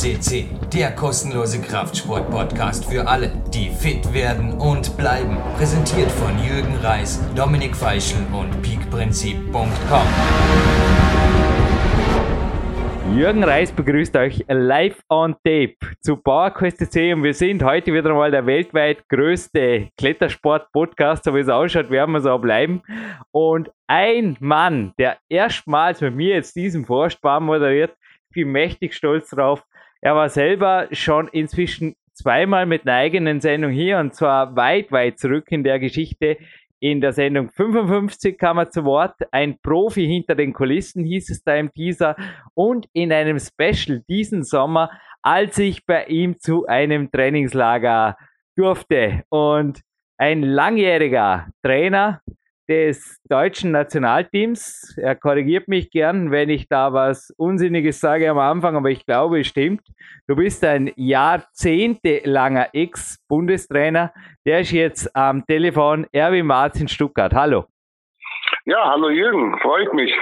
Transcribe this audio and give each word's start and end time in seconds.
CC, 0.00 0.46
der 0.72 0.92
kostenlose 0.92 1.60
Kraftsport-Podcast 1.60 2.86
für 2.86 3.06
alle, 3.06 3.30
die 3.52 3.68
fit 3.68 4.14
werden 4.14 4.54
und 4.54 4.96
bleiben. 4.96 5.36
Präsentiert 5.58 6.10
von 6.10 6.42
Jürgen 6.42 6.74
Reis, 6.76 7.20
Dominik 7.36 7.76
Feischl 7.76 8.16
und 8.32 8.62
peakprinzip.com. 8.62 10.06
Jürgen 13.14 13.44
Reis 13.44 13.72
begrüßt 13.72 14.16
euch 14.16 14.42
live 14.48 15.02
on 15.10 15.34
tape 15.44 15.76
zu 16.00 16.16
PowerQuest 16.16 16.78
CC 16.78 17.12
und 17.12 17.22
wir 17.22 17.34
sind 17.34 17.62
heute 17.62 17.92
wieder 17.92 18.14
mal 18.14 18.30
der 18.30 18.46
weltweit 18.46 19.06
größte 19.10 19.90
Klettersport-Podcast, 19.98 21.24
so 21.24 21.34
wie 21.34 21.40
es 21.40 21.50
ausschaut, 21.50 21.90
werden 21.90 22.12
wir 22.12 22.22
so 22.22 22.38
bleiben. 22.38 22.80
Und 23.32 23.70
ein 23.86 24.38
Mann, 24.40 24.94
der 24.98 25.18
erstmals 25.28 26.00
mit 26.00 26.14
mir 26.14 26.36
jetzt 26.36 26.56
diesen 26.56 26.86
Vorspann 26.86 27.44
moderiert, 27.44 27.94
ich 28.30 28.34
bin 28.34 28.52
mächtig 28.52 28.94
stolz 28.94 29.28
drauf. 29.28 29.64
Er 30.00 30.14
war 30.14 30.28
selber 30.28 30.88
schon 30.92 31.28
inzwischen 31.28 31.94
zweimal 32.14 32.66
mit 32.66 32.86
einer 32.86 32.96
eigenen 32.96 33.40
Sendung 33.40 33.70
hier 33.70 33.98
und 33.98 34.14
zwar 34.14 34.56
weit, 34.56 34.92
weit 34.92 35.18
zurück 35.18 35.50
in 35.50 35.64
der 35.64 35.78
Geschichte. 35.78 36.38
In 36.78 37.02
der 37.02 37.12
Sendung 37.12 37.50
55 37.50 38.38
kam 38.38 38.58
er 38.58 38.70
zu 38.70 38.84
Wort. 38.84 39.14
Ein 39.32 39.58
Profi 39.62 40.06
hinter 40.06 40.34
den 40.34 40.54
Kulissen 40.54 41.04
hieß 41.04 41.28
es 41.30 41.44
da 41.44 41.54
im 41.56 41.70
Teaser. 41.72 42.16
Und 42.54 42.88
in 42.94 43.12
einem 43.12 43.38
Special 43.38 44.02
diesen 44.08 44.44
Sommer, 44.44 44.90
als 45.20 45.58
ich 45.58 45.84
bei 45.84 46.04
ihm 46.06 46.38
zu 46.38 46.66
einem 46.66 47.10
Trainingslager 47.10 48.16
durfte. 48.56 49.24
Und 49.28 49.82
ein 50.16 50.42
langjähriger 50.42 51.48
Trainer, 51.62 52.22
des 52.70 53.20
deutschen 53.28 53.72
Nationalteams. 53.72 54.96
Er 54.96 55.16
korrigiert 55.16 55.66
mich 55.66 55.90
gern, 55.90 56.30
wenn 56.30 56.48
ich 56.48 56.68
da 56.68 56.92
was 56.92 57.34
Unsinniges 57.36 57.98
sage 57.98 58.30
am 58.30 58.38
Anfang, 58.38 58.76
aber 58.76 58.90
ich 58.90 59.04
glaube, 59.04 59.40
es 59.40 59.48
stimmt. 59.48 59.82
Du 60.28 60.36
bist 60.36 60.64
ein 60.64 60.92
jahrzehntelanger 60.94 62.68
Ex-Bundestrainer. 62.72 64.12
Der 64.46 64.60
ist 64.60 64.70
jetzt 64.70 65.14
am 65.16 65.44
Telefon 65.44 66.06
Erwin 66.12 66.46
Martin 66.46 66.86
Stuttgart. 66.86 67.34
Hallo. 67.34 67.64
Ja, 68.66 68.88
hallo 68.88 69.10
Jürgen, 69.10 69.58
freut 69.58 69.92
mich. 69.92 70.14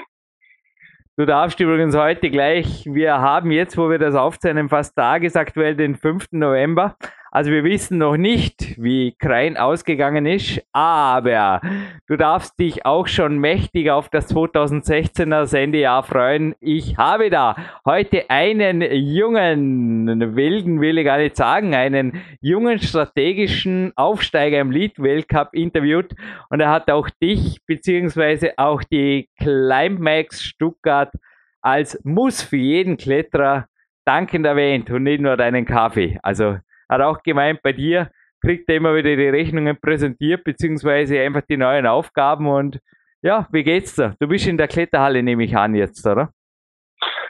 Du 1.18 1.26
darfst 1.26 1.60
übrigens 1.60 1.94
heute 1.96 2.30
gleich, 2.30 2.86
wir 2.86 3.20
haben 3.20 3.50
jetzt, 3.50 3.76
wo 3.76 3.90
wir 3.90 3.98
das 3.98 4.14
aufzeichnen, 4.14 4.70
fast 4.70 4.96
tagesaktuell 4.96 5.76
den 5.76 5.96
5. 5.96 6.28
November. 6.30 6.96
Also 7.30 7.50
wir 7.50 7.62
wissen 7.62 7.98
noch 7.98 8.16
nicht, 8.16 8.80
wie 8.82 9.14
Krein 9.18 9.58
ausgegangen 9.58 10.24
ist, 10.24 10.62
aber 10.72 11.60
du 12.06 12.16
darfst 12.16 12.58
dich 12.58 12.86
auch 12.86 13.06
schon 13.06 13.38
mächtig 13.38 13.90
auf 13.90 14.08
das 14.08 14.34
2016er 14.34 15.44
Sendejahr 15.44 16.02
freuen. 16.02 16.54
Ich 16.60 16.96
habe 16.96 17.28
da 17.28 17.54
heute 17.84 18.30
einen 18.30 18.80
jungen, 18.80 20.36
wilden 20.36 20.80
will 20.80 20.96
ich 20.96 21.04
gar 21.04 21.18
nicht 21.18 21.36
sagen, 21.36 21.74
einen 21.74 22.22
jungen 22.40 22.78
strategischen 22.78 23.92
Aufsteiger 23.94 24.60
im 24.60 24.70
Lead 24.70 24.98
Weltcup 24.98 25.50
interviewt 25.52 26.14
und 26.48 26.60
er 26.60 26.70
hat 26.70 26.90
auch 26.90 27.10
dich 27.22 27.58
beziehungsweise 27.66 28.52
auch 28.56 28.82
die 28.82 29.28
Climax 29.38 30.42
Stuttgart 30.42 31.12
als 31.60 32.00
Muss 32.04 32.42
für 32.42 32.56
jeden 32.56 32.96
Kletterer 32.96 33.66
dankend 34.06 34.46
erwähnt 34.46 34.90
und 34.90 35.02
nicht 35.02 35.20
nur 35.20 35.36
deinen 35.36 35.66
Kaffee. 35.66 36.18
Also 36.22 36.56
hat 36.88 37.00
auch 37.00 37.22
gemeint, 37.22 37.60
bei 37.62 37.72
dir 37.72 38.10
kriegt 38.40 38.68
er 38.68 38.76
immer 38.76 38.94
wieder 38.94 39.16
die 39.16 39.28
Rechnungen 39.28 39.80
präsentiert, 39.80 40.44
beziehungsweise 40.44 41.20
einfach 41.20 41.42
die 41.42 41.56
neuen 41.56 41.86
Aufgaben 41.86 42.46
und 42.46 42.78
ja, 43.20 43.48
wie 43.50 43.64
geht's 43.64 43.96
dir? 43.96 44.14
Du 44.20 44.28
bist 44.28 44.46
in 44.46 44.58
der 44.58 44.68
Kletterhalle, 44.68 45.22
nehme 45.22 45.44
ich 45.44 45.56
an 45.56 45.74
jetzt, 45.74 46.06
oder? 46.06 46.30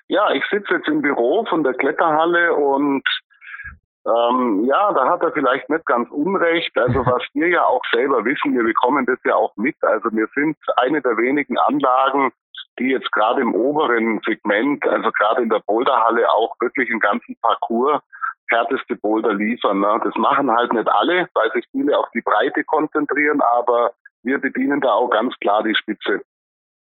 Ja, 0.09 0.33
ich 0.33 0.45
sitze 0.51 0.75
jetzt 0.75 0.89
im 0.89 1.03
Büro 1.03 1.45
von 1.47 1.65
der 1.65 1.75
Kletterhalle 1.75 2.55
und 2.55 3.03
ähm, 4.07 4.65
ja, 4.65 4.93
da 4.93 5.09
hat 5.09 5.23
er 5.23 5.33
vielleicht 5.33 5.69
nicht 5.69 5.85
ganz 5.87 6.11
unrecht. 6.11 6.77
Also 6.79 7.05
was 7.05 7.23
wir 7.35 7.49
ja 7.49 7.65
auch 7.65 7.83
selber 7.93 8.25
wissen, 8.25 8.55
wir 8.55 8.65
bekommen 8.65 9.07
das 9.07 9.19
ja 9.25 9.35
auch 9.35 9.55
mit. 9.57 9.77
Also 9.83 10.11
wir 10.13 10.27
sind 10.35 10.57
eine 10.77 11.03
der 11.03 11.17
wenigen 11.17 11.59
Anlagen, 11.59 12.33
die 12.79 12.91
jetzt 12.91 13.11
gerade 13.13 13.41
im 13.41 13.55
oberen 13.55 14.21
Segment, 14.25 14.87
also 14.87 15.11
gerade 15.13 15.43
in 15.43 15.49
der 15.49 15.63
Boulderhalle 15.67 16.31
auch 16.31 16.55
wirklich 16.61 16.91
einen 16.91 17.01
ganzen 17.01 17.37
Parcours 17.43 18.01
härteste 18.51 18.97
Boulder 18.97 19.35
liefern. 19.35 19.81
Ne? 19.81 20.01
Das 20.05 20.15
machen 20.17 20.51
halt 20.51 20.73
nicht 20.73 20.89
alle, 20.89 21.29
weil 21.35 21.51
sich 21.53 21.65
viele 21.71 21.97
auf 21.99 22.07
die 22.15 22.23
Breite 22.23 22.65
konzentrieren, 22.65 23.41
aber 23.41 23.93
wir 24.23 24.39
bedienen 24.39 24.81
da 24.81 24.93
auch 24.93 25.11
ganz 25.11 25.35
klar 25.41 25.63
die 25.63 25.75
Spitze. 25.75 26.23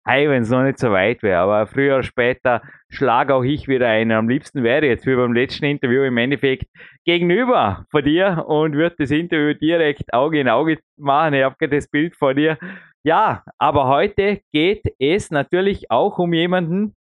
Hey, 0.07 0.27
wenn 0.31 0.43
es 0.43 0.49
noch 0.49 0.62
nicht 0.62 0.78
so 0.78 0.91
weit 0.91 1.23
wäre, 1.23 1.41
aber 1.41 1.67
früher 1.67 1.97
oder 1.97 2.03
später 2.03 2.62
schlage 2.89 3.34
auch 3.34 3.43
ich 3.43 3.69
wieder 3.69 3.89
ein. 3.89 4.11
Am 4.11 4.27
liebsten 4.27 4.62
wäre 4.62 4.87
jetzt 4.87 5.07
wie 5.07 5.15
beim 5.15 5.34
letzten 5.34 5.67
Interview 5.67 6.03
im 6.03 6.17
Endeffekt 6.17 6.65
gegenüber 7.05 7.84
von 7.91 8.03
dir 8.03 8.45
und 8.49 8.73
würde 8.73 8.97
das 8.99 9.11
Interview 9.11 9.53
direkt 9.53 10.15
Auge 10.15 10.41
in 10.41 10.49
Auge 10.49 10.78
machen. 10.97 11.34
Ich 11.34 11.45
habe 11.45 11.69
das 11.69 11.89
Bild 11.89 12.17
vor 12.17 12.33
dir. 12.33 12.57
Ja, 13.05 13.45
aber 13.59 13.89
heute 13.89 14.41
geht 14.51 14.84
es 14.99 15.31
natürlich 15.31 15.91
auch 15.91 16.19
um 16.19 16.33
jemanden, 16.33 16.97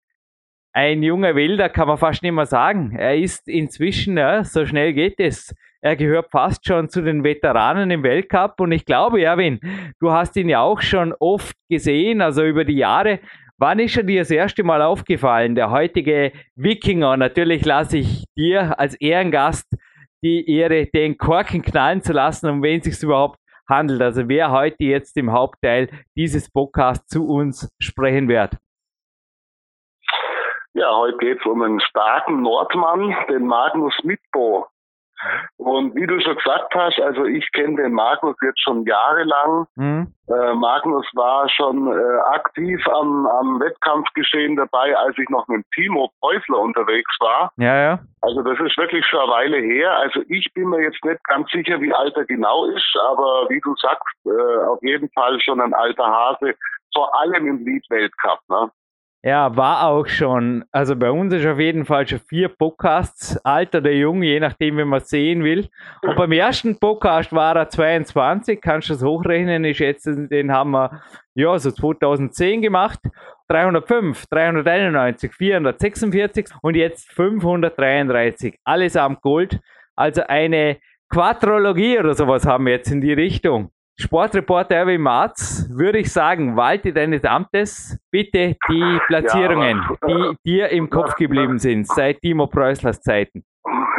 ein 0.75 1.05
junger 1.05 1.37
Wilder, 1.37 1.69
kann 1.69 1.87
man 1.87 1.99
fast 1.99 2.23
nicht 2.23 2.33
mehr 2.33 2.47
sagen. 2.47 2.97
Er 2.99 3.17
ist 3.17 3.49
inzwischen, 3.49 4.19
ja, 4.19 4.43
so 4.43 4.67
schnell 4.67 4.93
geht 4.93 5.21
es. 5.21 5.55
Er 5.81 5.95
gehört 5.97 6.31
fast 6.31 6.67
schon 6.67 6.89
zu 6.89 7.01
den 7.01 7.23
Veteranen 7.23 7.91
im 7.91 8.03
Weltcup 8.03 8.59
und 8.59 8.73
ich 8.73 8.85
glaube, 8.85 9.23
Erwin, 9.23 9.61
du 10.01 10.11
hast 10.11 10.37
ihn 10.37 10.49
ja 10.49 10.61
auch 10.61 10.81
schon 10.81 11.15
oft 11.21 11.55
gesehen, 11.69 12.21
also 12.21 12.43
über 12.45 12.65
die 12.65 12.77
Jahre. 12.77 13.21
Wann 13.57 13.79
ist 13.79 13.97
er 13.97 14.03
dir 14.03 14.23
das 14.23 14.33
erste 14.33 14.65
Mal 14.65 14.83
aufgefallen? 14.83 15.55
Der 15.55 15.71
heutige 15.71 16.33
Wikinger. 16.57 17.17
Natürlich 17.17 17.65
lasse 17.65 17.99
ich 17.99 18.25
dir 18.37 18.79
als 18.79 18.95
Ehrengast 18.95 19.73
die 20.25 20.51
Ehre, 20.51 20.87
den 20.87 21.19
Korken 21.19 21.63
knallen 21.63 22.03
zu 22.03 22.13
lassen, 22.13 22.49
um 22.49 22.63
wen 22.63 22.81
es 22.81 22.87
sich 22.87 23.03
überhaupt 23.03 23.39
handelt. 23.69 24.03
Also 24.03 24.29
wer 24.29 24.51
heute 24.51 24.83
jetzt 24.83 25.17
im 25.17 25.31
Hauptteil 25.31 25.89
dieses 26.17 26.51
Podcasts 26.51 27.07
zu 27.07 27.29
uns 27.29 27.69
sprechen 27.79 28.27
wird. 28.27 28.57
Ja, 30.75 30.93
heute 30.97 31.17
geht 31.19 31.39
es 31.39 31.47
um 31.47 31.63
einen 31.63 31.81
starken 31.81 32.43
Nordmann, 32.43 33.15
den 33.29 33.47
Magnus 33.47 33.95
Mitbo. 34.03 34.67
Und 35.57 35.95
wie 35.95 36.07
du 36.07 36.21
schon 36.21 36.37
gesagt 36.37 36.75
hast, 36.75 37.01
also 37.01 37.25
ich 37.25 37.51
kenne 37.53 37.77
den 37.77 37.93
Magnus 37.93 38.37
jetzt 38.43 38.61
schon 38.61 38.85
jahrelang. 38.85 39.67
Mhm. 39.77 40.13
Äh, 40.29 40.55
Magnus 40.55 41.07
war 41.15 41.49
schon 41.49 41.87
äh, 41.87 42.19
aktiv 42.35 42.85
am, 42.89 43.27
am 43.27 43.61
Wettkampfgeschehen 43.61 44.57
dabei, 44.57 44.97
als 44.97 45.17
ich 45.17 45.29
noch 45.31 45.47
mit 45.47 45.65
Timo 45.75 46.11
Preußler 46.21 46.59
unterwegs 46.59 47.17
war. 47.21 47.53
Ja, 47.57 47.77
ja. 47.77 47.99
Also 48.23 48.43
das 48.43 48.59
ist 48.59 48.77
wirklich 48.77 49.07
schon 49.07 49.21
eine 49.21 49.31
Weile 49.31 49.59
her. 49.59 49.97
Also 49.99 50.23
ich 50.29 50.53
bin 50.55 50.69
mir 50.69 50.83
jetzt 50.83 51.03
nicht 51.05 51.23
ganz 51.25 51.49
sicher, 51.51 51.81
wie 51.81 51.95
alt 51.95 52.17
er 52.17 52.25
genau 52.25 52.67
ist, 52.67 52.97
aber 53.11 53.47
wie 53.49 53.61
du 53.61 53.75
sagst, 53.77 54.17
äh, 54.27 54.67
auf 54.67 54.83
jeden 54.83 55.09
Fall 55.11 55.41
schon 55.41 55.61
ein 55.61 55.73
alter 55.73 56.07
Hase, 56.07 56.55
vor 56.93 57.15
allem 57.21 57.47
im 57.47 57.65
Lead-Weltcup. 57.65 58.41
Ne? 58.49 58.71
Ja, 59.27 59.57
war 59.57 59.87
auch 59.87 60.07
schon. 60.07 60.67
Also 60.71 60.95
bei 60.97 61.11
uns 61.11 61.33
ist 61.33 61.47
auf 61.47 61.59
jeden 61.59 61.87
Fall 61.87 62.07
schon 62.07 62.19
vier 62.19 62.51
Podcasts, 62.51 63.39
alt 63.39 63.75
oder 63.75 63.91
jung, 63.91 64.23
je 64.23 64.39
nachdem, 64.39 64.77
wie 64.77 64.85
man 64.85 65.01
sehen 65.01 65.43
will. 65.43 65.71
Und 66.03 66.15
beim 66.17 66.31
ersten 66.33 66.79
Podcast 66.79 67.33
war 67.33 67.57
er 67.57 67.71
22, 67.71 68.61
kannst 68.61 68.91
du 68.91 68.93
das 68.93 69.03
hochrechnen, 69.03 69.65
ist 69.65 69.79
jetzt, 69.79 70.05
den 70.05 70.53
haben 70.53 70.73
wir 70.73 71.01
ja 71.35 71.59
so 71.59 71.71
2010 71.71 72.61
gemacht. 72.61 73.01
305, 73.49 74.27
391, 74.27 75.33
446 75.33 76.49
und 76.61 76.77
jetzt 76.77 77.11
533. 77.13 78.59
Allesamt 78.63 79.23
Gold. 79.23 79.59
Also 79.97 80.23
eine 80.29 80.77
Quadrologie 81.09 81.99
oder 81.99 82.13
sowas 82.13 82.45
haben 82.45 82.67
wir 82.67 82.75
jetzt 82.75 82.91
in 82.91 83.01
die 83.01 83.15
Richtung. 83.15 83.71
Sportreporter 83.97 84.75
Erwin 84.75 85.03
Marz, 85.03 85.69
würde 85.71 85.99
ich 85.99 86.13
sagen, 86.13 86.57
walte 86.57 86.93
deines 86.93 87.25
Amtes 87.25 87.97
bitte 88.11 88.57
die 88.69 89.01
Platzierungen, 89.07 89.79
ja, 89.79 89.97
aber, 90.01 90.35
die 90.45 90.51
dir 90.51 90.69
im 90.71 90.91
Kopf 90.91 91.15
geblieben 91.15 91.61
sind 91.61 91.87
seit 91.87 92.21
Timo 92.21 92.49
Preußlers 92.49 93.01
Zeiten. 93.03 93.45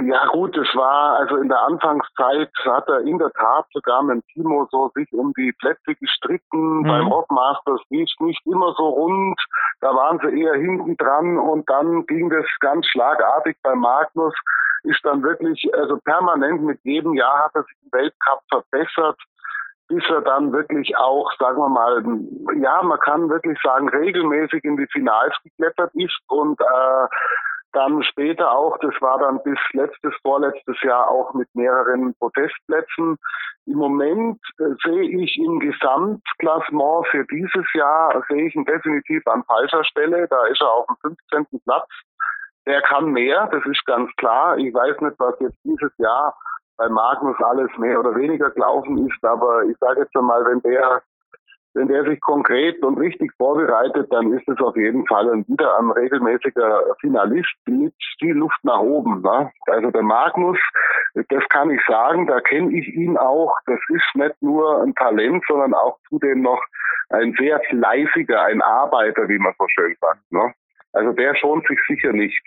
Ja 0.06 0.28
gut, 0.34 0.56
es 0.58 0.68
war 0.76 1.18
also 1.20 1.38
in 1.38 1.48
der 1.48 1.62
Anfangszeit 1.62 2.52
hat 2.66 2.90
er 2.90 3.02
in 3.02 3.18
der 3.18 3.32
Tat 3.32 3.66
sogar 3.72 4.04
mit 4.04 4.22
Timo 4.34 4.68
so 4.70 4.92
sich 4.94 5.12
um 5.14 5.32
die 5.38 5.54
Plätze 5.60 5.96
gestritten. 5.96 6.80
Mhm. 6.80 6.88
Beim 6.88 7.08
Rockmasters 7.08 7.82
lief 7.90 8.10
nicht 8.20 8.46
immer 8.46 8.74
so 8.78 8.90
rund. 8.90 9.40
Da 9.80 9.96
waren 9.96 10.20
sie 10.20 10.42
eher 10.42 10.56
hinten 10.56 10.98
dran 10.98 11.38
und 11.38 11.70
dann 11.70 12.06
ging 12.06 12.30
das 12.30 12.46
ganz 12.60 12.86
schlagartig 12.88 13.56
bei 13.64 13.74
Magnus. 13.74 14.34
Ist 14.84 15.04
dann 15.04 15.24
wirklich 15.24 15.68
also 15.74 15.98
permanent 16.04 16.62
mit 16.62 16.80
jedem 16.84 17.14
Jahr 17.14 17.46
hat 17.46 17.52
er 17.56 17.64
sich 17.64 17.78
im 17.84 17.92
Weltcup 17.92 18.42
verbessert 18.50 19.18
bis 19.88 20.04
er 20.10 20.22
dann 20.22 20.52
wirklich 20.52 20.98
auch, 20.98 21.32
sagen 21.38 21.58
wir 21.58 21.70
mal, 21.70 22.04
ja, 22.62 22.82
man 22.82 23.00
kann 23.00 23.30
wirklich 23.30 23.58
sagen, 23.62 23.90
regelmäßig 23.90 24.64
in 24.64 24.78
die 24.78 24.88
Finals 24.92 25.36
geklettert 25.44 25.92
ist 25.94 26.18
und 26.28 26.60
äh, 26.60 27.08
dann 27.74 28.02
später 28.04 28.52
auch, 28.52 28.78
das 28.80 28.94
war 29.02 29.20
dann 29.20 29.44
bis 29.44 29.60
letztes, 29.74 30.14
vorletztes 30.22 30.82
Jahr 30.82 31.10
auch 31.10 31.34
mit 31.34 31.54
mehreren 31.54 32.16
Protestplätzen. 32.16 33.18
Im 33.66 33.78
Moment 33.78 34.40
äh, 34.60 34.74
sehe 34.84 35.22
ich 35.22 35.38
im 35.38 35.60
Gesamtklassement 35.60 37.08
für 37.08 37.26
dieses 37.26 37.66
Jahr, 37.74 38.24
sehe 38.30 38.48
ich 38.48 38.56
ihn 38.56 38.66
definitiv 38.66 39.28
an 39.28 39.44
falscher 39.44 39.84
Stelle. 39.84 40.28
Da 40.30 40.46
ist 40.46 40.62
er 40.62 40.72
auf 40.72 40.86
dem 40.88 41.16
15. 41.30 41.60
Platz 41.66 41.88
der 42.66 42.82
kann 42.82 43.12
mehr, 43.12 43.48
das 43.52 43.64
ist 43.66 43.86
ganz 43.86 44.10
klar. 44.18 44.58
Ich 44.58 44.74
weiß 44.74 45.00
nicht, 45.02 45.20
was 45.20 45.36
jetzt 45.40 45.58
dieses 45.64 45.92
Jahr 45.98 46.36
bei 46.78 46.90
Magnus 46.90 47.38
alles 47.42 47.70
mehr 47.78 48.00
oder 48.00 48.16
weniger 48.16 48.50
gelaufen 48.52 49.08
ist, 49.08 49.24
aber 49.24 49.64
ich 49.64 49.78
sage 49.80 50.02
jetzt 50.02 50.16
einmal, 50.16 50.46
wenn 50.46 50.62
der 50.62 51.02
wenn 51.76 51.90
der 51.90 52.06
sich 52.06 52.22
konkret 52.22 52.82
und 52.84 52.98
richtig 52.98 53.32
vorbereitet, 53.38 54.08
dann 54.10 54.32
ist 54.32 54.48
es 54.48 54.58
auf 54.60 54.78
jeden 54.78 55.06
Fall 55.08 55.30
ein, 55.30 55.46
wieder 55.50 55.78
ein 55.78 55.92
regelmäßiger 55.92 56.96
Finalist 57.02 57.54
mit 57.66 57.94
viel 58.18 58.34
Luft 58.34 58.58
nach 58.64 58.80
oben. 58.80 59.22
Ne? 59.22 59.52
Also 59.68 59.92
der 59.92 60.02
Magnus, 60.02 60.58
das 61.14 61.44
kann 61.50 61.70
ich 61.70 61.82
sagen, 61.86 62.28
da 62.28 62.40
kenne 62.40 62.72
ich 62.72 62.88
ihn 62.96 63.18
auch. 63.18 63.54
Das 63.66 63.80
ist 63.90 64.16
nicht 64.16 64.42
nur 64.42 64.84
ein 64.84 64.96
Talent, 64.96 65.44
sondern 65.50 65.74
auch 65.74 66.00
zudem 66.08 66.44
noch 66.44 66.64
ein 67.10 67.36
sehr 67.38 67.60
fleißiger, 67.70 68.42
ein 68.44 68.62
Arbeiter, 68.62 69.28
wie 69.28 69.38
man 69.38 69.54
so 69.60 69.66
schön 69.68 69.96
sagt. 70.00 70.32
Ne? 70.32 70.54
Also 70.94 71.12
der 71.12 71.36
schont 71.36 71.68
sich 71.68 71.80
sicher 71.90 72.14
nicht. 72.14 72.42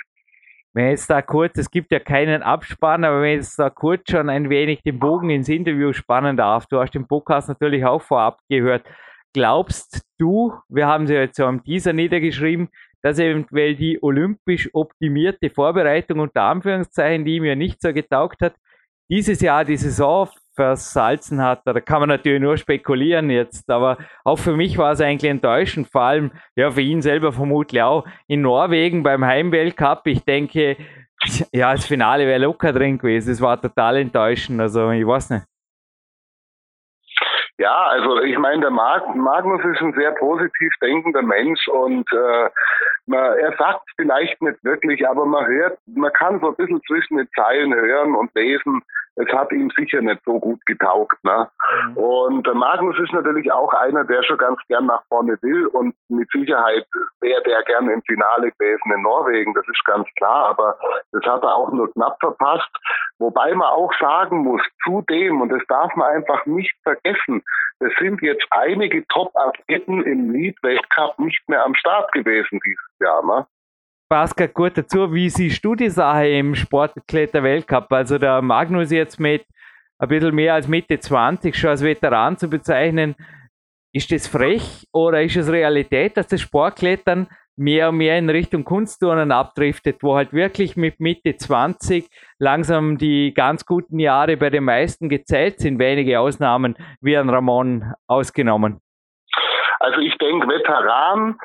Wenn 0.79 0.91
jetzt 0.91 1.11
da 1.11 1.23
kurz, 1.23 1.59
es 1.59 1.73
gibt 1.73 1.91
ja 1.91 1.99
keinen 1.99 2.41
Abspann, 2.41 3.03
aber 3.03 3.23
wenn 3.23 3.39
jetzt 3.39 3.59
da 3.59 3.69
kurz 3.69 4.09
schon 4.09 4.31
ein 4.31 4.49
wenig 4.49 4.81
den 4.85 5.01
Bogen 5.01 5.29
ins 5.29 5.49
Interview 5.49 5.93
spannen 5.93 6.37
darf, 6.37 6.67
du 6.67 6.79
hast 6.79 6.95
den 6.95 7.09
Podcast 7.09 7.49
natürlich 7.49 7.85
auch 7.85 8.01
vorab 8.01 8.39
gehört 8.49 8.85
glaubst 9.33 10.03
du, 10.19 10.55
wir 10.69 10.87
haben 10.87 11.09
sie 11.09 11.15
jetzt 11.15 11.37
so 11.37 11.47
am 11.47 11.65
Teaser 11.65 11.93
niedergeschrieben, 11.93 12.69
dass 13.03 13.19
eventuell 13.19 13.75
die 13.75 14.01
olympisch 14.03 14.71
optimierte 14.73 15.51
Vorbereitung 15.51 16.21
unter 16.21 16.43
Anführungszeichen, 16.43 17.25
die 17.25 17.41
mir 17.41 17.57
nicht 17.57 17.81
so 17.83 17.93
getaugt 17.93 18.41
hat, 18.41 18.55
dieses 19.11 19.41
Jahr 19.41 19.65
die 19.65 19.77
Saison 19.77 20.29
versalzen 20.59 21.41
hat. 21.41 21.61
Da 21.65 21.81
kann 21.81 22.01
man 22.01 22.09
natürlich 22.09 22.43
nur 22.43 22.57
spekulieren 22.57 23.31
jetzt, 23.31 23.71
aber 23.71 23.97
auch 24.25 24.39
für 24.41 24.57
mich 24.57 24.77
war 24.77 24.91
es 24.91 25.01
eigentlich 25.01 25.31
enttäuschend, 25.31 25.87
vor 25.87 26.03
allem 26.03 26.33
ja 26.57 26.73
für 26.73 26.81
ihn 26.81 27.01
selber 27.01 27.33
vermutlich 27.33 27.81
auch 27.81 28.05
in 28.27 28.43
Norwegen 28.43 29.05
beim 29.05 29.25
Heimweltcup. 29.25 30.03
Ich 30.07 30.25
denke, 30.25 30.77
ja, 31.53 31.73
das 31.73 31.87
Finale 31.87 32.27
wäre 32.27 32.41
locker 32.41 32.73
drin 32.73 32.99
gewesen. 32.99 33.31
Es 33.31 33.41
war 33.41 33.61
total 33.61 33.99
enttäuschend. 33.99 34.61
Also 34.61 34.91
ich 34.91 35.07
weiß 35.07 35.31
nicht. 35.31 35.45
Ja, 37.61 37.87
also 37.89 38.21
ich 38.21 38.39
meine, 38.39 38.61
der 38.61 38.71
Magnus 38.71 39.65
ist 39.65 39.81
ein 39.81 39.93
sehr 39.95 40.13
positiv 40.13 40.73
denkender 40.81 41.23
Mensch 41.23 41.67
und 41.69 42.07
äh, 42.13 42.51
man, 43.07 43.37
er 43.37 43.53
sagt 43.59 43.83
vielleicht 43.97 44.41
nicht 44.43 44.63
wirklich, 44.63 45.07
aber 45.09 45.27
man 45.27 45.45
hört, 45.47 45.77
man 45.87 46.13
kann 46.13 46.39
so 46.41 46.51
ein 46.51 46.55
bisschen 46.55 46.81
zwischen 46.87 47.17
den 47.17 47.29
Zeilen 47.35 47.75
hören 47.75 48.15
und 48.15 48.33
lesen, 48.37 48.83
es 49.19 49.29
hat 49.33 49.51
ihm 49.53 49.71
sicher 49.77 50.01
nicht 50.01 50.21
so 50.25 50.39
gut 50.39 50.65
getaugt. 50.67 51.17
Ne? 51.25 51.49
Mhm. 51.89 51.97
Und 51.97 52.47
der 52.47 52.55
Magnus 52.55 52.99
ist 52.99 53.13
natürlich 53.13 53.51
auch 53.51 53.73
einer, 53.75 54.05
der 54.05 54.23
schon 54.23 54.39
ganz 54.39 54.61
gern 54.69 54.87
nach 54.87 55.03
vorne 55.09 55.37
will 55.43 55.67
und 55.67 55.95
mit 56.09 56.31
Sicherheit 56.31 56.87
wäre 57.21 57.43
der 57.43 57.63
gern 57.65 57.91
im 57.91 58.03
Finale 58.03 58.53
gewesen 58.53 58.93
in 58.95 59.03
Norwegen, 59.03 59.55
das 59.55 59.67
ist 59.69 59.85
ganz 59.85 60.07
klar, 60.17 60.51
aber 60.51 60.79
das 61.13 61.25
hat 61.25 61.43
er 61.43 61.55
auch 61.55 61.73
nur 61.73 61.93
knapp 61.93 62.17
verpasst. 62.21 62.71
Wobei 63.19 63.53
man 63.55 63.69
auch 63.69 63.93
sagen 63.99 64.39
muss, 64.39 64.63
zudem, 64.85 65.41
und 65.41 65.49
das 65.49 65.63
darf 65.69 65.95
man 65.97 66.09
einfach 66.09 66.47
nicht 66.47 66.73
vergessen, 66.85 67.43
es 67.81 67.93
sind 67.99 68.23
jetzt 68.23 68.47
einige 68.51 69.07
Top-Athleten 69.09 70.03
im 70.03 70.31
Lead-Weltcup 70.31 71.19
nicht 71.19 71.49
mehr 71.49 71.65
am 71.65 71.75
Start 71.75 72.13
gewesen 72.13 72.61
dieses 72.65 72.99
Jahr. 73.01 73.25
Ne? 73.25 73.47
Pascal, 74.09 74.49
gut 74.49 74.79
dazu, 74.79 75.13
wie 75.13 75.29
siehst 75.29 75.63
du 75.63 75.75
die 75.75 75.91
Sache 75.91 76.29
im 76.29 76.55
Sportkletter-Weltcup? 76.55 77.93
Also 77.93 78.17
der 78.17 78.41
Magnus 78.41 78.91
jetzt 78.91 79.21
mit 79.21 79.45
ein 79.99 80.09
bisschen 80.09 80.35
mehr 80.35 80.55
als 80.55 80.67
Mitte 80.67 80.99
20 80.99 81.55
schon 81.55 81.71
als 81.71 81.85
Veteran 81.85 82.39
zu 82.39 82.49
bezeichnen, 82.49 83.17
ist 83.93 84.11
das 84.11 84.27
frech 84.27 84.87
oder 84.93 85.23
ist 85.23 85.37
es 85.37 85.53
Realität, 85.53 86.17
dass 86.17 86.27
das 86.27 86.41
Sportklettern 86.41 87.29
mehr 87.57 87.91
und 87.91 87.99
mehr 87.99 88.17
in 88.17 88.31
Richtung 88.31 88.65
Kunstturnen 88.65 89.31
abdriftet, 89.31 90.03
wo 90.03 90.17
halt 90.17 90.33
wirklich 90.33 90.77
mit 90.77 91.01
Mitte 91.01 91.37
20 91.37 92.09
langsam 92.39 92.97
die 92.97 93.35
ganz 93.35 93.67
guten 93.67 93.99
Jahre 93.99 94.39
bei 94.39 94.49
den 94.49 94.65
meisten 94.65 95.11
gezählt 95.11 95.59
sind, 95.59 95.79
wenige 95.79 96.19
Ausnahmen 96.21 96.77
wie 97.03 97.17
ein 97.19 97.29
Ramon 97.29 97.93
ausgenommen? 98.07 98.81
Also 99.81 100.01
ich 100.01 100.17
denke, 100.17 100.49
Veteran 100.49 101.37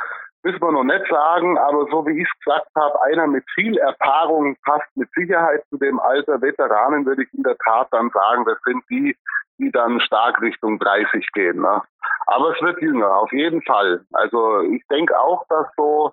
müssen 0.44 0.62
wir 0.62 0.72
noch 0.72 0.84
nicht 0.84 1.06
sagen, 1.10 1.58
aber 1.58 1.88
so 1.90 2.06
wie 2.06 2.22
ich 2.22 2.28
es 2.28 2.40
gesagt 2.40 2.68
habe, 2.76 3.02
einer 3.04 3.28
mit 3.28 3.46
viel 3.56 3.78
Erfahrung 3.78 4.56
passt 4.66 4.96
mit 4.96 5.10
Sicherheit 5.14 5.64
zu 5.70 5.78
dem 5.78 6.00
Alter 6.00 6.42
Veteranen, 6.42 7.06
würde 7.06 7.24
ich 7.24 7.34
in 7.34 7.44
der 7.44 7.58
Tat 7.58 7.88
dann 7.92 8.10
sagen, 8.10 8.46
das 8.46 8.58
sind 8.66 8.84
die, 8.90 9.16
die 9.58 9.72
dann 9.72 10.00
stark 10.02 10.42
Richtung 10.42 10.80
30 10.80 11.26
gehen. 11.34 11.62
Ne? 11.62 11.82
Aber 12.28 12.54
es 12.54 12.62
wird 12.62 12.82
jünger, 12.82 13.16
auf 13.16 13.32
jeden 13.32 13.62
Fall. 13.64 14.06
Also 14.12 14.62
ich 14.62 14.84
denke 14.90 15.18
auch, 15.18 15.46
dass 15.48 15.68
so, 15.78 16.12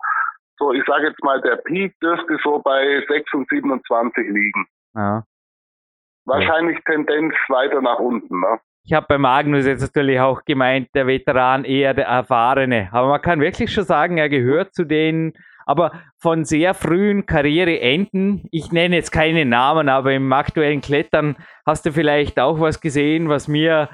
so 0.58 0.72
ich 0.72 0.84
sage 0.86 1.08
jetzt 1.08 1.22
mal, 1.24 1.40
der 1.40 1.56
Peak 1.56 1.98
dürfte 2.00 2.38
so 2.44 2.60
bei 2.60 3.04
6 3.08 3.34
und 3.34 3.48
27 3.48 4.28
liegen. 4.28 4.66
Ja. 4.94 5.24
Wahrscheinlich 6.24 6.78
Tendenz 6.84 7.34
weiter 7.48 7.80
nach 7.80 7.98
unten. 7.98 8.40
Ne? 8.40 8.60
Ich 8.84 8.92
habe 8.92 9.06
bei 9.08 9.18
Magnus 9.18 9.66
jetzt 9.66 9.82
natürlich 9.82 10.18
auch 10.20 10.44
gemeint, 10.44 10.88
der 10.94 11.06
Veteran 11.06 11.64
eher 11.64 11.94
der 11.94 12.06
Erfahrene. 12.06 12.88
Aber 12.92 13.08
man 13.08 13.22
kann 13.22 13.40
wirklich 13.40 13.72
schon 13.72 13.84
sagen, 13.84 14.18
er 14.18 14.28
gehört 14.28 14.74
zu 14.74 14.84
den, 14.84 15.34
aber 15.66 15.92
von 16.18 16.44
sehr 16.44 16.74
frühen 16.74 17.26
Karriereenden. 17.26 18.48
Ich 18.50 18.72
nenne 18.72 18.96
jetzt 18.96 19.12
keine 19.12 19.44
Namen, 19.44 19.88
aber 19.88 20.12
im 20.12 20.32
aktuellen 20.32 20.80
Klettern 20.80 21.36
hast 21.64 21.86
du 21.86 21.92
vielleicht 21.92 22.40
auch 22.40 22.58
was 22.58 22.80
gesehen, 22.80 23.28
was 23.28 23.46
mir, 23.46 23.88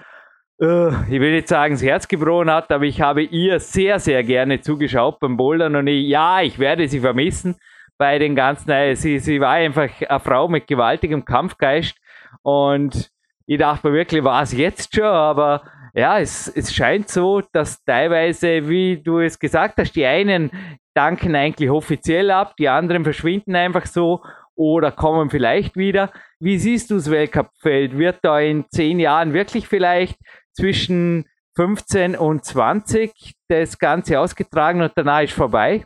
äh, 0.61 0.89
ich 0.89 1.21
will 1.21 1.35
nicht 1.35 1.49
sagen, 1.49 1.75
das 1.75 1.83
Herz 1.83 2.09
gebrochen 2.09 2.51
hat, 2.51 2.71
aber 2.73 2.85
ich 2.85 3.01
habe 3.01 3.23
ihr 3.23 3.61
sehr, 3.61 3.99
sehr 3.99 4.23
gerne 4.25 4.61
zugeschaut 4.61 5.19
beim 5.19 5.37
Bouldern 5.37 5.77
und 5.77 5.87
ich, 5.89 6.07
ja, 6.07 6.41
ich 6.41 6.59
werde 6.59 6.89
sie 6.89 7.01
vermissen 7.01 7.57
bei 7.99 8.19
den 8.19 8.35
ganzen, 8.37 8.71
äh, 8.71 8.95
sie, 8.95 9.19
sie 9.19 9.41
war 9.41 9.51
einfach 9.51 9.91
eine 10.09 10.21
Frau 10.21 10.49
mit 10.49 10.67
gewaltigem 10.67 11.25
Kampfgeist 11.25 11.97
und 12.43 13.11
ich 13.47 13.59
dachte 13.59 13.89
mir 13.89 13.95
wirklich, 13.95 14.25
war 14.25 14.43
es 14.43 14.53
jetzt 14.53 14.95
schon, 14.95 15.05
aber 15.05 15.63
ja, 15.95 16.19
es, 16.19 16.49
es 16.49 16.75
scheint 16.75 17.09
so, 17.09 17.41
dass 17.53 17.83
teilweise, 17.85 18.69
wie 18.69 19.03
du 19.03 19.21
es 19.21 19.39
gesagt 19.39 19.79
hast, 19.79 19.95
die 19.97 20.05
einen 20.05 20.51
danken 20.95 21.35
eigentlich 21.35 21.71
offiziell 21.71 22.31
ab, 22.31 22.55
die 22.59 22.69
anderen 22.69 23.05
verschwinden 23.05 23.55
einfach 23.55 23.87
so 23.87 24.23
oder 24.55 24.91
kommen 24.91 25.31
vielleicht 25.31 25.77
wieder. 25.77 26.11
Wie 26.41 26.59
siehst 26.59 26.91
du 26.91 26.95
das 26.95 27.11
Weltcup-Feld? 27.11 27.97
Wird 27.97 28.19
da 28.23 28.41
in 28.41 28.67
zehn 28.71 28.99
Jahren 28.99 29.33
wirklich 29.33 29.69
vielleicht 29.69 30.19
zwischen 30.53 31.27
15 31.57 32.17
und 32.17 32.45
20 32.45 33.35
das 33.49 33.79
Ganze 33.79 34.21
ausgetragen 34.21 34.83
und 34.83 34.93
danach 34.97 35.23
ist 35.23 35.35
vorbei? 35.35 35.85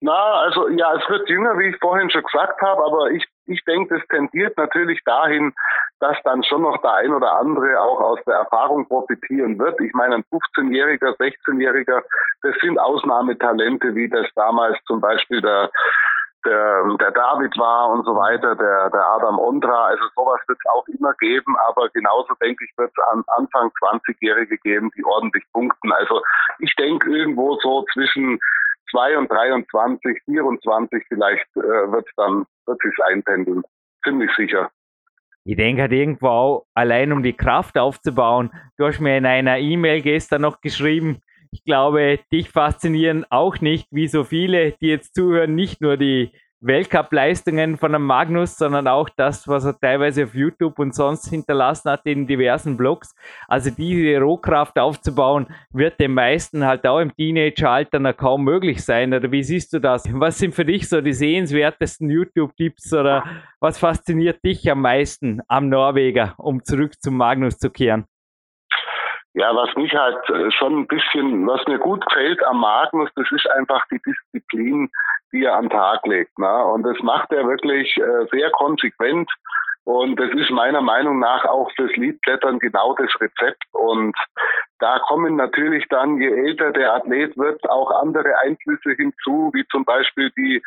Na, 0.00 0.40
also 0.40 0.68
ja, 0.68 0.94
es 0.94 1.08
wird 1.08 1.28
jünger, 1.28 1.58
wie 1.58 1.68
ich 1.68 1.76
vorhin 1.78 2.10
schon 2.10 2.22
gesagt 2.22 2.60
habe, 2.62 2.82
aber 2.84 3.10
ich, 3.10 3.24
ich 3.50 3.64
denke, 3.64 3.96
es 3.96 4.06
tendiert 4.08 4.56
natürlich 4.56 5.02
dahin, 5.04 5.52
dass 5.98 6.16
dann 6.24 6.42
schon 6.44 6.62
noch 6.62 6.80
der 6.80 6.94
ein 6.94 7.12
oder 7.12 7.32
andere 7.38 7.80
auch 7.80 8.00
aus 8.00 8.18
der 8.26 8.36
Erfahrung 8.36 8.86
profitieren 8.86 9.58
wird. 9.58 9.80
Ich 9.80 9.92
meine, 9.92 10.16
ein 10.16 10.24
15-Jähriger, 10.32 11.16
16-Jähriger, 11.18 12.02
das 12.42 12.54
sind 12.60 12.78
Ausnahmetalente, 12.78 13.94
wie 13.94 14.08
das 14.08 14.26
damals 14.34 14.78
zum 14.86 15.00
Beispiel 15.00 15.40
der 15.40 15.70
der, 16.44 16.84
der 16.98 17.10
David 17.10 17.56
war 17.58 17.90
und 17.90 18.04
so 18.04 18.16
weiter, 18.16 18.56
der, 18.56 18.90
der 18.90 19.06
Adam 19.12 19.38
Ondra, 19.38 19.86
also 19.86 20.04
sowas 20.16 20.40
wird 20.46 20.58
es 20.58 20.70
auch 20.70 20.86
immer 20.88 21.12
geben, 21.14 21.54
aber 21.68 21.88
genauso 21.90 22.34
denke 22.40 22.64
ich, 22.64 22.72
wird 22.78 22.90
es 22.96 23.04
an 23.12 23.22
Anfang 23.36 23.70
20-Jährige 23.78 24.56
geben, 24.58 24.90
die 24.96 25.04
ordentlich 25.04 25.44
punkten. 25.52 25.92
Also 25.92 26.22
ich 26.58 26.74
denke 26.76 27.10
irgendwo 27.10 27.56
so 27.60 27.84
zwischen 27.92 28.40
2 28.90 29.18
und 29.18 29.30
23, 29.30 30.22
24 30.24 31.04
vielleicht 31.08 31.46
äh, 31.56 31.60
wird 31.60 32.08
dann 32.16 32.44
wird 32.66 32.80
einpendeln. 33.06 33.62
Ziemlich 34.04 34.30
sicher. 34.36 34.70
Ich 35.44 35.56
denke 35.56 35.82
halt 35.82 35.92
irgendwo 35.92 36.28
auch, 36.28 36.66
allein 36.74 37.12
um 37.12 37.22
die 37.22 37.32
Kraft 37.32 37.78
aufzubauen. 37.78 38.50
Du 38.76 38.86
hast 38.86 39.00
mir 39.00 39.16
in 39.16 39.26
einer 39.26 39.58
E-Mail 39.58 40.02
gestern 40.02 40.42
noch 40.42 40.60
geschrieben, 40.60 41.22
ich 41.52 41.64
glaube, 41.64 42.20
dich 42.32 42.50
faszinieren 42.50 43.24
auch 43.28 43.60
nicht, 43.60 43.88
wie 43.90 44.06
so 44.06 44.24
viele, 44.24 44.72
die 44.80 44.86
jetzt 44.86 45.14
zuhören, 45.14 45.54
nicht 45.54 45.80
nur 45.80 45.96
die 45.96 46.30
Weltcup-Leistungen 46.62 47.78
von 47.78 47.94
einem 47.94 48.04
Magnus, 48.04 48.56
sondern 48.56 48.86
auch 48.86 49.08
das, 49.08 49.48
was 49.48 49.64
er 49.64 49.78
teilweise 49.78 50.24
auf 50.24 50.34
YouTube 50.34 50.78
und 50.78 50.94
sonst 50.94 51.28
hinterlassen 51.28 51.90
hat 51.90 52.04
in 52.04 52.26
diversen 52.26 52.76
Blogs. 52.76 53.14
Also 53.48 53.70
diese 53.70 54.18
Rohkraft 54.18 54.78
aufzubauen, 54.78 55.46
wird 55.72 55.98
den 55.98 56.12
meisten 56.12 56.66
halt 56.66 56.86
auch 56.86 57.00
im 57.00 57.14
Teenageralter 57.16 58.12
kaum 58.12 58.44
möglich 58.44 58.84
sein. 58.84 59.14
Oder 59.14 59.32
wie 59.32 59.42
siehst 59.42 59.72
du 59.72 59.78
das? 59.78 60.04
Was 60.12 60.38
sind 60.38 60.54
für 60.54 60.66
dich 60.66 60.88
so 60.88 61.00
die 61.00 61.14
sehenswertesten 61.14 62.10
YouTube-Tipps 62.10 62.92
oder 62.92 63.24
was 63.58 63.78
fasziniert 63.78 64.44
dich 64.44 64.70
am 64.70 64.82
meisten 64.82 65.40
am 65.48 65.68
Norweger, 65.68 66.34
um 66.36 66.62
zurück 66.62 67.00
zum 67.00 67.16
Magnus 67.16 67.58
zu 67.58 67.70
kehren? 67.70 68.04
Ja, 69.40 69.56
was 69.56 69.74
mich 69.74 69.94
halt 69.94 70.18
äh, 70.28 70.50
schon 70.50 70.80
ein 70.80 70.86
bisschen, 70.86 71.46
was 71.46 71.66
mir 71.66 71.78
gut 71.78 72.04
gefällt 72.04 72.44
am 72.44 72.60
Magnus, 72.60 73.08
das 73.16 73.26
ist 73.32 73.50
einfach 73.52 73.82
die 73.90 73.98
Disziplin, 74.04 74.90
die 75.32 75.44
er 75.44 75.56
an 75.56 75.70
Tag 75.70 76.06
legt. 76.06 76.38
Ne? 76.38 76.64
Und 76.66 76.82
das 76.82 76.98
macht 77.00 77.32
er 77.32 77.48
wirklich 77.48 77.96
äh, 77.96 78.26
sehr 78.32 78.50
konsequent. 78.50 79.30
Und 79.84 80.20
das 80.20 80.30
ist 80.32 80.50
meiner 80.50 80.82
Meinung 80.82 81.18
nach 81.18 81.44
auch 81.46 81.70
fürs 81.74 81.94
Liedklettern 81.96 82.58
genau 82.58 82.94
das 82.94 83.10
Rezept. 83.20 83.64
Und 83.72 84.14
da 84.78 84.90
da 84.90 84.98
kommen 84.98 85.36
natürlich 85.36 85.86
dann, 85.88 86.20
je 86.20 86.26
älter 86.26 86.72
der 86.72 86.92
Athlet 86.94 87.36
wird, 87.38 87.62
auch 87.70 87.92
andere 88.02 88.36
Einflüsse 88.40 88.90
hinzu, 88.96 89.50
wie 89.54 89.64
zum 89.68 89.84
Beispiel 89.84 90.32
die, 90.36 90.60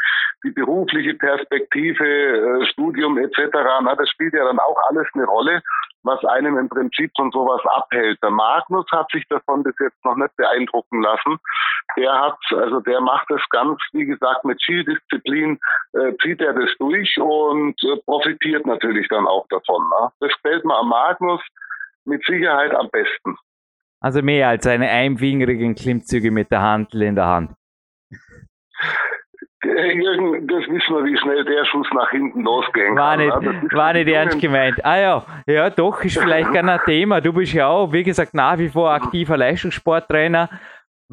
die 0.46 0.51
berufliche 0.51 1.13
Perspektive, 1.15 2.05
äh, 2.05 2.65
Studium 2.67 3.17
etc. 3.17 3.50
Na, 3.82 3.96
das 3.96 4.10
spielt 4.10 4.34
ja 4.34 4.46
dann 4.46 4.60
auch 4.60 4.77
alles 4.88 5.08
eine 5.13 5.25
Rolle, 5.25 5.62
was 6.03 6.24
einem 6.24 6.58
im 6.58 6.70
Prinzip 6.70 7.12
von 7.17 7.32
sowas 7.32 7.62
abhält. 7.65 8.17
Der 8.24 8.29
Magnus 8.29 8.86
hat 8.93 9.12
sich 9.12 9.27
davon 9.27 9.62
bis 9.62 9.75
jetzt 9.79 10.05
noch 10.05 10.15
nicht 10.15 10.34
beeindrucken 10.38 11.01
lassen. 11.01 11.38
Der 11.97 12.11
hat, 12.11 12.37
also 12.51 12.79
der 12.81 13.01
macht 13.01 13.25
das 13.29 13.41
ganz, 13.49 13.79
wie 13.91 14.05
gesagt, 14.05 14.45
mit 14.45 14.61
viel 14.63 14.83
Disziplin 14.83 15.59
äh, 15.93 16.13
zieht 16.21 16.41
er 16.41 16.53
das 16.53 16.69
durch 16.79 17.17
und 17.19 17.75
äh, 17.83 17.97
profitiert 18.05 18.65
natürlich 18.65 19.07
dann 19.09 19.27
auch 19.27 19.47
davon. 19.49 19.81
Ne? 19.89 20.11
Das 20.19 20.31
fällt 20.41 20.65
mir 20.65 20.75
am 20.75 20.89
Magnus 20.89 21.41
mit 22.05 22.23
Sicherheit 22.25 22.73
am 22.73 22.89
besten. 22.89 23.37
Also 24.01 24.21
mehr 24.21 24.49
als 24.49 24.65
seine 24.65 24.89
einfingerigen 24.89 25.75
Klimmzüge 25.75 26.31
mit 26.31 26.51
der 26.51 26.61
Handel 26.61 27.03
in 27.03 27.15
der 27.15 27.25
Hand. 27.25 27.51
Jürgen, 29.63 30.47
das 30.47 30.63
wissen 30.67 30.95
wir, 30.95 31.05
wie 31.05 31.17
schnell 31.17 31.45
der 31.45 31.65
Schuss 31.65 31.87
nach 31.93 32.09
hinten 32.11 32.41
losgehen 32.41 32.95
war 32.95 33.17
kann. 33.17 33.39
Nicht, 33.39 33.73
war 33.73 33.93
nicht 33.93 34.09
ernst 34.09 34.39
gemeint. 34.41 34.83
Ah 34.83 34.97
ja, 34.97 35.25
ja 35.47 35.69
doch, 35.69 36.03
ist 36.03 36.19
vielleicht 36.19 36.51
gerne 36.53 36.73
ein 36.73 36.79
Thema. 36.85 37.21
Du 37.21 37.31
bist 37.31 37.53
ja 37.53 37.67
auch, 37.67 37.91
wie 37.93 38.03
gesagt, 38.03 38.33
nach 38.33 38.57
wie 38.57 38.69
vor 38.69 38.91
aktiver 38.91 39.37
Leistungssporttrainer. 39.37 40.49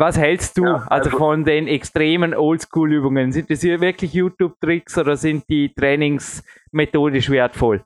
Was 0.01 0.19
hältst 0.19 0.57
du 0.57 0.65
ja, 0.65 0.75
also, 0.89 1.11
also, 1.11 1.11
von 1.11 1.45
den 1.45 1.69
extremen 1.69 2.33
Oldschool-Übungen? 2.33 3.33
Sind 3.33 3.51
das 3.51 3.61
hier 3.61 3.83
wirklich 3.83 4.15
YouTube-Tricks 4.15 4.97
oder 4.97 5.15
sind 5.15 5.45
die 5.51 5.75
Trainings 5.75 6.43
methodisch 6.73 7.29
wertvoll? 7.29 7.85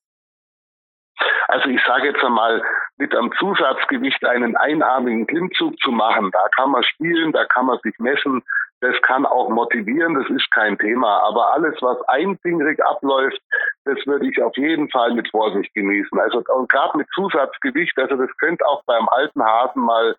Also 1.49 1.69
ich 1.71 1.81
sage 1.85 2.07
jetzt 2.07 2.23
einmal, 2.23 2.63
mit 2.99 3.17
einem 3.17 3.33
Zusatzgewicht 3.33 4.25
einen 4.25 4.57
einarmigen 4.57 5.27
Klimmzug 5.27 5.77
zu 5.81 5.91
machen, 5.91 6.31
da 6.31 6.47
kann 6.55 6.71
man 6.71 6.85
spielen, 6.85 7.33
da 7.33 7.47
kann 7.47 7.67
man 7.67 7.81
sich 7.83 7.99
messen, 7.99 8.45
das 8.81 8.95
kann 9.03 9.27
auch 9.27 9.49
motivieren, 9.49 10.15
das 10.15 10.31
ist 10.31 10.49
kein 10.53 10.79
Thema. 10.79 11.19
Aber 11.25 11.53
alles, 11.53 11.75
was 11.81 12.01
einfingerig 12.07 12.81
abläuft, 12.85 13.41
das 13.87 13.99
würde 14.07 14.29
ich 14.29 14.41
auf 14.41 14.57
jeden 14.57 14.89
Fall 14.91 15.15
mit 15.15 15.29
Vorsicht 15.33 15.75
genießen. 15.75 16.17
Also 16.21 16.45
und 16.55 16.69
gerade 16.69 16.97
mit 16.97 17.09
Zusatzgewicht, 17.13 17.99
also 17.99 18.15
das 18.15 18.31
könnte 18.37 18.65
auch 18.69 18.85
beim 18.87 19.09
alten 19.09 19.43
Hasen 19.43 19.83
mal 19.83 20.15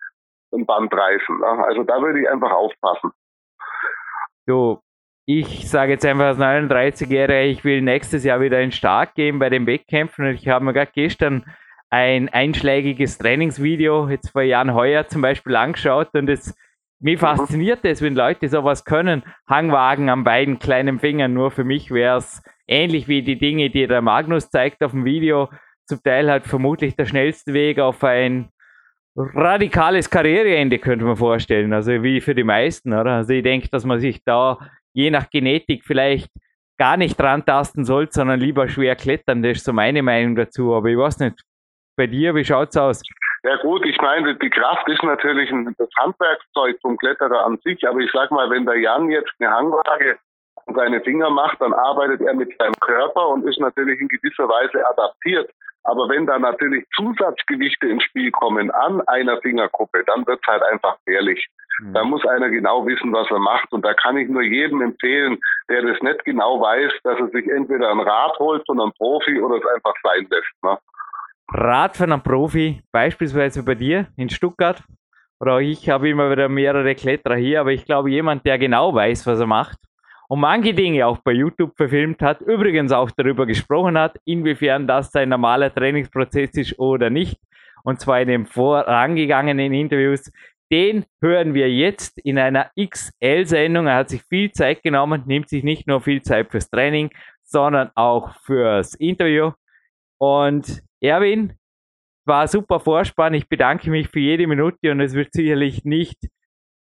ein 0.55 0.65
Band 0.65 0.93
reißen. 0.93 1.39
Ne? 1.39 1.65
Also 1.65 1.83
da 1.83 2.01
würde 2.01 2.21
ich 2.21 2.29
einfach 2.29 2.51
aufpassen. 2.51 3.11
So, 4.45 4.81
ich 5.25 5.69
sage 5.69 5.93
jetzt 5.93 6.05
einfach 6.05 6.25
als 6.25 6.37
39-Jähriger, 6.37 7.43
ich 7.43 7.63
will 7.63 7.81
nächstes 7.81 8.23
Jahr 8.23 8.41
wieder 8.41 8.61
in 8.61 8.71
Stark 8.71 9.15
gehen 9.15 9.39
bei 9.39 9.49
den 9.49 9.65
Wettkämpfen 9.65 10.25
und 10.25 10.35
ich 10.35 10.47
habe 10.47 10.63
mir 10.65 10.73
gerade 10.73 10.91
gestern 10.93 11.45
ein 11.89 12.29
einschlägiges 12.29 13.17
Trainingsvideo 13.17 14.09
jetzt 14.09 14.31
vor 14.31 14.41
Jahren 14.41 14.73
heuer 14.73 15.07
zum 15.07 15.21
Beispiel 15.21 15.55
angeschaut 15.55 16.09
und 16.13 16.29
es 16.29 16.55
mich 16.99 17.15
mhm. 17.15 17.25
fasziniert 17.25 17.79
es, 17.83 18.01
wenn 18.01 18.15
Leute 18.15 18.47
sowas 18.49 18.85
können. 18.85 19.23
Hangwagen 19.47 20.09
an 20.09 20.23
beiden 20.23 20.59
kleinen 20.59 20.99
Fingern. 20.99 21.33
Nur 21.33 21.51
für 21.51 21.63
mich 21.63 21.91
wäre 21.91 22.17
es 22.17 22.41
ähnlich 22.67 23.07
wie 23.07 23.21
die 23.21 23.37
Dinge, 23.37 23.69
die 23.69 23.87
der 23.87 24.01
Magnus 24.01 24.49
zeigt 24.49 24.83
auf 24.83 24.91
dem 24.91 25.05
Video. 25.05 25.49
Zum 25.85 26.01
Teil 26.01 26.29
halt 26.31 26.47
vermutlich 26.47 26.95
der 26.95 27.05
schnellste 27.05 27.53
Weg 27.53 27.79
auf 27.79 28.03
ein 28.03 28.49
radikales 29.15 30.09
Karriereende, 30.09 30.79
könnte 30.79 31.05
man 31.05 31.15
vorstellen. 31.15 31.73
Also 31.73 32.03
wie 32.03 32.21
für 32.21 32.35
die 32.35 32.43
meisten, 32.43 32.93
oder? 32.93 33.11
Also 33.11 33.33
ich 33.33 33.43
denke, 33.43 33.69
dass 33.69 33.85
man 33.85 33.99
sich 33.99 34.23
da 34.23 34.57
je 34.93 35.09
nach 35.09 35.29
Genetik 35.29 35.83
vielleicht 35.85 36.29
gar 36.77 36.97
nicht 36.97 37.19
dran 37.19 37.45
tasten 37.45 37.85
sollte, 37.85 38.13
sondern 38.13 38.39
lieber 38.39 38.67
schwer 38.67 38.95
klettern. 38.95 39.41
Das 39.41 39.57
ist 39.57 39.65
so 39.65 39.73
meine 39.73 40.03
Meinung 40.03 40.35
dazu. 40.35 40.73
Aber 40.73 40.89
ich 40.89 40.97
weiß 40.97 41.19
nicht, 41.19 41.41
bei 41.95 42.07
dir, 42.07 42.35
wie 42.35 42.43
schaut's 42.43 42.75
aus? 42.75 43.01
Ja 43.43 43.55
gut, 43.57 43.85
ich 43.85 43.97
meine, 44.01 44.35
die 44.35 44.49
Kraft 44.49 44.87
ist 44.89 45.03
natürlich 45.03 45.51
ein, 45.51 45.73
das 45.77 45.89
Handwerkszeug 45.97 46.77
vom 46.81 46.97
Kletterer 46.97 47.45
an 47.45 47.59
sich, 47.63 47.87
aber 47.87 47.99
ich 47.99 48.11
sag 48.11 48.31
mal, 48.31 48.49
wenn 48.49 48.65
der 48.65 48.79
Jan 48.79 49.09
jetzt 49.09 49.31
eine 49.39 49.51
Hangwaage 49.51 50.17
an 50.65 50.75
seine 50.75 50.99
Finger 51.01 51.29
macht, 51.29 51.61
dann 51.61 51.71
arbeitet 51.73 52.21
er 52.21 52.33
mit 52.33 52.51
seinem 52.57 52.73
Körper 52.79 53.29
und 53.29 53.47
ist 53.47 53.59
natürlich 53.59 54.01
in 54.01 54.07
gewisser 54.07 54.49
Weise 54.49 54.83
adaptiert. 54.89 55.49
Aber 55.85 56.09
wenn 56.09 56.25
da 56.25 56.39
natürlich 56.39 56.83
Zusatzgewichte 56.95 57.87
ins 57.87 58.03
Spiel 58.03 58.31
kommen 58.31 58.71
an 58.71 59.01
einer 59.07 59.39
Fingerkuppe, 59.41 60.03
dann 60.05 60.25
wird's 60.25 60.45
halt 60.47 60.63
einfach 60.63 60.97
gefährlich. 61.05 61.47
Mhm. 61.79 61.93
Da 61.93 62.03
muss 62.03 62.25
einer 62.25 62.49
genau 62.49 62.85
wissen, 62.87 63.13
was 63.13 63.29
er 63.29 63.39
macht. 63.39 63.71
Und 63.71 63.85
da 63.85 63.93
kann 63.93 64.17
ich 64.17 64.27
nur 64.27 64.41
jedem 64.41 64.81
empfehlen, 64.81 65.37
der 65.69 65.83
das 65.83 66.01
nicht 66.01 66.25
genau 66.25 66.59
weiß, 66.59 66.91
dass 67.03 67.19
er 67.19 67.27
sich 67.29 67.47
entweder 67.47 67.91
ein 67.91 67.99
Rad 67.99 68.37
holt 68.39 68.65
von 68.65 68.81
einem 68.81 68.93
Profi 68.93 69.39
oder 69.39 69.57
es 69.57 69.75
einfach 69.75 69.93
sein 70.01 70.27
lässt. 70.29 70.63
Ne? 70.63 70.77
Rad 71.49 71.95
von 71.95 72.11
einem 72.11 72.23
Profi, 72.23 72.81
beispielsweise 72.91 73.63
bei 73.63 73.75
dir 73.75 74.07
in 74.17 74.29
Stuttgart, 74.29 74.81
oder 75.39 75.59
ich 75.59 75.89
habe 75.89 76.09
immer 76.09 76.31
wieder 76.31 76.49
mehrere 76.49 76.95
Kletterer 76.95 77.35
hier, 77.35 77.59
aber 77.61 77.73
ich 77.73 77.85
glaube, 77.85 78.09
jemand, 78.09 78.45
der 78.45 78.57
genau 78.57 78.95
weiß, 78.95 79.27
was 79.27 79.39
er 79.39 79.45
macht 79.45 79.84
und 80.27 80.39
manche 80.39 80.73
Dinge 80.73 81.05
auch 81.05 81.19
bei 81.19 81.31
YouTube 81.31 81.75
verfilmt 81.75 82.21
hat, 82.21 82.41
übrigens 82.41 82.91
auch 82.91 83.11
darüber 83.11 83.45
gesprochen 83.45 83.97
hat, 83.97 84.19
inwiefern 84.25 84.87
das 84.87 85.11
sein 85.11 85.29
normaler 85.29 85.73
Trainingsprozess 85.73 86.51
ist 86.53 86.79
oder 86.79 87.09
nicht, 87.09 87.39
und 87.83 87.99
zwar 87.99 88.21
in 88.21 88.27
den 88.27 88.45
vorangegangenen 88.45 89.73
Interviews, 89.73 90.31
den 90.71 91.05
hören 91.21 91.53
wir 91.53 91.71
jetzt 91.71 92.17
in 92.17 92.39
einer 92.39 92.71
XL-Sendung. 92.79 93.85
Er 93.85 93.97
hat 93.97 94.09
sich 94.09 94.23
viel 94.23 94.51
Zeit 94.51 94.81
genommen, 94.81 95.23
nimmt 95.27 95.47
sich 95.47 95.63
nicht 95.63 95.85
nur 95.85 96.01
viel 96.01 96.23
Zeit 96.23 96.49
fürs 96.49 96.71
Training, 96.71 97.11
sondern 97.43 97.91
auch 97.93 98.33
fürs 98.41 98.95
Interview. 98.95 99.51
Und 100.17 100.81
Erwin, 100.99 101.53
war 102.25 102.47
super 102.47 102.79
Vorspann. 102.79 103.33
Ich 103.33 103.47
bedanke 103.47 103.89
mich 103.89 104.09
für 104.09 104.19
jede 104.19 104.47
Minute 104.47 104.91
und 104.91 104.99
es 104.99 105.13
wird 105.13 105.33
sicherlich 105.33 105.85
nicht 105.85 106.17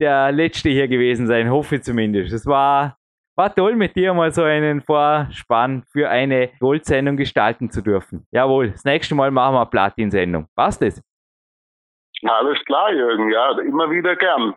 der 0.00 0.32
letzte 0.32 0.70
hier 0.70 0.88
gewesen 0.88 1.26
sein, 1.26 1.50
hoffe 1.50 1.76
ich 1.76 1.82
zumindest. 1.82 2.32
Es 2.32 2.47
war, 2.47 2.98
war 3.38 3.54
toll, 3.54 3.76
mit 3.76 3.95
dir 3.95 4.12
mal 4.14 4.33
so 4.33 4.42
einen 4.42 4.83
Vorspann 4.83 5.85
für 5.92 6.11
eine 6.11 6.50
Goldsendung 6.59 7.16
gestalten 7.16 7.71
zu 7.71 7.83
dürfen. 7.83 8.26
Jawohl, 8.33 8.73
das 8.73 8.85
nächste 8.85 9.14
Mal 9.14 9.30
machen 9.30 9.54
wir 9.54 9.61
eine 9.61 9.71
Platin-Sendung. 9.71 10.49
Passt 10.57 10.83
es? 10.83 11.00
Alles 12.26 12.59
klar, 12.64 12.92
Jürgen, 12.92 13.30
ja, 13.30 13.57
immer 13.61 13.88
wieder 13.90 14.16
gern. 14.16 14.54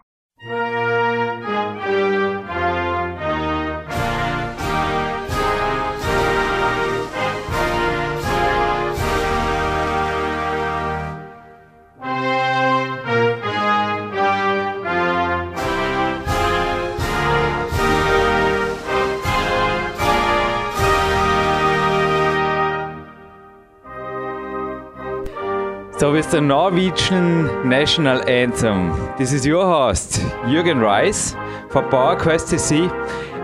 So 26.01 26.11
with 26.11 26.31
the 26.31 26.41
Norwegian 26.41 27.69
national 27.69 28.27
anthem. 28.27 28.89
This 29.19 29.31
is 29.31 29.45
your 29.45 29.63
host, 29.63 30.13
Jürgen 30.49 30.81
Reis 30.81 31.33
for 31.69 31.83
PowerQuest 31.91 32.49
CC, 32.49 32.89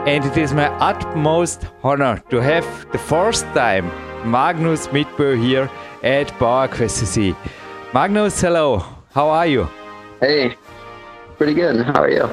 and 0.08 0.26
it 0.26 0.36
is 0.38 0.54
my 0.54 0.66
utmost 0.80 1.68
honor 1.84 2.18
to 2.32 2.42
have 2.42 2.66
the 2.92 2.98
first 2.98 3.46
time 3.54 3.86
Magnus 4.26 4.88
Midtbø 4.88 5.38
here 5.40 5.70
at 6.02 6.30
PowerQuest 6.40 6.98
CC. 6.98 7.36
Magnus, 7.94 8.42
hello. 8.42 8.84
How 9.14 9.30
are 9.30 9.46
you? 9.46 9.68
Hey, 10.20 10.56
pretty 11.38 11.54
good. 11.54 11.86
How 11.86 12.02
are 12.02 12.10
you? 12.10 12.28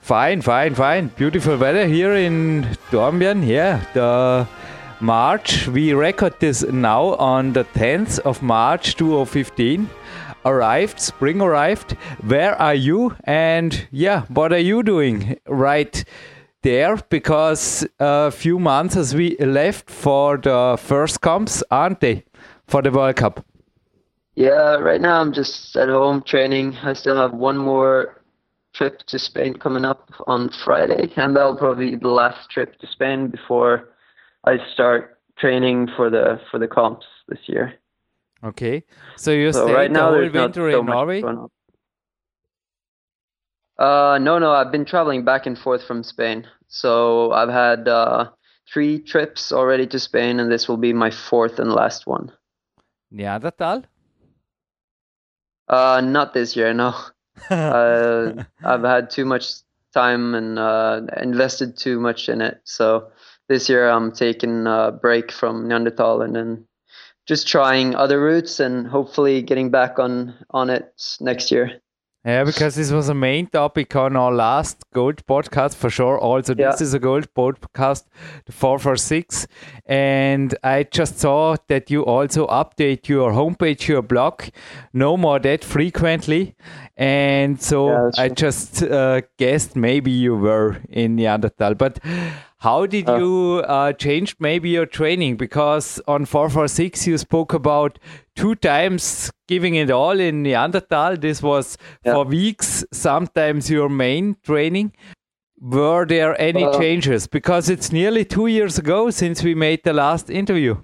Fine, 0.00 0.42
fine, 0.42 0.76
fine. 0.76 1.08
Beautiful 1.16 1.56
weather 1.56 1.88
here 1.88 2.14
in 2.14 2.68
Dornbirn. 2.92 3.44
Yeah, 3.44 3.80
the 3.94 4.46
March. 5.00 5.66
We 5.68 5.92
record 5.92 6.38
this 6.40 6.62
now 6.62 7.14
on 7.16 7.52
the 7.52 7.64
10th 7.64 8.18
of 8.20 8.42
March 8.42 8.96
2015. 8.96 9.88
Arrived, 10.44 11.00
spring 11.00 11.40
arrived. 11.40 11.92
Where 12.26 12.54
are 12.60 12.74
you? 12.74 13.16
And 13.24 13.86
yeah, 13.90 14.22
what 14.28 14.52
are 14.52 14.58
you 14.58 14.82
doing 14.82 15.38
right 15.46 16.04
there? 16.62 16.96
Because 17.08 17.86
a 17.98 18.30
few 18.30 18.58
months 18.58 18.96
as 18.96 19.14
we 19.14 19.36
left 19.38 19.90
for 19.90 20.36
the 20.36 20.78
first 20.78 21.20
comps, 21.20 21.62
aren't 21.70 22.00
they? 22.00 22.24
For 22.66 22.82
the 22.82 22.90
World 22.90 23.16
Cup. 23.16 23.44
Yeah, 24.34 24.76
right 24.76 25.00
now 25.00 25.20
I'm 25.20 25.32
just 25.32 25.76
at 25.76 25.88
home 25.88 26.22
training. 26.22 26.76
I 26.82 26.94
still 26.94 27.16
have 27.16 27.32
one 27.32 27.58
more 27.58 28.22
trip 28.72 29.02
to 29.08 29.18
Spain 29.18 29.54
coming 29.54 29.84
up 29.84 30.10
on 30.26 30.50
Friday, 30.64 31.12
and 31.16 31.34
that'll 31.34 31.56
probably 31.56 31.90
be 31.90 31.96
the 31.96 32.08
last 32.08 32.48
trip 32.50 32.78
to 32.78 32.86
Spain 32.86 33.28
before 33.28 33.88
I 34.44 34.58
start 34.72 35.18
training 35.38 35.88
for 35.96 36.10
the 36.10 36.40
for 36.50 36.58
the 36.58 36.68
comps 36.68 37.06
this 37.28 37.40
year. 37.46 37.74
Okay, 38.42 38.84
so 39.16 39.30
you 39.30 39.52
so 39.52 39.72
right 39.72 39.90
now, 39.90 40.10
the 40.10 40.16
whole 40.16 40.30
winter 40.42 40.70
so 40.70 40.80
in 40.80 40.86
Norway. 40.86 41.22
Uh, 43.78 44.18
no, 44.20 44.38
no, 44.38 44.52
I've 44.52 44.70
been 44.70 44.84
traveling 44.84 45.24
back 45.24 45.46
and 45.46 45.58
forth 45.58 45.82
from 45.86 46.02
Spain. 46.02 46.46
So 46.68 47.32
I've 47.32 47.48
had 47.48 47.88
uh, 47.88 48.30
three 48.72 48.98
trips 48.98 49.52
already 49.52 49.86
to 49.88 49.98
Spain, 49.98 50.38
and 50.38 50.52
this 50.52 50.68
will 50.68 50.76
be 50.76 50.92
my 50.92 51.10
fourth 51.10 51.58
and 51.58 51.72
last 51.72 52.06
one. 52.06 52.30
Neanderthal? 53.10 53.84
Uh, 55.68 56.02
not 56.04 56.34
this 56.34 56.56
year, 56.56 56.74
no. 56.74 56.94
uh, 57.50 58.44
I've 58.62 58.82
had 58.82 59.08
too 59.10 59.24
much 59.24 59.46
time 59.94 60.34
and 60.34 60.58
uh, 60.58 61.00
invested 61.16 61.76
too 61.76 62.00
much 62.00 62.28
in 62.28 62.40
it. 62.40 62.60
So 62.64 63.10
this 63.50 63.68
year 63.68 63.90
I'm 63.90 64.12
taking 64.12 64.66
a 64.68 64.92
break 64.92 65.32
from 65.32 65.66
Neanderthal 65.66 66.22
and 66.22 66.36
then 66.36 66.64
just 67.26 67.48
trying 67.48 67.96
other 67.96 68.22
routes 68.22 68.60
and 68.60 68.86
hopefully 68.86 69.42
getting 69.42 69.70
back 69.70 69.98
on 69.98 70.34
on 70.50 70.70
it 70.70 70.94
next 71.20 71.50
year. 71.50 71.82
Yeah, 72.24 72.44
because 72.44 72.74
this 72.74 72.92
was 72.92 73.08
a 73.08 73.14
main 73.14 73.46
topic 73.46 73.96
on 73.96 74.14
our 74.14 74.30
last 74.30 74.84
Gold 74.92 75.24
podcast 75.26 75.74
for 75.74 75.88
sure. 75.88 76.18
Also, 76.18 76.54
yeah. 76.54 76.70
this 76.70 76.82
is 76.82 76.92
a 76.92 76.98
Gold 76.98 77.32
podcast, 77.34 78.04
the 78.44 78.52
446. 78.52 79.46
And 79.86 80.54
I 80.62 80.82
just 80.82 81.18
saw 81.18 81.56
that 81.68 81.90
you 81.90 82.04
also 82.04 82.46
update 82.48 83.08
your 83.08 83.32
homepage, 83.32 83.88
your 83.88 84.02
blog, 84.02 84.42
no 84.92 85.16
more 85.16 85.38
that 85.38 85.64
frequently. 85.64 86.56
And 86.94 87.60
so 87.60 87.88
yeah, 87.88 88.10
I 88.18 88.28
just 88.28 88.82
uh, 88.82 89.22
guessed 89.38 89.74
maybe 89.74 90.10
you 90.10 90.36
were 90.36 90.76
in 90.90 91.16
Neanderthal. 91.16 91.74
But 91.74 92.00
how 92.60 92.84
did 92.84 93.08
uh, 93.08 93.16
you 93.16 93.64
uh, 93.66 93.94
change 93.94 94.36
maybe 94.38 94.68
your 94.68 94.84
training? 94.84 95.36
Because 95.36 95.98
on 96.06 96.26
446 96.26 97.06
you 97.06 97.16
spoke 97.16 97.54
about 97.54 97.98
two 98.36 98.54
times 98.54 99.32
giving 99.48 99.76
it 99.76 99.90
all 99.90 100.20
in 100.20 100.42
Neanderthal. 100.42 101.16
This 101.16 101.42
was 101.42 101.78
yeah. 102.04 102.12
for 102.12 102.26
weeks, 102.26 102.84
sometimes 102.92 103.70
your 103.70 103.88
main 103.88 104.36
training. 104.42 104.92
Were 105.58 106.04
there 106.04 106.38
any 106.38 106.64
uh, 106.64 106.78
changes? 106.78 107.26
Because 107.26 107.70
it's 107.70 107.92
nearly 107.92 108.26
two 108.26 108.46
years 108.46 108.78
ago 108.78 109.08
since 109.08 109.42
we 109.42 109.54
made 109.54 109.82
the 109.82 109.94
last 109.94 110.28
interview. 110.28 110.76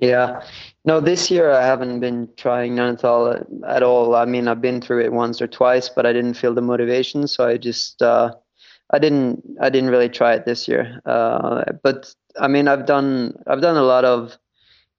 Yeah. 0.00 0.42
No, 0.84 0.98
this 0.98 1.30
year 1.30 1.52
I 1.52 1.64
haven't 1.64 2.00
been 2.00 2.28
trying 2.36 2.74
Neanderthal 2.74 3.46
at 3.64 3.84
all. 3.84 4.16
I 4.16 4.24
mean, 4.24 4.48
I've 4.48 4.60
been 4.60 4.80
through 4.80 5.04
it 5.04 5.12
once 5.12 5.40
or 5.40 5.46
twice, 5.46 5.88
but 5.88 6.04
I 6.04 6.12
didn't 6.12 6.34
feel 6.34 6.52
the 6.52 6.62
motivation. 6.62 7.28
So 7.28 7.46
I 7.46 7.58
just. 7.58 8.02
Uh, 8.02 8.34
I 8.90 8.98
didn't 8.98 9.44
I 9.60 9.70
didn't 9.70 9.90
really 9.90 10.08
try 10.08 10.34
it 10.34 10.44
this 10.44 10.68
year. 10.68 11.00
Uh, 11.04 11.64
but 11.82 12.14
I 12.40 12.48
mean 12.48 12.68
I've 12.68 12.86
done 12.86 13.34
I've 13.46 13.60
done 13.60 13.76
a 13.76 13.82
lot 13.82 14.04
of 14.04 14.36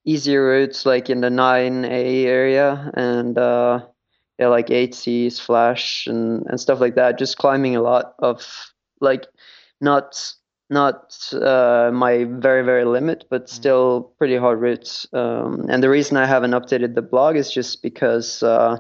easier 0.06 0.46
routes 0.46 0.86
like 0.86 1.10
in 1.10 1.22
the 1.22 1.30
9A 1.30 2.26
area 2.26 2.92
and 2.94 3.38
uh, 3.38 3.86
yeah, 4.38 4.48
like 4.48 4.68
8Cs, 4.68 5.40
Flash 5.40 6.08
and, 6.08 6.46
and 6.48 6.60
stuff 6.60 6.80
like 6.80 6.96
that. 6.96 7.20
Just 7.20 7.38
climbing 7.38 7.76
a 7.76 7.82
lot 7.82 8.14
of 8.20 8.72
like 9.02 9.26
not 9.82 10.34
not 10.70 11.18
uh, 11.34 11.90
my 11.92 12.26
very 12.26 12.64
very 12.64 12.86
limit, 12.86 13.26
but 13.30 13.46
mm. 13.46 13.50
still 13.50 14.14
pretty 14.18 14.38
hard 14.38 14.62
routes. 14.62 15.08
Um, 15.14 15.66
and 15.68 15.84
the 15.84 15.90
reason 15.90 16.16
I 16.16 16.26
haven't 16.26 16.52
updated 16.52 16.96
the 16.96 17.02
blog 17.02 17.36
is 17.36 17.52
just 17.52 17.82
because 17.82 18.44
uh, 18.44 18.78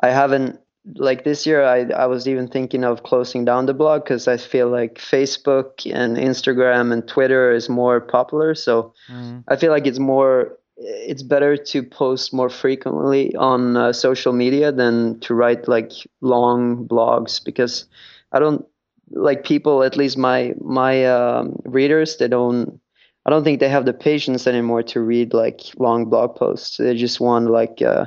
I 0.00 0.08
haven't 0.08 0.58
like 0.94 1.24
this 1.24 1.46
year 1.46 1.64
I, 1.64 1.80
I 1.92 2.06
was 2.06 2.28
even 2.28 2.48
thinking 2.48 2.84
of 2.84 3.02
closing 3.02 3.44
down 3.44 3.66
the 3.66 3.74
blog 3.74 4.04
because 4.04 4.28
i 4.28 4.36
feel 4.36 4.68
like 4.68 4.94
facebook 4.98 5.90
and 5.92 6.16
instagram 6.16 6.92
and 6.92 7.06
twitter 7.06 7.52
is 7.52 7.68
more 7.68 8.00
popular 8.00 8.54
so 8.54 8.94
mm. 9.10 9.42
i 9.48 9.56
feel 9.56 9.72
like 9.72 9.86
it's 9.86 9.98
more 9.98 10.56
it's 10.76 11.22
better 11.22 11.56
to 11.56 11.82
post 11.82 12.34
more 12.34 12.50
frequently 12.50 13.34
on 13.36 13.76
uh, 13.76 13.92
social 13.92 14.32
media 14.32 14.70
than 14.70 15.18
to 15.20 15.34
write 15.34 15.66
like 15.66 15.92
long 16.20 16.86
blogs 16.86 17.42
because 17.42 17.86
i 18.32 18.38
don't 18.38 18.64
like 19.10 19.44
people 19.44 19.82
at 19.82 19.96
least 19.96 20.18
my 20.18 20.54
my 20.60 21.04
um, 21.06 21.60
readers 21.64 22.16
they 22.18 22.28
don't 22.28 22.80
i 23.24 23.30
don't 23.30 23.44
think 23.44 23.58
they 23.58 23.68
have 23.68 23.86
the 23.86 23.92
patience 23.92 24.46
anymore 24.46 24.82
to 24.82 25.00
read 25.00 25.32
like 25.32 25.60
long 25.78 26.04
blog 26.04 26.36
posts 26.36 26.76
they 26.76 26.94
just 26.94 27.20
want 27.20 27.50
like 27.50 27.80
uh, 27.82 28.04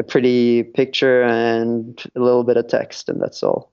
a 0.00 0.02
pretty 0.02 0.64
picture 0.64 1.22
and 1.22 2.02
a 2.16 2.20
little 2.20 2.42
bit 2.42 2.56
of 2.56 2.66
text, 2.66 3.08
and 3.08 3.20
that's 3.20 3.42
all. 3.42 3.70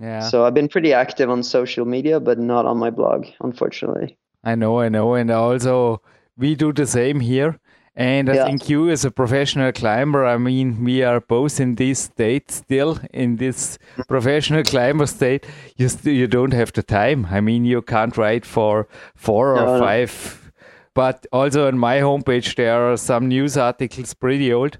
Yeah. 0.00 0.28
So 0.28 0.44
I've 0.44 0.54
been 0.54 0.68
pretty 0.68 0.92
active 0.92 1.30
on 1.30 1.42
social 1.42 1.86
media, 1.86 2.20
but 2.20 2.38
not 2.38 2.66
on 2.66 2.76
my 2.78 2.90
blog, 2.90 3.26
unfortunately. 3.40 4.18
I 4.42 4.56
know, 4.56 4.80
I 4.80 4.88
know, 4.88 5.14
and 5.14 5.30
also 5.30 6.02
we 6.36 6.54
do 6.54 6.72
the 6.72 6.86
same 6.86 7.20
here. 7.20 7.58
And 7.96 8.28
I 8.28 8.34
yeah. 8.34 8.46
think 8.46 8.68
you, 8.68 8.90
as 8.90 9.04
a 9.04 9.10
professional 9.12 9.70
climber, 9.70 10.26
I 10.26 10.36
mean, 10.36 10.82
we 10.82 11.04
are 11.04 11.20
both 11.20 11.60
in 11.60 11.76
this 11.76 12.00
state 12.00 12.50
still, 12.50 12.98
in 13.12 13.36
this 13.36 13.78
professional 14.08 14.64
climber 14.64 15.06
state. 15.06 15.46
You 15.76 15.88
st- 15.88 16.16
you 16.16 16.26
don't 16.26 16.52
have 16.52 16.72
the 16.72 16.82
time. 16.82 17.28
I 17.30 17.40
mean, 17.40 17.64
you 17.64 17.82
can't 17.82 18.16
write 18.16 18.44
for 18.44 18.88
four 19.14 19.56
or 19.56 19.66
no. 19.66 19.78
five. 19.78 20.52
But 20.94 21.26
also 21.32 21.68
on 21.68 21.78
my 21.78 21.98
homepage, 21.98 22.56
there 22.56 22.92
are 22.92 22.96
some 22.96 23.28
news 23.28 23.56
articles 23.56 24.14
pretty 24.14 24.52
old 24.52 24.78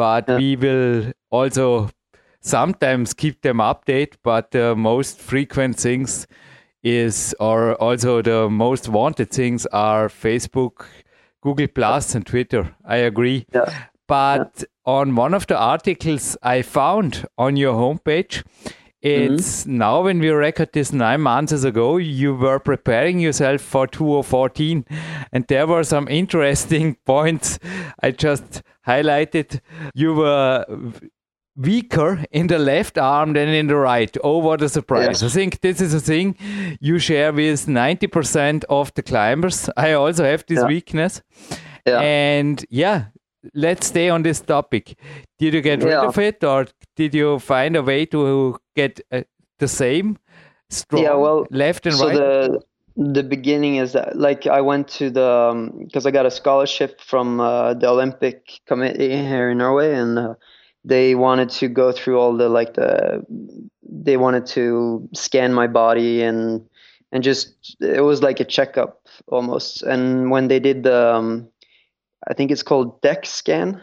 but 0.00 0.26
yeah. 0.28 0.36
we 0.36 0.56
will 0.56 1.12
also 1.30 1.90
sometimes 2.40 3.12
keep 3.12 3.42
them 3.42 3.58
update 3.58 4.14
but 4.22 4.50
the 4.50 4.74
most 4.74 5.20
frequent 5.20 5.76
things 5.76 6.26
is 6.82 7.34
or 7.38 7.74
also 7.74 8.22
the 8.22 8.48
most 8.48 8.88
wanted 8.88 9.30
things 9.30 9.66
are 9.66 10.08
facebook 10.08 10.86
google 11.42 11.68
plus 11.68 12.14
and 12.14 12.24
twitter 12.26 12.74
i 12.86 12.96
agree 12.96 13.44
yeah. 13.54 13.84
but 14.06 14.50
yeah. 14.58 14.64
on 14.86 15.14
one 15.14 15.34
of 15.34 15.46
the 15.48 15.58
articles 15.58 16.34
i 16.42 16.62
found 16.62 17.26
on 17.36 17.58
your 17.58 17.74
homepage 17.74 18.42
it's 19.02 19.62
mm-hmm. 19.62 19.78
now 19.78 20.02
when 20.02 20.18
we 20.18 20.28
record 20.28 20.74
this 20.74 20.92
nine 20.92 21.22
months 21.22 21.64
ago, 21.64 21.96
you 21.96 22.34
were 22.34 22.58
preparing 22.58 23.18
yourself 23.18 23.62
for 23.62 23.86
2014, 23.86 24.84
and 25.32 25.46
there 25.46 25.66
were 25.66 25.84
some 25.84 26.06
interesting 26.08 26.96
points 27.06 27.58
I 28.02 28.10
just 28.10 28.60
highlighted. 28.86 29.60
You 29.94 30.14
were 30.14 30.64
weaker 31.56 32.24
in 32.30 32.46
the 32.46 32.58
left 32.58 32.96
arm 32.96 33.34
than 33.34 33.48
in 33.48 33.66
the 33.66 33.76
right. 33.76 34.16
Oh, 34.24 34.38
what 34.38 34.62
a 34.62 34.68
surprise. 34.68 35.22
Yes. 35.22 35.22
I 35.22 35.28
think 35.28 35.60
this 35.60 35.80
is 35.80 35.94
a 35.94 36.00
thing 36.00 36.36
you 36.80 36.98
share 36.98 37.32
with 37.32 37.66
90% 37.66 38.64
of 38.68 38.92
the 38.94 39.02
climbers. 39.02 39.68
I 39.76 39.92
also 39.92 40.24
have 40.24 40.44
this 40.46 40.60
yeah. 40.60 40.66
weakness. 40.66 41.22
Yeah. 41.86 42.00
And 42.00 42.64
yeah, 42.70 43.06
let's 43.54 43.86
stay 43.88 44.08
on 44.08 44.22
this 44.22 44.40
topic. 44.40 44.98
Did 45.38 45.54
you 45.54 45.60
get 45.60 45.82
rid 45.82 45.94
of 45.94 46.18
it, 46.18 46.44
or 46.44 46.66
did 46.96 47.14
you 47.14 47.38
find 47.38 47.76
a 47.76 47.82
way 47.82 48.06
to 48.06 48.58
get 48.76 49.00
uh, 49.10 49.22
the 49.58 49.68
same 49.68 50.18
strong 50.68 51.02
yeah, 51.02 51.14
well, 51.14 51.46
left 51.50 51.86
and 51.86 51.96
so 51.96 52.06
right? 52.06 52.16
The, 52.16 52.60
the 52.96 53.22
beginning 53.22 53.76
is 53.76 53.92
that 53.92 54.18
like 54.18 54.46
I 54.46 54.60
went 54.60 54.88
to 54.88 55.10
the 55.10 55.72
because 55.78 56.06
um, 56.06 56.08
I 56.08 56.12
got 56.12 56.26
a 56.26 56.30
scholarship 56.30 57.00
from 57.00 57.40
uh, 57.40 57.74
the 57.74 57.88
Olympic 57.88 58.60
Committee 58.66 59.16
here 59.16 59.50
in 59.50 59.58
Norway, 59.58 59.94
and 59.94 60.18
uh, 60.18 60.34
they 60.84 61.14
wanted 61.14 61.50
to 61.50 61.68
go 61.68 61.92
through 61.92 62.18
all 62.18 62.36
the 62.36 62.48
like 62.48 62.74
the 62.74 63.24
they 63.82 64.16
wanted 64.16 64.46
to 64.46 65.08
scan 65.14 65.52
my 65.52 65.66
body 65.66 66.22
and 66.22 66.66
and 67.12 67.22
just 67.22 67.76
it 67.80 68.02
was 68.02 68.22
like 68.22 68.40
a 68.40 68.44
checkup 68.44 69.06
almost. 69.28 69.82
And 69.82 70.30
when 70.30 70.48
they 70.48 70.60
did 70.60 70.82
the 70.82 71.14
um, 71.14 71.48
I 72.28 72.34
think 72.34 72.50
it's 72.50 72.62
called 72.62 73.00
DEX 73.02 73.30
scan, 73.30 73.80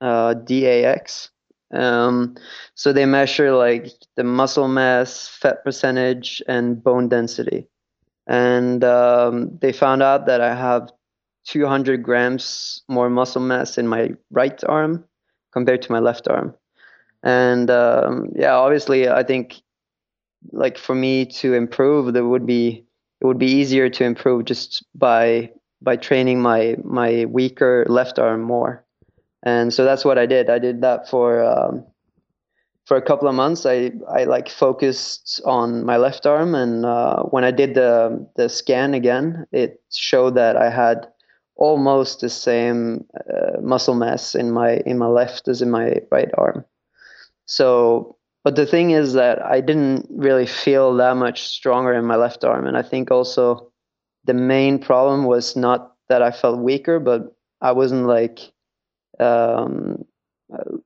uh, 0.00 0.34
DAX. 0.34 1.30
Um, 1.72 2.36
so 2.74 2.92
they 2.92 3.06
measure 3.06 3.54
like 3.54 3.88
the 4.16 4.24
muscle 4.24 4.68
mass, 4.68 5.26
fat 5.28 5.64
percentage, 5.64 6.42
and 6.46 6.82
bone 6.82 7.08
density. 7.08 7.66
And 8.26 8.84
um, 8.84 9.58
they 9.60 9.72
found 9.72 10.02
out 10.02 10.26
that 10.26 10.40
I 10.40 10.54
have 10.54 10.90
200 11.46 12.02
grams 12.02 12.82
more 12.88 13.10
muscle 13.10 13.42
mass 13.42 13.78
in 13.78 13.88
my 13.88 14.10
right 14.30 14.62
arm 14.64 15.04
compared 15.52 15.82
to 15.82 15.92
my 15.92 15.98
left 15.98 16.28
arm. 16.28 16.54
And 17.22 17.70
um, 17.70 18.30
yeah, 18.34 18.54
obviously, 18.54 19.08
I 19.08 19.22
think 19.22 19.62
like 20.50 20.78
for 20.78 20.94
me 20.94 21.26
to 21.26 21.54
improve, 21.54 22.12
there 22.12 22.26
would 22.26 22.46
be 22.46 22.84
it 23.20 23.26
would 23.26 23.38
be 23.38 23.46
easier 23.46 23.88
to 23.88 24.04
improve 24.04 24.44
just 24.44 24.84
by 24.94 25.50
by 25.80 25.96
training 25.96 26.40
my 26.40 26.76
my 26.82 27.26
weaker 27.26 27.84
left 27.88 28.18
arm 28.18 28.42
more, 28.42 28.84
and 29.44 29.72
so 29.72 29.84
that's 29.84 30.04
what 30.04 30.18
I 30.18 30.26
did. 30.26 30.50
I 30.50 30.58
did 30.58 30.80
that 30.80 31.08
for 31.08 31.44
um, 31.44 31.84
for 32.92 32.98
a 32.98 33.00
couple 33.00 33.26
of 33.26 33.34
months. 33.34 33.64
I 33.64 33.90
I 34.06 34.24
like 34.24 34.50
focused 34.50 35.40
on 35.46 35.82
my 35.86 35.96
left 35.96 36.26
arm, 36.26 36.54
and 36.54 36.84
uh, 36.84 37.22
when 37.22 37.42
I 37.42 37.50
did 37.50 37.74
the 37.74 38.28
the 38.36 38.50
scan 38.50 38.92
again, 38.92 39.46
it 39.50 39.80
showed 39.90 40.34
that 40.34 40.58
I 40.58 40.68
had 40.68 41.08
almost 41.56 42.20
the 42.20 42.28
same 42.28 43.06
uh, 43.32 43.62
muscle 43.62 43.94
mass 43.94 44.34
in 44.34 44.52
my 44.52 44.82
in 44.84 44.98
my 44.98 45.06
left 45.06 45.48
as 45.48 45.62
in 45.62 45.70
my 45.70 46.02
right 46.10 46.28
arm. 46.36 46.66
So, 47.46 48.18
but 48.44 48.56
the 48.56 48.66
thing 48.66 48.90
is 48.90 49.14
that 49.14 49.40
I 49.42 49.62
didn't 49.62 50.06
really 50.10 50.46
feel 50.46 50.94
that 50.96 51.16
much 51.16 51.48
stronger 51.48 51.94
in 51.94 52.04
my 52.04 52.16
left 52.16 52.44
arm, 52.44 52.66
and 52.66 52.76
I 52.76 52.82
think 52.82 53.10
also 53.10 53.72
the 54.26 54.34
main 54.34 54.78
problem 54.78 55.24
was 55.24 55.56
not 55.56 55.94
that 56.10 56.20
I 56.20 56.30
felt 56.30 56.58
weaker, 56.58 57.00
but 57.00 57.34
I 57.62 57.72
wasn't 57.72 58.06
like, 58.06 58.52
um, 59.18 60.04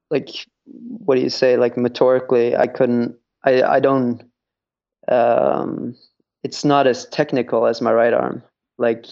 like 0.09 0.47
what 0.66 1.16
do 1.16 1.22
you 1.22 1.31
say? 1.31 1.57
Like 1.57 1.76
motorically, 1.76 2.57
I 2.57 2.66
couldn't. 2.66 3.16
I 3.44 3.62
I 3.62 3.81
don't. 3.81 4.22
Um, 5.09 5.96
it's 6.42 6.64
not 6.64 6.87
as 6.87 7.07
technical 7.07 7.66
as 7.66 7.81
my 7.81 7.92
right 7.92 8.12
arm. 8.12 8.42
Like 8.79 9.07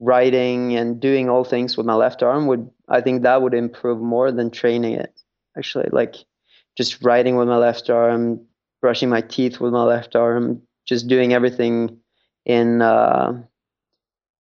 writing 0.00 0.76
and 0.76 1.00
doing 1.00 1.28
all 1.28 1.44
things 1.44 1.76
with 1.76 1.86
my 1.86 1.94
left 1.94 2.22
arm 2.22 2.46
would. 2.46 2.70
I 2.88 3.00
think 3.00 3.22
that 3.22 3.42
would 3.42 3.54
improve 3.54 4.00
more 4.00 4.30
than 4.30 4.50
training 4.50 4.94
it 4.94 5.18
actually. 5.56 5.88
Like 5.90 6.14
just 6.76 7.02
writing 7.02 7.36
with 7.36 7.48
my 7.48 7.56
left 7.56 7.90
arm, 7.90 8.46
brushing 8.80 9.08
my 9.08 9.20
teeth 9.20 9.60
with 9.60 9.72
my 9.72 9.82
left 9.82 10.14
arm, 10.14 10.62
just 10.86 11.08
doing 11.08 11.32
everything 11.32 11.98
in 12.44 12.82
uh, 12.82 13.42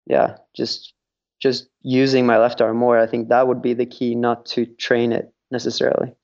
yeah, 0.05 0.37
just 0.55 0.93
just 1.41 1.69
using 1.81 2.25
my 2.25 2.37
left 2.37 2.61
arm 2.61 2.77
more. 2.77 2.97
I 2.97 3.07
think 3.07 3.29
that 3.29 3.47
would 3.47 3.61
be 3.61 3.73
the 3.73 3.85
key, 3.85 4.15
not 4.15 4.45
to 4.47 4.65
train 4.65 5.11
it 5.11 5.31
necessarily. 5.51 6.15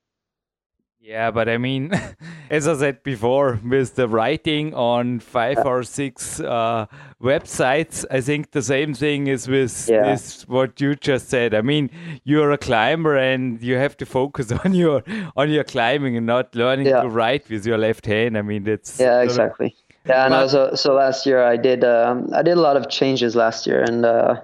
Yeah, 1.04 1.32
but 1.32 1.50
I 1.50 1.58
mean, 1.58 1.92
as 2.50 2.66
I 2.66 2.78
said 2.78 3.04
before, 3.04 3.60
with 3.62 3.96
the 3.96 4.08
writing 4.08 4.74
on 4.74 5.20
five 5.20 5.58
or 5.66 5.84
six 5.84 6.40
uh, 6.40 6.86
websites, 7.22 8.06
I 8.10 8.22
think 8.22 8.52
the 8.52 8.62
same 8.62 8.94
thing 8.94 9.28
is 9.28 9.46
with 9.50 9.90
yeah. 9.92 10.04
this 10.04 10.48
what 10.48 10.80
you 10.80 10.96
just 10.96 11.30
said. 11.30 11.54
I 11.54 11.62
mean, 11.62 11.90
you're 12.24 12.52
a 12.52 12.58
climber 12.58 13.18
and 13.18 13.62
you 13.62 13.76
have 13.76 13.98
to 13.98 14.06
focus 14.06 14.50
on 14.64 14.74
your 14.74 15.04
on 15.36 15.50
your 15.50 15.66
climbing 15.66 16.16
and 16.16 16.26
not 16.26 16.56
learning 16.56 16.88
yeah. 16.88 17.02
to 17.02 17.10
write 17.10 17.50
with 17.50 17.66
your 17.66 17.78
left 17.78 18.06
hand. 18.06 18.38
I 18.38 18.42
mean, 18.42 18.64
that's 18.64 18.98
yeah, 18.98 19.22
exactly. 19.22 19.76
Yeah, 20.06 20.26
and 20.26 20.34
also 20.34 20.74
so 20.76 20.94
last 20.94 21.26
year 21.26 21.44
I 21.44 21.58
did 21.58 21.84
um, 21.84 22.30
I 22.34 22.44
did 22.44 22.58
a 22.58 22.62
lot 22.62 22.78
of 22.78 22.90
changes 22.90 23.36
last 23.36 23.68
year, 23.68 23.82
and 23.82 24.06
uh, 24.06 24.40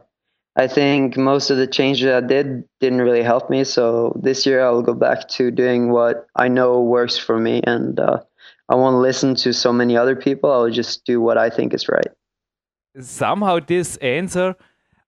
I 0.59 0.67
think 0.67 1.15
most 1.15 1.49
of 1.51 1.57
the 1.57 1.67
changes 1.67 2.05
I 2.09 2.19
did 2.19 2.65
didn't 2.81 2.99
really 3.01 3.23
help 3.23 3.49
me. 3.49 3.63
So 3.63 4.11
this 4.21 4.45
year 4.45 4.61
I'll 4.61 4.81
go 4.81 4.93
back 4.93 5.29
to 5.29 5.51
doing 5.51 5.89
what 5.89 6.27
I 6.35 6.49
know 6.49 6.81
works 6.81 7.17
for 7.17 7.39
me, 7.39 7.61
and 7.65 7.97
uh, 7.97 8.19
I 8.67 8.75
won't 8.75 8.97
listen 8.97 9.35
to 9.35 9.53
so 9.53 9.71
many 9.71 9.95
other 9.95 10.17
people. 10.17 10.51
I'll 10.51 10.69
just 10.69 11.05
do 11.05 11.21
what 11.21 11.37
I 11.37 11.49
think 11.49 11.73
is 11.73 11.87
right. 11.87 12.11
Somehow, 12.99 13.59
this 13.61 13.95
answer, 13.97 14.57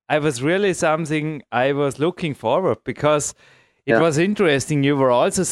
I 0.08 0.20
was 0.20 0.42
really 0.42 0.74
something 0.74 1.42
I 1.52 1.74
was 1.74 2.00
looking 2.00 2.34
forward 2.34 2.78
because 2.86 3.36
it 3.86 3.92
yeah. 3.92 4.00
was 4.00 4.18
interesting. 4.18 4.86
You 4.86 4.96
were 4.96 5.12
also 5.12 5.44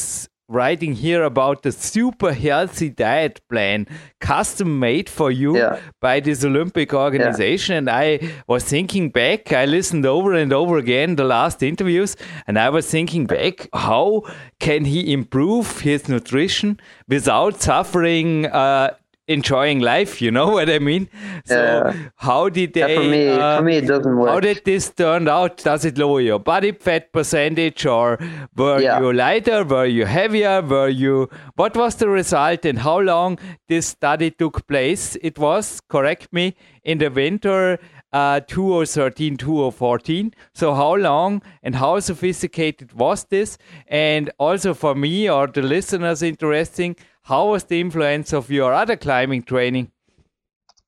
writing 0.49 0.93
here 0.93 1.23
about 1.23 1.62
the 1.62 1.71
super 1.71 2.33
healthy 2.33 2.89
diet 2.89 3.39
plan 3.49 3.88
custom 4.19 4.79
made 4.79 5.07
for 5.07 5.31
you 5.31 5.55
yeah. 5.55 5.79
by 6.01 6.19
this 6.19 6.43
Olympic 6.43 6.93
organization. 6.93 7.73
Yeah. 7.73 7.77
And 7.77 7.89
I 7.89 8.33
was 8.47 8.63
thinking 8.63 9.09
back, 9.09 9.53
I 9.53 9.65
listened 9.65 10.05
over 10.05 10.33
and 10.33 10.51
over 10.51 10.77
again 10.77 11.15
the 11.15 11.23
last 11.23 11.62
interviews, 11.63 12.17
and 12.47 12.57
I 12.57 12.69
was 12.69 12.89
thinking 12.89 13.27
back, 13.27 13.69
how 13.73 14.23
can 14.59 14.85
he 14.85 15.13
improve 15.13 15.81
his 15.81 16.09
nutrition 16.09 16.79
without 17.07 17.62
suffering 17.62 18.47
uh, 18.47 18.95
enjoying 19.30 19.80
life. 19.80 20.22
You 20.22 20.32
know 20.32 20.50
what 20.58 20.70
I 20.70 20.80
mean? 20.80 21.08
So 21.46 21.56
yeah. 21.56 22.10
how 22.15 22.50
did 22.50 22.74
they? 22.74 22.82
Yeah, 22.82 23.02
for 23.02 23.04
me, 23.08 23.28
uh, 23.30 23.58
for 23.58 23.63
me, 23.63 23.76
it 23.78 23.88
doesn't 23.88 24.18
work. 24.18 24.30
How 24.30 24.39
did 24.42 24.65
this 24.65 24.89
turn 24.89 25.30
out? 25.30 25.58
Does 25.58 25.86
it 25.86 25.98
lower 25.98 26.20
your 26.20 26.39
body 26.39 26.74
fat 26.74 27.13
percentage, 27.13 27.86
or 27.86 28.20
were 28.56 28.82
yeah. 28.82 29.00
you 29.00 29.13
lighter? 29.13 29.63
Were 29.63 29.86
you 29.86 30.06
heavier? 30.06 30.62
Were 30.62 30.89
you? 30.89 31.30
What 31.56 31.78
was 31.78 31.96
the 31.96 32.10
result, 32.10 32.65
and 32.65 32.80
how 32.80 33.00
long 33.00 33.39
this 33.68 33.88
study 33.88 34.32
took 34.32 34.68
place? 34.68 35.15
It 35.22 35.39
was 35.39 35.80
correct 35.88 36.34
me 36.34 36.56
in 36.84 36.98
the 36.98 37.10
winter. 37.10 37.80
Uh, 38.12 38.39
2013, 38.48 39.38
2014. 39.38 40.34
So, 40.56 40.74
how 40.74 40.96
long 40.96 41.44
and 41.62 41.76
how 41.76 42.00
sophisticated 42.00 42.92
was 42.94 43.26
this? 43.26 43.60
And 43.86 44.32
also 44.39 44.74
for 44.74 44.96
me 44.96 45.30
or 45.30 45.46
the 45.46 45.62
listeners 45.62 46.24
interesting, 46.24 46.96
how 47.30 47.50
was 47.50 47.65
the 47.65 47.80
influence 47.80 48.34
of 48.34 48.50
your 48.50 48.74
other 48.74 48.98
climbing 48.98 49.44
training? 49.44 49.92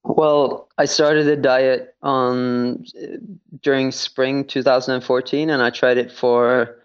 Well, 0.03 0.67
I 0.79 0.85
started 0.85 1.27
the 1.27 1.35
diet 1.35 1.95
on 2.01 2.83
during 3.61 3.91
spring 3.91 4.45
2014, 4.45 5.51
and 5.51 5.61
I 5.61 5.69
tried 5.69 5.99
it 5.99 6.11
for 6.11 6.81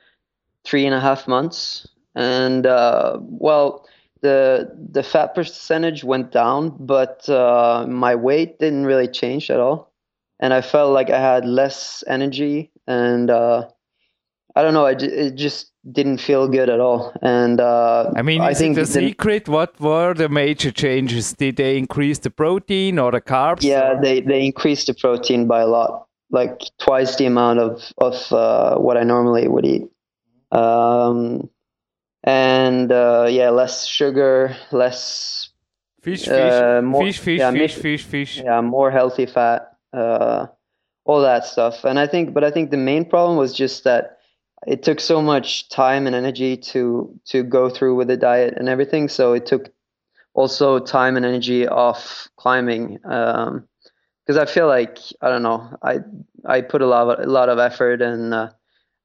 three 0.67 0.85
and 0.85 0.95
a 0.95 1.01
half 1.01 1.27
months. 1.27 1.89
And 2.15 2.67
uh, 2.67 3.19
well, 3.21 3.87
the 4.21 4.71
the 4.91 5.03
fat 5.03 5.35
percentage 5.35 6.05
went 6.05 6.33
down, 6.33 6.77
but 6.79 7.27
uh, 7.31 7.87
my 7.89 8.15
weight 8.15 8.59
didn't 8.59 8.85
really 8.85 9.09
change 9.09 9.51
at 9.51 9.59
all, 9.59 9.91
and 10.39 10.53
I 10.53 10.61
felt 10.61 10.93
like 10.93 11.09
I 11.09 11.21
had 11.21 11.47
less 11.47 12.05
energy, 12.07 12.71
and 12.87 13.31
uh, 13.31 13.69
I 14.57 14.63
don't 14.63 14.73
know, 14.73 14.87
I, 14.87 14.93
it 14.93 15.35
just 15.35 15.71
didn't 15.93 16.19
feel 16.19 16.49
good 16.49 16.71
at 16.71 16.81
all. 16.81 17.13
And 17.21 17.61
uh, 17.61 18.11
I 18.17 18.23
mean, 18.23 18.41
I 18.41 18.55
think 18.55 18.75
the 18.75 18.87
secret? 18.87 19.49
What 19.49 19.79
were 19.79 20.15
the 20.15 20.31
major 20.31 20.71
changes? 20.73 21.35
Did 21.35 21.57
they 21.57 21.77
increase 21.77 22.19
the 22.21 22.31
protein 22.31 22.99
or 22.99 23.13
the 23.13 23.21
carbs? 23.21 23.63
Yeah, 23.63 24.01
they 24.01 24.23
they 24.23 24.47
increased 24.47 24.87
the 24.87 24.95
protein 24.95 25.47
by 25.47 25.61
a 25.61 25.67
lot, 25.67 26.07
like 26.31 26.63
twice 26.79 27.17
the 27.17 27.27
amount 27.27 27.59
of 27.61 27.93
of 27.99 28.33
uh, 28.33 28.79
what 28.79 28.97
I 28.97 29.05
normally 29.05 29.47
would 29.47 29.67
eat. 29.67 29.85
Um, 30.53 31.51
and 32.25 32.91
uh, 32.91 33.27
yeah, 33.29 33.51
less 33.51 33.87
sugar, 33.87 34.57
less 34.73 35.51
fish, 36.03 36.27
uh, 36.27 36.81
fish, 36.81 36.85
more, 36.85 37.05
fish, 37.05 37.19
fish, 37.19 37.39
yeah, 37.41 37.51
fish, 37.51 37.75
fish, 37.75 38.05
fish. 38.05 38.41
Yeah, 38.43 38.63
more 38.63 38.91
healthy 38.91 39.27
fat, 39.27 39.77
uh, 39.93 40.47
all 41.05 41.21
that 41.21 41.45
stuff. 41.45 41.85
And 41.85 41.99
I 41.99 42.07
think, 42.07 42.33
but 42.33 42.43
I 42.43 42.51
think 42.51 42.71
the 42.71 42.79
main 42.79 43.05
problem 43.05 43.37
was 43.37 43.53
just 43.53 43.85
that 43.85 44.16
it 44.67 44.83
took 44.83 45.01
so 45.01 45.21
much 45.21 45.69
time 45.69 46.07
and 46.07 46.17
energy 46.17 46.57
to 46.57 47.19
to 47.27 47.43
go 47.43 47.69
through 47.69 47.95
with 47.95 48.09
the 48.09 48.17
diet 48.17 48.55
and 48.57 48.69
everything. 48.69 49.09
So 49.09 49.33
it 49.33 49.47
took 49.47 49.73
also 50.35 50.79
time 50.79 51.17
and 51.17 51.25
energy 51.25 51.67
off 51.67 52.29
climbing 52.37 52.99
because 52.99 54.37
um, 54.37 54.39
I 54.39 54.45
feel 54.45 54.67
like 54.67 54.99
I 55.21 55.29
don't 55.29 55.43
know 55.43 55.77
I 55.83 56.01
I 56.45 56.61
put 56.61 56.83
a 56.83 56.87
lot 56.87 57.09
of, 57.09 57.27
a 57.27 57.31
lot 57.31 57.49
of 57.49 57.59
effort 57.59 58.03
and 58.03 58.35
uh, 58.35 58.51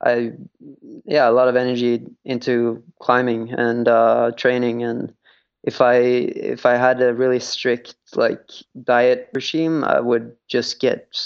I 0.03 0.33
yeah 1.05 1.29
a 1.29 1.31
lot 1.31 1.47
of 1.47 1.55
energy 1.55 2.05
into 2.25 2.83
climbing 2.99 3.51
and 3.51 3.87
uh, 3.87 4.31
training 4.35 4.83
and 4.83 5.13
if 5.63 5.79
I 5.79 5.95
if 5.95 6.65
I 6.65 6.75
had 6.75 7.01
a 7.01 7.13
really 7.13 7.39
strict 7.39 7.95
like 8.15 8.49
diet 8.83 9.29
regime 9.33 9.83
I 9.83 9.99
would 9.99 10.35
just 10.47 10.79
get 10.79 11.17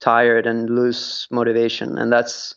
tired 0.00 0.46
and 0.46 0.70
lose 0.70 1.28
motivation 1.30 1.98
and 1.98 2.12
that's 2.12 2.56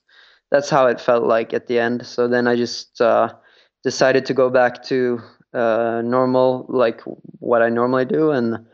that's 0.51 0.69
how 0.69 0.87
it 0.87 1.01
felt 1.01 1.23
like 1.23 1.53
at 1.53 1.67
the 1.67 1.79
end. 1.79 2.05
So 2.05 2.27
then 2.27 2.47
I 2.47 2.55
just 2.55 3.01
uh, 3.01 3.33
decided 3.83 4.25
to 4.27 4.33
go 4.33 4.49
back 4.49 4.83
to 4.85 5.19
uh, 5.53 6.01
normal, 6.03 6.65
like 6.69 7.01
what 7.39 7.61
I 7.61 7.69
normally 7.69 8.05
do, 8.05 8.31
and 8.31 8.65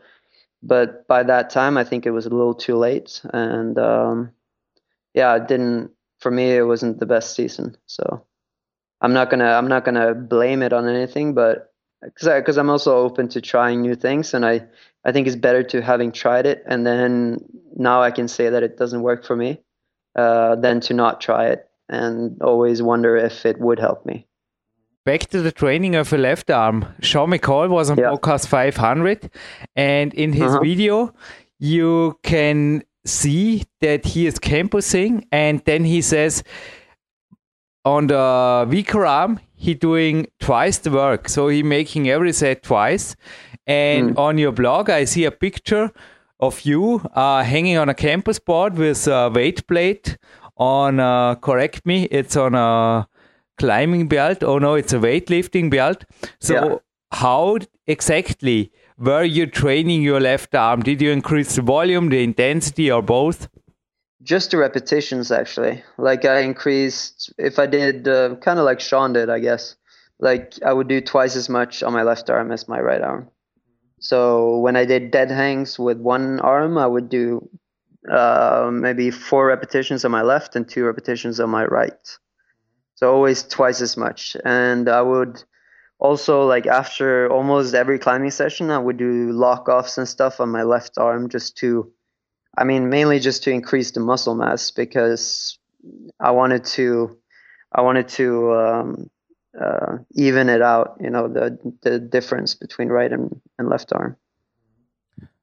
but 0.62 1.06
by 1.08 1.22
that 1.22 1.50
time 1.50 1.76
I 1.76 1.84
think 1.84 2.06
it 2.06 2.10
was 2.10 2.26
a 2.26 2.30
little 2.30 2.54
too 2.54 2.76
late, 2.76 3.20
and 3.32 3.78
um, 3.78 4.32
yeah, 5.14 5.36
it 5.36 5.48
didn't. 5.48 5.90
For 6.20 6.30
me, 6.30 6.56
it 6.56 6.62
wasn't 6.62 7.00
the 7.00 7.06
best 7.06 7.34
season. 7.34 7.76
So 7.86 8.24
I'm 9.00 9.12
not 9.12 9.30
gonna 9.30 9.50
I'm 9.50 9.68
not 9.68 9.84
gonna 9.84 10.14
blame 10.14 10.62
it 10.62 10.72
on 10.72 10.88
anything, 10.88 11.34
but 11.34 11.72
because 12.02 12.56
I'm 12.56 12.70
also 12.70 12.96
open 12.98 13.28
to 13.28 13.40
trying 13.40 13.82
new 13.82 13.94
things, 13.94 14.34
and 14.34 14.44
I 14.44 14.66
I 15.04 15.12
think 15.12 15.26
it's 15.26 15.36
better 15.36 15.62
to 15.64 15.82
having 15.82 16.12
tried 16.12 16.46
it 16.46 16.62
and 16.66 16.86
then 16.86 17.38
now 17.76 18.02
I 18.02 18.10
can 18.10 18.28
say 18.28 18.48
that 18.50 18.62
it 18.62 18.78
doesn't 18.78 19.02
work 19.02 19.24
for 19.24 19.36
me 19.36 19.60
uh, 20.16 20.56
than 20.56 20.80
to 20.80 20.94
not 20.94 21.20
try 21.20 21.46
it 21.46 21.68
and 21.88 22.40
always 22.42 22.82
wonder 22.82 23.16
if 23.16 23.44
it 23.44 23.60
would 23.60 23.78
help 23.78 24.04
me. 24.06 24.26
Back 25.04 25.26
to 25.30 25.42
the 25.42 25.52
training 25.52 25.94
of 25.96 26.12
a 26.12 26.18
left 26.18 26.50
arm. 26.50 26.86
Sean 27.00 27.30
McColl 27.30 27.68
was 27.68 27.90
on 27.90 27.98
yeah. 27.98 28.12
podcast 28.12 28.46
500, 28.46 29.30
and 29.76 30.14
in 30.14 30.32
his 30.32 30.44
uh-huh. 30.44 30.60
video, 30.60 31.14
you 31.58 32.18
can 32.22 32.82
see 33.04 33.64
that 33.82 34.06
he 34.06 34.26
is 34.26 34.38
campusing, 34.38 35.26
and 35.30 35.62
then 35.66 35.84
he 35.84 36.00
says 36.00 36.42
on 37.84 38.06
the 38.06 38.66
weaker 38.68 39.04
arm, 39.04 39.40
he 39.54 39.74
doing 39.74 40.26
twice 40.40 40.78
the 40.78 40.90
work. 40.90 41.28
So 41.28 41.48
he 41.48 41.62
making 41.62 42.08
every 42.08 42.32
set 42.32 42.62
twice. 42.62 43.16
And 43.66 44.10
mm. 44.10 44.18
on 44.18 44.38
your 44.38 44.52
blog, 44.52 44.90
I 44.90 45.04
see 45.04 45.24
a 45.24 45.30
picture 45.30 45.92
of 46.40 46.62
you 46.62 47.00
uh, 47.14 47.42
hanging 47.42 47.76
on 47.76 47.88
a 47.88 47.94
campus 47.94 48.38
board 48.38 48.76
with 48.76 49.06
a 49.06 49.30
weight 49.30 49.66
plate 49.66 50.16
on, 50.56 51.00
uh, 51.00 51.34
correct 51.36 51.84
me, 51.86 52.04
it's 52.04 52.36
on 52.36 52.54
a 52.54 53.08
climbing 53.58 54.08
belt. 54.08 54.42
Oh 54.42 54.58
no, 54.58 54.74
it's 54.74 54.92
a 54.92 54.98
weightlifting 54.98 55.70
belt. 55.70 56.04
So, 56.40 56.54
yeah. 56.54 56.76
how 57.12 57.58
exactly 57.86 58.72
were 58.98 59.24
you 59.24 59.46
training 59.46 60.02
your 60.02 60.20
left 60.20 60.54
arm? 60.54 60.82
Did 60.82 61.02
you 61.02 61.10
increase 61.10 61.56
the 61.56 61.62
volume, 61.62 62.08
the 62.08 62.22
intensity, 62.22 62.90
or 62.90 63.02
both? 63.02 63.48
Just 64.22 64.52
the 64.52 64.56
repetitions, 64.56 65.30
actually. 65.30 65.82
Like 65.98 66.24
I 66.24 66.40
increased, 66.40 67.32
if 67.38 67.58
I 67.58 67.66
did 67.66 68.08
uh, 68.08 68.36
kind 68.36 68.58
of 68.58 68.64
like 68.64 68.80
Sean 68.80 69.12
did, 69.12 69.28
I 69.28 69.38
guess. 69.38 69.76
Like 70.20 70.54
I 70.64 70.72
would 70.72 70.88
do 70.88 71.00
twice 71.00 71.36
as 71.36 71.48
much 71.48 71.82
on 71.82 71.92
my 71.92 72.02
left 72.02 72.30
arm 72.30 72.52
as 72.52 72.68
my 72.68 72.80
right 72.80 73.02
arm. 73.02 73.28
So 74.04 74.58
when 74.58 74.76
I 74.76 74.84
did 74.84 75.10
dead 75.10 75.30
hangs 75.30 75.78
with 75.78 75.96
one 75.96 76.38
arm, 76.40 76.76
I 76.76 76.86
would 76.86 77.08
do 77.08 77.48
uh, 78.06 78.68
maybe 78.70 79.10
four 79.10 79.46
repetitions 79.46 80.04
on 80.04 80.10
my 80.10 80.20
left 80.20 80.56
and 80.56 80.68
two 80.68 80.84
repetitions 80.84 81.40
on 81.40 81.48
my 81.48 81.64
right. 81.64 82.18
So 82.96 83.10
always 83.10 83.44
twice 83.44 83.80
as 83.80 83.96
much. 83.96 84.36
And 84.44 84.90
I 84.90 85.00
would 85.00 85.42
also 85.98 86.44
like 86.46 86.66
after 86.66 87.32
almost 87.32 87.72
every 87.74 87.98
climbing 87.98 88.30
session, 88.30 88.70
I 88.70 88.76
would 88.76 88.98
do 88.98 89.32
lock 89.32 89.70
offs 89.70 89.96
and 89.96 90.06
stuff 90.06 90.38
on 90.38 90.50
my 90.50 90.64
left 90.64 90.98
arm 90.98 91.30
just 91.30 91.56
to, 91.58 91.90
I 92.58 92.64
mean, 92.64 92.90
mainly 92.90 93.20
just 93.20 93.44
to 93.44 93.52
increase 93.52 93.92
the 93.92 94.00
muscle 94.00 94.34
mass 94.34 94.70
because 94.70 95.58
I 96.20 96.32
wanted 96.32 96.66
to, 96.76 97.16
I 97.72 97.80
wanted 97.80 98.08
to 98.08 98.52
um, 98.52 99.10
uh, 99.60 99.98
even 100.14 100.48
it 100.48 100.62
out. 100.62 100.96
You 101.00 101.10
know 101.10 101.28
the 101.28 101.58
the 101.82 101.98
difference 101.98 102.54
between 102.54 102.88
right 102.88 103.12
and, 103.12 103.40
and 103.58 103.68
left 103.68 103.92
arm. 103.92 104.16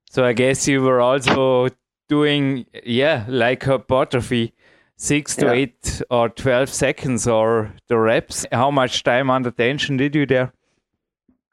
So 0.10 0.26
I 0.26 0.34
guess 0.34 0.68
you 0.68 0.82
were 0.82 1.00
also 1.00 1.70
doing 2.10 2.66
yeah 2.84 3.26
like 3.30 3.64
hypertrophy 3.64 4.54
six 4.98 5.36
to 5.36 5.46
yeah. 5.48 5.54
eight 5.54 6.02
or 6.12 6.30
12 6.30 6.70
seconds 6.70 7.28
or 7.28 7.74
the 7.88 7.98
reps. 7.98 8.46
How 8.52 8.70
much 8.70 9.04
time 9.04 9.30
under 9.32 9.50
tension 9.50 9.98
did 9.98 10.14
you 10.16 10.26
there? 10.26 10.54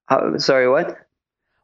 Uh, 0.08 0.38
sorry, 0.38 0.68
what? 0.68 0.98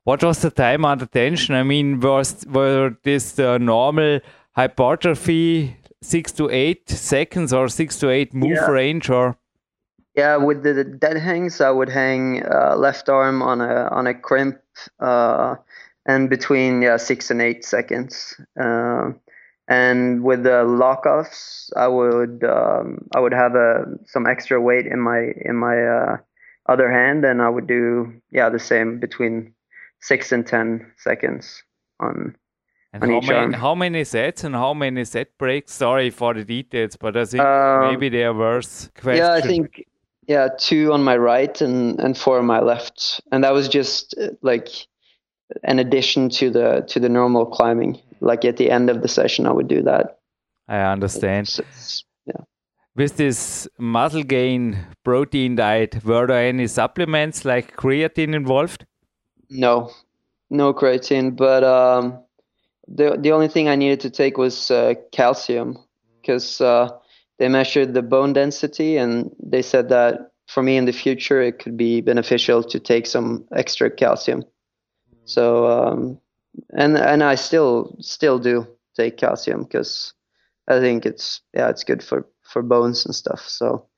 What 0.04 0.22
was 0.22 0.40
the 0.40 0.50
time 0.50 0.84
under 0.84 1.06
tension? 1.06 1.54
I 1.54 1.62
mean, 1.62 2.00
was 2.00 2.44
were 2.46 2.96
this 3.02 3.32
the 3.32 3.58
normal 3.58 4.20
hypertrophy 4.52 5.76
six 6.02 6.32
to 6.32 6.50
eight 6.50 6.88
seconds 6.88 7.52
or 7.52 7.68
six 7.68 7.98
to 7.98 8.10
eight 8.10 8.34
move 8.34 8.52
yeah. 8.56 8.70
range 8.70 9.10
or? 9.10 9.36
Yeah, 10.14 10.36
with 10.36 10.62
the, 10.62 10.84
dead 10.84 11.16
hangs, 11.16 11.60
I 11.60 11.70
would 11.70 11.88
hang 11.88 12.44
uh, 12.44 12.76
left 12.76 13.08
arm 13.08 13.42
on 13.42 13.60
a 13.60 13.88
on 13.90 14.06
a 14.06 14.14
crimp, 14.14 14.60
uh, 15.00 15.56
and 16.06 16.30
between 16.30 16.82
yeah 16.82 16.98
six 16.98 17.30
and 17.30 17.42
eight 17.42 17.64
seconds. 17.64 18.40
Uh, 18.58 19.10
and 19.66 20.22
with 20.22 20.44
the 20.44 20.64
lockoffs, 20.64 21.70
I 21.76 21.88
would 21.88 22.44
um, 22.44 23.08
I 23.14 23.20
would 23.20 23.32
have 23.32 23.54
a 23.56 23.86
some 24.06 24.26
extra 24.26 24.60
weight 24.60 24.86
in 24.86 25.00
my 25.00 25.32
in 25.44 25.56
my 25.56 25.82
uh, 25.82 26.16
other 26.68 26.90
hand, 26.90 27.24
and 27.24 27.42
I 27.42 27.48
would 27.48 27.66
do 27.66 28.12
yeah 28.30 28.48
the 28.50 28.60
same 28.60 29.00
between 29.00 29.52
six 30.00 30.30
and 30.30 30.46
ten 30.46 30.92
seconds 30.96 31.62
on. 31.98 32.36
And 32.92 33.02
how 33.02 33.20
many 33.20 33.56
how 33.56 33.74
many 33.74 34.04
sets 34.04 34.44
and 34.44 34.54
how 34.54 34.74
many 34.74 35.04
set 35.04 35.36
breaks? 35.38 35.72
Sorry 35.72 36.10
for 36.10 36.34
the 36.34 36.44
details, 36.44 36.94
but 36.94 37.16
I 37.16 37.24
think 37.24 37.42
um, 37.42 37.90
maybe 37.90 38.08
they 38.08 38.22
are 38.22 38.32
worse. 38.34 38.88
Question. 38.94 39.24
Yeah, 39.24 39.32
I 39.32 39.40
think 39.40 39.84
yeah 40.26 40.48
two 40.58 40.92
on 40.92 41.02
my 41.02 41.16
right 41.16 41.60
and 41.60 41.98
and 42.00 42.16
four 42.16 42.38
on 42.38 42.46
my 42.46 42.60
left, 42.60 43.20
and 43.32 43.44
that 43.44 43.52
was 43.52 43.68
just 43.68 44.14
uh, 44.18 44.28
like 44.42 44.68
an 45.62 45.78
addition 45.78 46.28
to 46.30 46.50
the 46.50 46.84
to 46.88 47.00
the 47.00 47.08
normal 47.08 47.46
climbing 47.46 48.00
like 48.24 48.44
at 48.44 48.56
the 48.56 48.70
end 48.70 48.90
of 48.90 49.02
the 49.02 49.08
session, 49.08 49.46
I 49.46 49.52
would 49.52 49.68
do 49.68 49.82
that. 49.82 50.18
I 50.66 50.80
understand. 50.80 51.46
It's, 51.46 51.58
it's, 51.58 52.04
yeah. 52.26 52.42
With 52.96 53.16
this 53.16 53.68
muscle 53.78 54.22
gain 54.22 54.78
protein 55.04 55.56
diet, 55.56 56.02
were 56.04 56.26
there 56.26 56.48
any 56.48 56.66
supplements 56.66 57.44
like 57.44 57.76
creatine 57.76 58.34
involved? 58.34 58.86
No, 59.50 59.90
no 60.48 60.72
creatine. 60.72 61.36
But 61.36 61.64
um, 61.64 62.18
the 62.88 63.16
the 63.20 63.32
only 63.32 63.48
thing 63.48 63.68
I 63.68 63.76
needed 63.76 64.00
to 64.00 64.10
take 64.10 64.38
was 64.38 64.70
uh, 64.70 64.94
calcium 65.12 65.76
because 66.20 66.60
uh, 66.60 66.88
they 67.44 67.48
measured 67.50 67.92
the 67.92 68.00
bone 68.00 68.32
density 68.32 68.96
and 68.96 69.30
they 69.38 69.60
said 69.60 69.90
that 69.90 70.30
for 70.48 70.62
me 70.62 70.78
in 70.78 70.86
the 70.86 70.92
future 70.94 71.42
it 71.42 71.58
could 71.58 71.76
be 71.76 72.00
beneficial 72.00 72.62
to 72.62 72.80
take 72.80 73.06
some 73.06 73.44
extra 73.54 73.90
calcium. 73.90 74.44
So 75.26 75.66
um, 75.66 76.18
and 76.70 76.96
and 76.96 77.22
I 77.22 77.34
still 77.34 77.96
still 78.00 78.38
do 78.38 78.66
take 78.96 79.18
calcium 79.18 79.64
because 79.64 80.14
I 80.68 80.80
think 80.80 81.04
it's 81.04 81.42
yeah 81.52 81.68
it's 81.68 81.84
good 81.84 82.02
for 82.02 82.26
for 82.44 82.62
bones 82.62 83.04
and 83.04 83.14
stuff. 83.14 83.42
So 83.46 83.88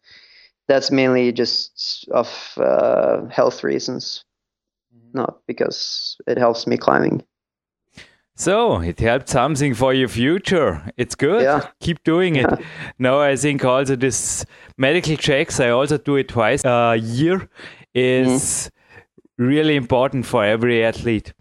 that's 0.67 0.91
mainly 0.91 1.31
just 1.31 2.09
of 2.11 2.29
uh, 2.57 3.27
health 3.27 3.63
reasons, 3.63 4.25
mm-hmm. 4.93 5.19
not 5.19 5.39
because 5.47 6.17
it 6.27 6.37
helps 6.37 6.67
me 6.67 6.77
climbing. 6.77 7.25
So 8.37 8.81
it 8.81 9.01
helped 9.01 9.29
something 9.29 9.75
for 9.75 9.95
your 9.95 10.09
future. 10.09 10.93
It's 10.97 11.15
good. 11.15 11.43
Yeah. 11.43 11.69
Keep 11.81 12.05
doing 12.05 12.37
it. 12.37 12.47
Yeah. 12.49 12.65
Now 12.99 13.21
I 13.21 13.35
think 13.35 13.65
also 13.65 13.97
this 13.97 14.45
medical 14.77 15.17
checks. 15.17 15.59
I 15.59 15.71
also 15.71 15.97
do 15.97 16.17
it 16.17 16.29
twice 16.29 16.63
a 16.65 16.97
year. 16.97 17.49
Is 17.95 18.71
mm 18.71 18.71
really 19.39 19.77
important 19.77 20.25
for 20.25 20.45
every 20.45 20.83
athlete. 20.85 21.33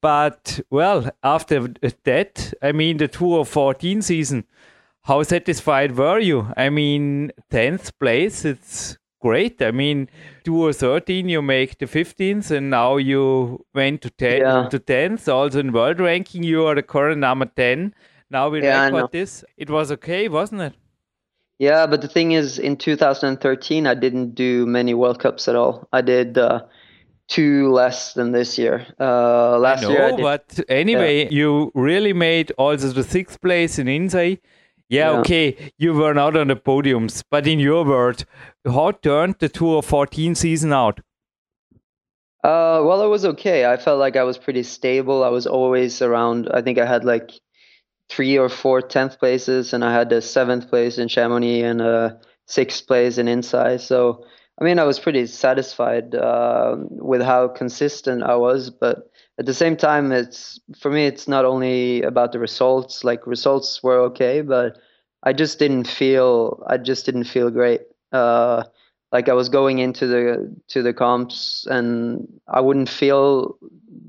But 0.00 0.60
well, 0.70 1.08
after 1.22 1.68
that, 2.04 2.52
I 2.62 2.72
mean, 2.72 2.96
the 2.96 3.08
2014 3.08 4.02
season, 4.02 4.44
how 5.02 5.22
satisfied 5.22 5.96
were 5.96 6.18
you? 6.18 6.48
I 6.56 6.70
mean, 6.70 7.30
10th 7.52 7.92
place, 8.00 8.44
it's 8.44 8.98
great. 9.24 9.62
I 9.62 9.70
mean, 9.70 10.08
two 10.44 10.62
or 10.62 10.72
13, 10.72 11.28
you 11.30 11.40
make 11.40 11.78
the 11.78 11.86
15th, 11.86 12.50
and 12.50 12.68
now 12.68 12.98
you 12.98 13.64
went 13.74 14.02
to 14.02 14.10
10 14.10 14.40
yeah. 14.40 14.68
to 14.68 14.78
10th. 14.78 15.32
Also 15.32 15.60
in 15.60 15.72
world 15.72 15.98
ranking, 15.98 16.42
you 16.42 16.66
are 16.66 16.74
the 16.74 16.82
current 16.82 17.20
number 17.20 17.46
10. 17.46 17.94
Now 18.30 18.50
we 18.50 18.62
yeah, 18.62 18.84
record 18.84 19.12
this. 19.12 19.42
It 19.56 19.70
was 19.70 19.90
okay, 19.92 20.28
wasn't 20.28 20.60
it? 20.60 20.74
Yeah, 21.58 21.86
but 21.86 22.02
the 22.02 22.08
thing 22.08 22.32
is, 22.32 22.58
in 22.58 22.76
2013, 22.76 23.86
I 23.86 23.94
didn't 23.94 24.34
do 24.34 24.66
many 24.66 24.92
World 24.92 25.20
Cups 25.20 25.48
at 25.48 25.56
all. 25.56 25.88
I 25.92 26.02
did. 26.02 26.36
Uh, 26.36 26.64
two 27.26 27.72
less 27.72 28.12
than 28.12 28.32
this 28.32 28.58
year. 28.58 28.86
Uh, 29.00 29.58
last 29.58 29.82
know, 29.82 29.90
year, 29.90 30.10
did, 30.10 30.20
but 30.20 30.60
anyway, 30.68 31.24
yeah. 31.24 31.30
you 31.30 31.72
really 31.74 32.12
made 32.12 32.52
also 32.58 32.88
the 32.88 33.02
sixth 33.02 33.40
place 33.40 33.78
in 33.78 33.86
Inzai. 33.86 34.40
Yeah, 34.88 35.12
yeah, 35.12 35.18
okay, 35.20 35.72
you 35.78 35.94
were 35.94 36.14
not 36.14 36.36
on 36.36 36.48
the 36.48 36.56
podiums, 36.56 37.24
but 37.30 37.46
in 37.46 37.58
your 37.58 37.84
word, 37.84 38.24
how 38.64 38.90
turned 38.92 39.36
the 39.38 39.48
2014 39.48 40.34
season 40.34 40.72
out? 40.72 41.00
Uh, 42.44 42.84
well, 42.84 43.02
it 43.02 43.08
was 43.08 43.24
okay. 43.24 43.64
I 43.64 43.78
felt 43.78 43.98
like 43.98 44.16
I 44.16 44.24
was 44.24 44.36
pretty 44.36 44.62
stable. 44.62 45.24
I 45.24 45.28
was 45.28 45.46
always 45.46 46.02
around. 46.02 46.50
I 46.52 46.60
think 46.60 46.78
I 46.78 46.84
had 46.84 47.02
like 47.02 47.30
three 48.10 48.36
or 48.36 48.50
four 48.50 48.82
tenth 48.82 49.18
places, 49.18 49.72
and 49.72 49.82
I 49.82 49.92
had 49.92 50.10
the 50.10 50.20
seventh 50.20 50.68
place 50.68 50.98
in 50.98 51.08
Chamonix 51.08 51.62
and 51.62 51.80
a 51.80 52.20
sixth 52.46 52.86
place 52.86 53.16
in 53.16 53.26
Inzai. 53.26 53.80
So 53.80 54.26
I 54.60 54.64
mean, 54.64 54.78
I 54.78 54.84
was 54.84 55.00
pretty 55.00 55.26
satisfied 55.26 56.14
uh, 56.14 56.76
with 56.78 57.22
how 57.22 57.48
consistent 57.48 58.22
I 58.22 58.36
was, 58.36 58.70
but 58.70 59.10
at 59.38 59.46
the 59.46 59.54
same 59.54 59.76
time, 59.76 60.12
it's 60.12 60.60
for 60.78 60.90
me, 60.92 61.06
it's 61.06 61.26
not 61.26 61.44
only 61.44 62.02
about 62.02 62.30
the 62.32 62.38
results. 62.38 63.02
Like 63.02 63.26
results 63.26 63.82
were 63.82 63.98
okay, 64.02 64.42
but 64.42 64.78
I 65.24 65.32
just 65.32 65.58
didn't 65.58 65.88
feel, 65.88 66.62
I 66.68 66.76
just 66.76 67.04
didn't 67.04 67.24
feel 67.24 67.50
great. 67.50 67.82
Uh, 68.12 68.62
like 69.10 69.28
I 69.28 69.32
was 69.32 69.48
going 69.48 69.78
into 69.78 70.06
the 70.06 70.54
to 70.68 70.82
the 70.82 70.92
comps, 70.92 71.66
and 71.68 72.28
I 72.48 72.60
wouldn't 72.60 72.88
feel 72.88 73.58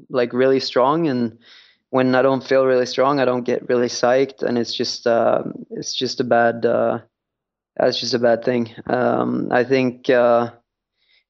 like 0.10 0.34
really 0.34 0.60
strong. 0.60 1.08
And 1.08 1.40
when 1.90 2.14
I 2.14 2.22
don't 2.22 2.44
feel 2.44 2.66
really 2.66 2.86
strong, 2.86 3.20
I 3.20 3.26
don't 3.26 3.44
get 3.46 3.68
really 3.70 3.88
psyched, 3.88 4.44
and 4.44 4.58
it's 4.58 4.74
just, 4.76 5.08
uh, 5.08 5.44
it's 5.72 5.94
just 5.94 6.20
a 6.20 6.24
bad 6.24 6.66
uh, 6.66 7.00
that's 7.78 8.00
just 8.00 8.14
a 8.14 8.20
bad 8.20 8.44
thing. 8.44 8.74
Um, 8.88 9.50
I 9.52 9.64
think, 9.64 10.10
uh, 10.10 10.52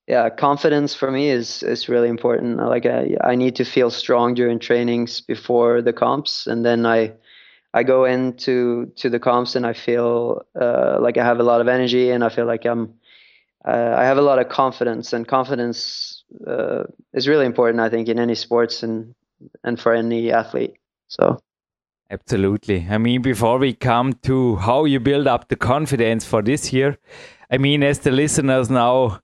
yeah, 0.07 0.29
confidence 0.29 0.93
for 0.93 1.09
me 1.09 1.29
is 1.29 1.63
is 1.63 1.89
really 1.89 2.09
important. 2.09 2.57
Like 2.57 2.85
I, 2.85 3.15
I 3.23 3.35
need 3.35 3.55
to 3.55 3.65
feel 3.65 3.89
strong 3.89 4.35
during 4.35 4.59
trainings 4.59 5.21
before 5.21 5.81
the 5.81 5.93
comps, 5.93 6.45
and 6.47 6.63
then 6.63 6.85
I, 6.85 7.13
I 7.73 7.83
go 7.83 8.05
into 8.05 8.91
to 8.97 9.09
the 9.09 9.19
comps 9.19 9.55
and 9.55 9.65
I 9.65 9.73
feel 9.73 10.43
uh, 10.59 10.99
like 11.01 11.17
I 11.17 11.23
have 11.25 11.39
a 11.39 11.43
lot 11.43 11.61
of 11.61 11.67
energy 11.67 12.11
and 12.11 12.23
I 12.23 12.29
feel 12.29 12.45
like 12.45 12.65
I'm, 12.65 12.93
uh, 13.67 13.95
I 13.97 14.05
have 14.05 14.19
a 14.19 14.21
lot 14.21 14.37
of 14.37 14.47
confidence, 14.47 15.11
and 15.11 15.27
confidence 15.27 16.23
uh, 16.45 16.83
is 17.13 17.27
really 17.27 17.47
important. 17.47 17.81
I 17.81 17.89
think 17.89 18.07
in 18.07 18.19
any 18.19 18.35
sports 18.35 18.83
and 18.83 19.15
and 19.63 19.79
for 19.79 19.93
any 19.93 20.31
athlete. 20.31 20.75
So. 21.07 21.39
Absolutely. 22.09 22.87
I 22.89 22.97
mean, 22.97 23.21
before 23.21 23.57
we 23.57 23.73
come 23.73 24.13
to 24.23 24.57
how 24.57 24.85
you 24.85 24.99
build 24.99 25.27
up 25.27 25.49
the 25.49 25.55
confidence 25.55 26.23
for 26.23 26.41
this 26.41 26.71
year, 26.71 26.97
I 27.49 27.57
mean, 27.57 27.83
as 27.83 27.99
the 27.99 28.11
listeners 28.11 28.69
now 28.69 29.21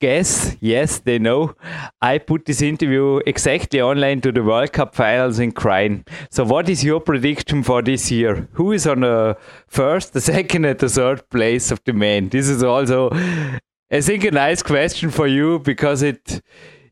guess, 0.00 0.56
yes, 0.60 0.98
they 0.98 1.18
know, 1.18 1.54
I 2.00 2.18
put 2.18 2.46
this 2.46 2.62
interview 2.62 3.20
exactly 3.26 3.80
online 3.80 4.20
to 4.22 4.32
the 4.32 4.42
World 4.42 4.72
Cup 4.72 4.94
finals 4.94 5.38
in 5.38 5.52
Kranj. 5.52 6.08
So, 6.30 6.44
what 6.44 6.68
is 6.68 6.84
your 6.84 7.00
prediction 7.00 7.62
for 7.62 7.82
this 7.82 8.10
year? 8.10 8.48
Who 8.52 8.72
is 8.72 8.86
on 8.86 9.00
the 9.00 9.36
first, 9.66 10.12
the 10.14 10.20
second, 10.32 10.64
and 10.64 10.78
the 10.78 10.88
third 10.88 11.28
place 11.28 11.70
of 11.70 11.82
the 11.84 11.92
men? 11.92 12.30
This 12.30 12.48
is 12.48 12.62
also, 12.62 13.10
I 13.90 14.00
think, 14.00 14.24
a 14.24 14.30
nice 14.30 14.62
question 14.62 15.10
for 15.10 15.26
you 15.26 15.58
because 15.58 16.02
it 16.02 16.40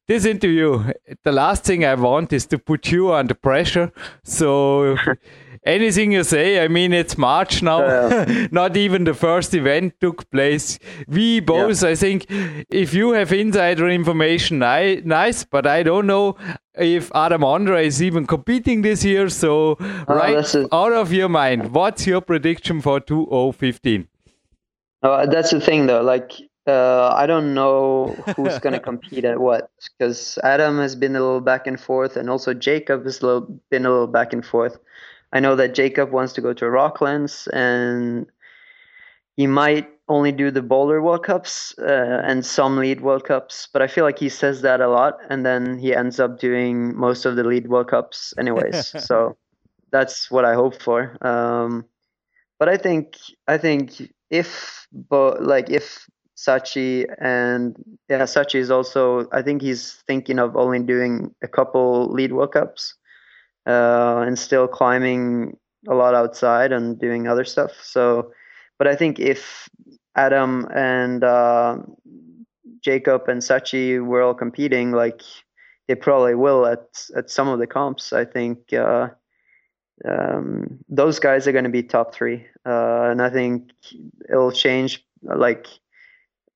this 0.07 0.25
interview, 0.25 0.93
the 1.23 1.33
last 1.33 1.65
thing 1.65 1.85
I 1.85 1.95
want 1.95 2.33
is 2.33 2.47
to 2.47 2.59
put 2.59 2.91
you 2.91 3.13
under 3.13 3.35
pressure. 3.35 3.93
So 4.23 4.97
anything 5.65 6.13
you 6.13 6.25
say, 6.25 6.63
I 6.63 6.69
mean, 6.69 6.93
it's 6.93 7.17
March 7.17 7.63
now. 7.63 7.83
Uh, 7.83 8.47
Not 8.53 8.77
even 8.77 9.05
the 9.05 9.15
first 9.15 9.55
event 9.55 9.95
took 10.01 10.31
place. 10.31 10.79
We 11.09 11.41
both, 11.41 11.83
yeah. 11.83 11.91
I 11.91 11.95
think, 11.95 12.27
if 12.29 12.93
you 12.93 13.13
have 13.13 13.33
insider 13.33 13.89
information, 13.89 14.63
I, 14.63 15.03
nice, 15.05 15.45
but 15.45 15.67
I 15.67 15.83
don't 15.83 16.07
know 16.07 16.37
if 16.77 17.11
Adam 17.15 17.43
Ondra 17.43 17.83
is 17.83 18.03
even 18.03 18.27
competing 18.27 18.83
this 18.83 19.05
year. 19.05 19.29
So, 19.29 19.77
oh, 19.81 20.05
right 20.07 20.55
out 20.73 20.93
of 20.93 21.13
your 21.13 21.29
mind, 21.29 21.73
what's 21.73 22.07
your 22.07 22.21
prediction 22.21 22.81
for 22.81 23.01
2015? 23.01 24.09
Uh, 25.03 25.27
that's 25.27 25.51
the 25.51 25.61
thing, 25.61 25.87
though. 25.87 26.03
Like, 26.03 26.33
uh, 26.67 27.13
I 27.15 27.27
don't 27.27 27.55
know 27.55 28.09
who's 28.37 28.59
going 28.59 28.73
to 28.73 28.81
compete 28.81 29.25
at 29.25 29.41
what 29.41 29.71
because 29.99 30.39
Adam 30.43 30.79
has 30.79 30.97
been 30.97 31.17
a 31.17 31.21
little 31.21 31.41
back 31.41 31.67
and 31.67 31.79
forth, 31.79 32.17
and 32.17 32.31
also 32.31 32.55
Jacob 32.55 33.05
has 33.05 33.23
little, 33.23 33.61
been 33.71 33.87
a 33.87 33.91
little 33.91 34.07
back 34.07 34.33
and 34.33 34.45
forth. 34.45 34.79
I 35.33 35.41
know 35.41 35.57
that 35.57 35.75
Jacob 35.75 36.11
wants 36.11 36.33
to 36.35 36.41
go 36.41 36.53
to 36.53 36.65
Rocklands, 36.67 37.49
and 37.53 38.27
he 39.37 39.47
might 39.47 39.91
only 40.09 40.33
do 40.33 40.51
the 40.51 40.63
boulder 40.63 41.03
World 41.03 41.25
Cups 41.25 41.75
uh, 41.79 42.23
and 42.25 42.45
some 42.45 42.77
lead 42.77 43.01
World 43.01 43.25
Cups, 43.25 43.69
but 43.73 43.83
I 43.83 43.87
feel 43.87 44.05
like 44.05 44.19
he 44.19 44.29
says 44.29 44.63
that 44.63 44.81
a 44.81 44.89
lot, 44.89 45.19
and 45.29 45.45
then 45.45 45.79
he 45.79 45.95
ends 45.95 46.21
up 46.21 46.39
doing 46.39 46.97
most 46.97 47.25
of 47.25 47.37
the 47.37 47.45
lead 47.45 47.69
World 47.69 47.89
Cups 47.89 48.35
anyways. 48.39 48.95
so 49.05 49.37
that's 49.91 50.31
what 50.31 50.45
I 50.45 50.55
hope 50.55 50.81
for. 50.81 51.17
Um, 51.27 51.85
but 52.59 52.69
I 52.69 52.77
think 52.77 53.17
I 53.49 53.59
think 53.59 54.13
if 54.31 54.87
but 54.93 55.43
like 55.43 55.71
if 55.71 56.07
Sachi 56.37 57.07
and 57.21 57.77
yeah 58.09 58.23
Sachi 58.23 58.57
is 58.57 58.71
also 58.71 59.29
I 59.33 59.43
think 59.43 59.63
he's 59.63 60.03
thinking 60.07 60.39
of 60.39 60.57
only 60.57 60.81
doing 60.81 61.35
a 61.43 61.49
couple 61.49 62.09
lead 62.13 62.33
World 62.33 62.53
Cups 62.53 62.95
uh, 63.67 64.25
and 64.27 64.39
still 64.39 64.69
climbing 64.69 65.57
a 65.89 65.95
lot 65.95 66.15
outside 66.15 66.73
and 66.73 66.99
doing 66.99 67.29
other 67.29 67.45
stuff. 67.45 67.73
So, 67.83 68.33
but 68.79 68.89
I 68.89 68.97
think 68.97 69.19
if 69.19 69.69
Adam 70.17 70.67
and 70.75 71.23
uh, 71.23 71.79
Jakob 72.81 73.29
and 73.29 73.41
Sachi 73.41 74.05
were 74.05 74.23
all 74.23 74.35
competing, 74.35 74.93
like 74.93 75.23
they 75.89 75.95
probably 75.95 76.35
will 76.35 76.67
at 76.67 76.87
at 77.17 77.31
some 77.31 77.49
of 77.49 77.59
the 77.59 77.67
comps. 77.67 78.13
I 78.13 78.25
think 78.25 78.73
uh, 78.73 79.09
um, 80.05 80.79
those 80.89 81.19
guys 81.19 81.47
are 81.47 81.53
going 81.53 81.65
to 81.65 81.71
be 81.71 81.83
top 81.83 82.15
three, 82.15 82.47
uh, 82.67 83.09
and 83.11 83.23
I 83.23 83.31
think 83.31 83.71
it'll 84.29 84.53
change. 84.53 85.05
Like, 85.23 85.67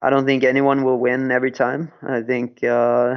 I 0.00 0.10
don't 0.10 0.26
think 0.26 0.44
anyone 0.44 0.84
will 0.84 0.98
win 0.98 1.30
every 1.30 1.50
time. 1.50 1.92
I 2.02 2.22
think 2.22 2.62
uh, 2.62 3.16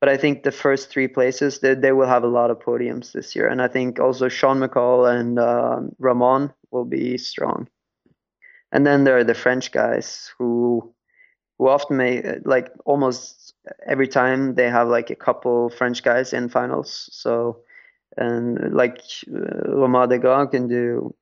but 0.00 0.08
I 0.08 0.16
think 0.16 0.42
the 0.42 0.50
first 0.52 0.90
three 0.90 1.08
places 1.08 1.60
they, 1.60 1.74
they 1.74 1.92
will 1.92 2.08
have 2.08 2.24
a 2.24 2.28
lot 2.28 2.50
of 2.50 2.58
podiums 2.58 3.12
this 3.12 3.36
year, 3.36 3.46
and 3.46 3.62
I 3.62 3.68
think 3.68 4.00
also 4.00 4.28
Sean 4.28 4.58
McColl 4.58 5.08
and 5.08 5.38
uh, 5.38 5.80
Ramon 5.98 6.52
will 6.70 6.84
be 6.84 7.18
strong. 7.18 7.68
And 8.72 8.86
then 8.86 9.04
there 9.04 9.18
are 9.18 9.24
the 9.24 9.34
French 9.34 9.70
guys 9.70 10.32
who 10.38 10.94
who 11.58 11.68
often 11.68 11.98
make 11.98 12.24
like 12.44 12.70
almost 12.84 13.54
every 13.86 14.08
time 14.08 14.54
they 14.54 14.68
have 14.68 14.88
like 14.88 15.10
a 15.10 15.14
couple 15.14 15.68
French 15.70 16.02
guys 16.02 16.32
in 16.32 16.48
finals. 16.48 17.08
So 17.12 17.60
and 18.16 18.74
like 18.74 18.98
uh, 19.32 19.70
Romain 19.70 20.08
Desgrands 20.08 20.50
can 20.50 20.68
do 20.68 21.14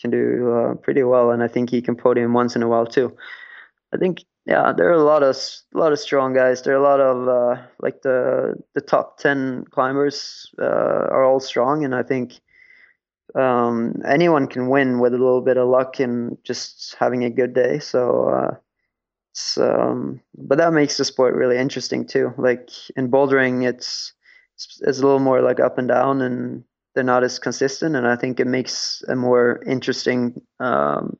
can 0.00 0.10
do 0.10 0.52
uh, 0.52 0.74
pretty 0.74 1.02
well, 1.02 1.30
and 1.32 1.42
I 1.42 1.48
think 1.48 1.70
he 1.70 1.82
can 1.82 1.96
podium 1.96 2.34
once 2.34 2.54
in 2.54 2.62
a 2.62 2.68
while 2.68 2.86
too. 2.86 3.16
I 3.92 3.96
think 3.96 4.24
yeah, 4.48 4.72
there 4.74 4.88
are 4.88 4.92
a 4.92 5.02
lot 5.02 5.22
of 5.22 5.36
a 5.74 5.78
lot 5.78 5.92
of 5.92 5.98
strong 5.98 6.32
guys. 6.32 6.62
There 6.62 6.74
are 6.74 6.80
a 6.80 6.82
lot 6.82 7.00
of 7.00 7.28
uh, 7.28 7.62
like 7.80 8.00
the 8.02 8.54
the 8.74 8.80
top 8.80 9.18
ten 9.18 9.64
climbers 9.70 10.50
uh, 10.58 10.64
are 10.64 11.22
all 11.24 11.38
strong, 11.40 11.84
and 11.84 11.94
I 11.94 12.02
think 12.02 12.40
um, 13.34 14.00
anyone 14.06 14.46
can 14.46 14.68
win 14.68 15.00
with 15.00 15.12
a 15.12 15.18
little 15.18 15.42
bit 15.42 15.58
of 15.58 15.68
luck 15.68 16.00
and 16.00 16.38
just 16.44 16.96
having 16.98 17.24
a 17.24 17.30
good 17.30 17.52
day. 17.52 17.78
So, 17.78 18.28
uh, 18.28 18.56
it's, 19.32 19.58
um, 19.58 20.20
but 20.34 20.56
that 20.58 20.72
makes 20.72 20.96
the 20.96 21.04
sport 21.04 21.34
really 21.34 21.58
interesting 21.58 22.06
too. 22.06 22.32
Like 22.38 22.70
in 22.96 23.10
bouldering, 23.10 23.68
it's 23.68 24.14
it's 24.56 24.98
a 24.98 25.02
little 25.02 25.20
more 25.20 25.42
like 25.42 25.60
up 25.60 25.76
and 25.76 25.88
down, 25.88 26.22
and 26.22 26.64
they're 26.94 27.04
not 27.04 27.22
as 27.22 27.38
consistent. 27.38 27.96
And 27.96 28.06
I 28.06 28.16
think 28.16 28.40
it 28.40 28.46
makes 28.46 29.02
a 29.08 29.14
more 29.14 29.62
interesting 29.66 30.40
um, 30.58 31.18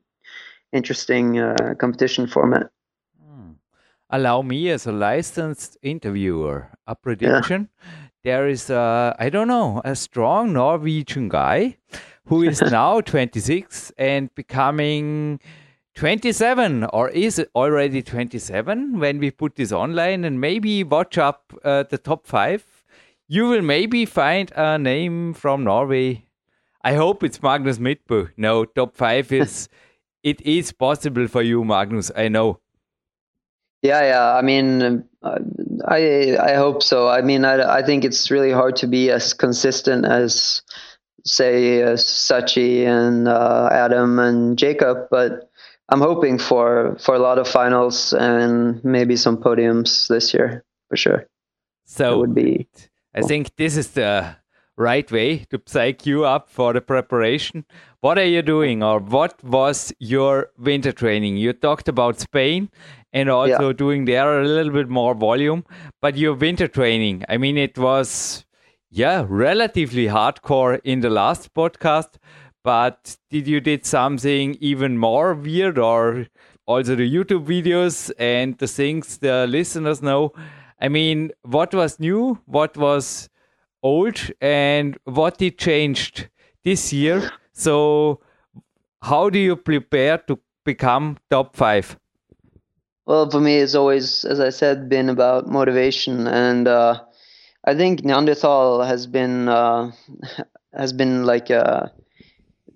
interesting 0.71 1.39
uh, 1.39 1.73
competition 1.79 2.27
format 2.27 2.71
allow 4.09 4.41
me 4.41 4.69
as 4.69 4.85
a 4.87 4.91
licensed 4.91 5.77
interviewer 5.81 6.69
a 6.87 6.95
prediction. 6.95 7.69
Yeah. 7.69 7.89
There 8.23 8.47
is 8.49 8.69
a, 8.69 9.15
I 9.17 9.29
don't 9.29 9.47
know, 9.47 9.81
a 9.85 9.95
strong 9.95 10.53
Norwegian 10.53 11.29
guy 11.29 11.77
who 12.25 12.43
is 12.43 12.61
now 12.71 13.01
26 13.01 13.91
and 13.97 14.33
becoming 14.35 15.39
27 15.95 16.85
or 16.85 17.09
is 17.09 17.43
already 17.55 18.01
27 18.01 18.99
when 18.99 19.19
we 19.19 19.31
put 19.31 19.55
this 19.55 19.71
online 19.71 20.25
and 20.25 20.41
maybe 20.41 20.83
watch 20.83 21.17
up 21.17 21.53
uh, 21.63 21.83
the 21.83 21.97
top 21.97 22.25
five. 22.25 22.65
You 23.27 23.47
will 23.47 23.61
maybe 23.61 24.05
find 24.05 24.51
a 24.55 24.77
name 24.77 25.33
from 25.33 25.63
Norway. 25.63 26.25
I 26.81 26.93
hope 26.93 27.23
it's 27.23 27.41
Magnus 27.43 27.77
Midtbø. 27.77 28.29
No, 28.37 28.65
top 28.65 28.95
five 28.95 29.31
is, 29.31 29.69
it 30.23 30.41
is 30.41 30.71
possible 30.71 31.27
for 31.27 31.41
you, 31.41 31.63
Magnus. 31.63 32.11
I 32.15 32.27
know. 32.27 32.59
Yeah, 33.81 34.01
yeah. 34.03 34.35
I 34.35 34.41
mean, 34.41 35.05
uh, 35.23 35.39
I 35.87 36.37
I 36.37 36.55
hope 36.55 36.83
so. 36.83 37.07
I 37.07 37.21
mean, 37.21 37.45
I 37.45 37.79
I 37.79 37.83
think 37.83 38.03
it's 38.03 38.29
really 38.29 38.51
hard 38.51 38.75
to 38.77 38.87
be 38.87 39.09
as 39.09 39.33
consistent 39.33 40.05
as 40.05 40.61
say 41.25 41.83
uh, 41.83 41.95
Sachi 41.95 42.85
and 42.85 43.27
uh, 43.27 43.69
Adam 43.71 44.19
and 44.19 44.57
Jakob, 44.57 45.07
but 45.09 45.49
I'm 45.89 46.01
hoping 46.01 46.37
for 46.37 46.97
for 46.99 47.15
a 47.15 47.19
lot 47.19 47.39
of 47.39 47.47
finals 47.47 48.13
and 48.13 48.83
maybe 48.83 49.15
some 49.15 49.37
podiums 49.37 50.07
this 50.07 50.33
year 50.33 50.63
for 50.89 50.97
sure. 50.97 51.25
So 51.85 52.13
it 52.13 52.17
would 52.17 52.35
be. 52.35 52.67
I 53.15 53.21
think 53.21 53.55
this 53.55 53.77
is 53.77 53.91
the 53.91 54.35
right 54.79 55.11
way 55.11 55.45
to 55.49 55.61
psych 55.65 56.05
you 56.05 56.23
up 56.25 56.49
for 56.49 56.71
the 56.73 56.81
preparation. 56.81 57.65
What 57.99 58.17
are 58.17 58.25
you 58.25 58.41
doing, 58.41 58.81
or 58.81 58.99
what 58.99 59.43
was 59.43 59.93
your 59.99 60.51
winter 60.57 60.93
training? 60.93 61.35
You 61.35 61.51
talked 61.51 61.89
about 61.89 62.19
Spain 62.19 62.69
and 63.11 63.29
also 63.29 63.67
yeah. 63.67 63.73
doing 63.73 64.05
there 64.05 64.41
a 64.41 64.47
little 64.47 64.71
bit 64.71 64.87
more 64.87 65.13
volume. 65.13 65.65
But 66.01 66.15
your 66.15 66.33
winter 66.33 66.69
training, 66.69 67.25
I 67.27 67.37
mean, 67.37 67.57
it 67.57 67.77
was, 67.77 68.45
yeah, 68.89 69.25
relatively 69.27 70.05
hardcore 70.05 70.79
in 70.85 71.01
the 71.01 71.09
last 71.09 71.53
podcast. 71.53 72.15
But 72.63 73.17
did 73.29 73.47
you 73.47 73.59
did 73.59 73.85
something 73.85 74.55
even 74.61 74.97
more 74.97 75.33
weird, 75.33 75.77
or 75.77 76.27
also 76.65 76.95
the 76.95 77.13
YouTube 77.13 77.45
videos 77.45 78.11
and 78.17 78.57
the 78.59 78.67
things 78.67 79.17
the 79.17 79.45
listeners 79.45 80.01
know? 80.01 80.31
I 80.79 80.87
mean, 80.87 81.31
what 81.43 81.73
was 81.73 81.99
new? 81.99 82.39
What 82.45 82.77
was 82.77 83.29
old? 83.83 84.19
And 84.41 84.97
what 85.05 85.37
did 85.37 85.57
changed 85.57 86.29
this 86.63 86.93
year? 86.93 87.31
So, 87.53 88.21
how 89.01 89.29
do 89.29 89.39
you 89.39 89.55
prepare 89.55 90.17
to 90.27 90.39
become 90.65 91.17
top 91.29 91.55
five? 91.55 91.97
Well, 93.05 93.29
for 93.29 93.39
me, 93.39 93.57
it's 93.57 93.75
always, 93.75 94.23
as 94.23 94.39
I 94.39 94.49
said, 94.49 94.87
been 94.87 95.09
about 95.09 95.47
motivation, 95.47 96.27
and 96.27 96.67
uh, 96.67 97.01
I 97.65 97.73
think 97.73 98.03
Neanderthal 98.03 98.83
has 98.83 99.07
been 99.07 99.49
uh, 99.49 99.91
has 100.73 100.93
been 100.93 101.25
like 101.25 101.49
uh, 101.49 101.87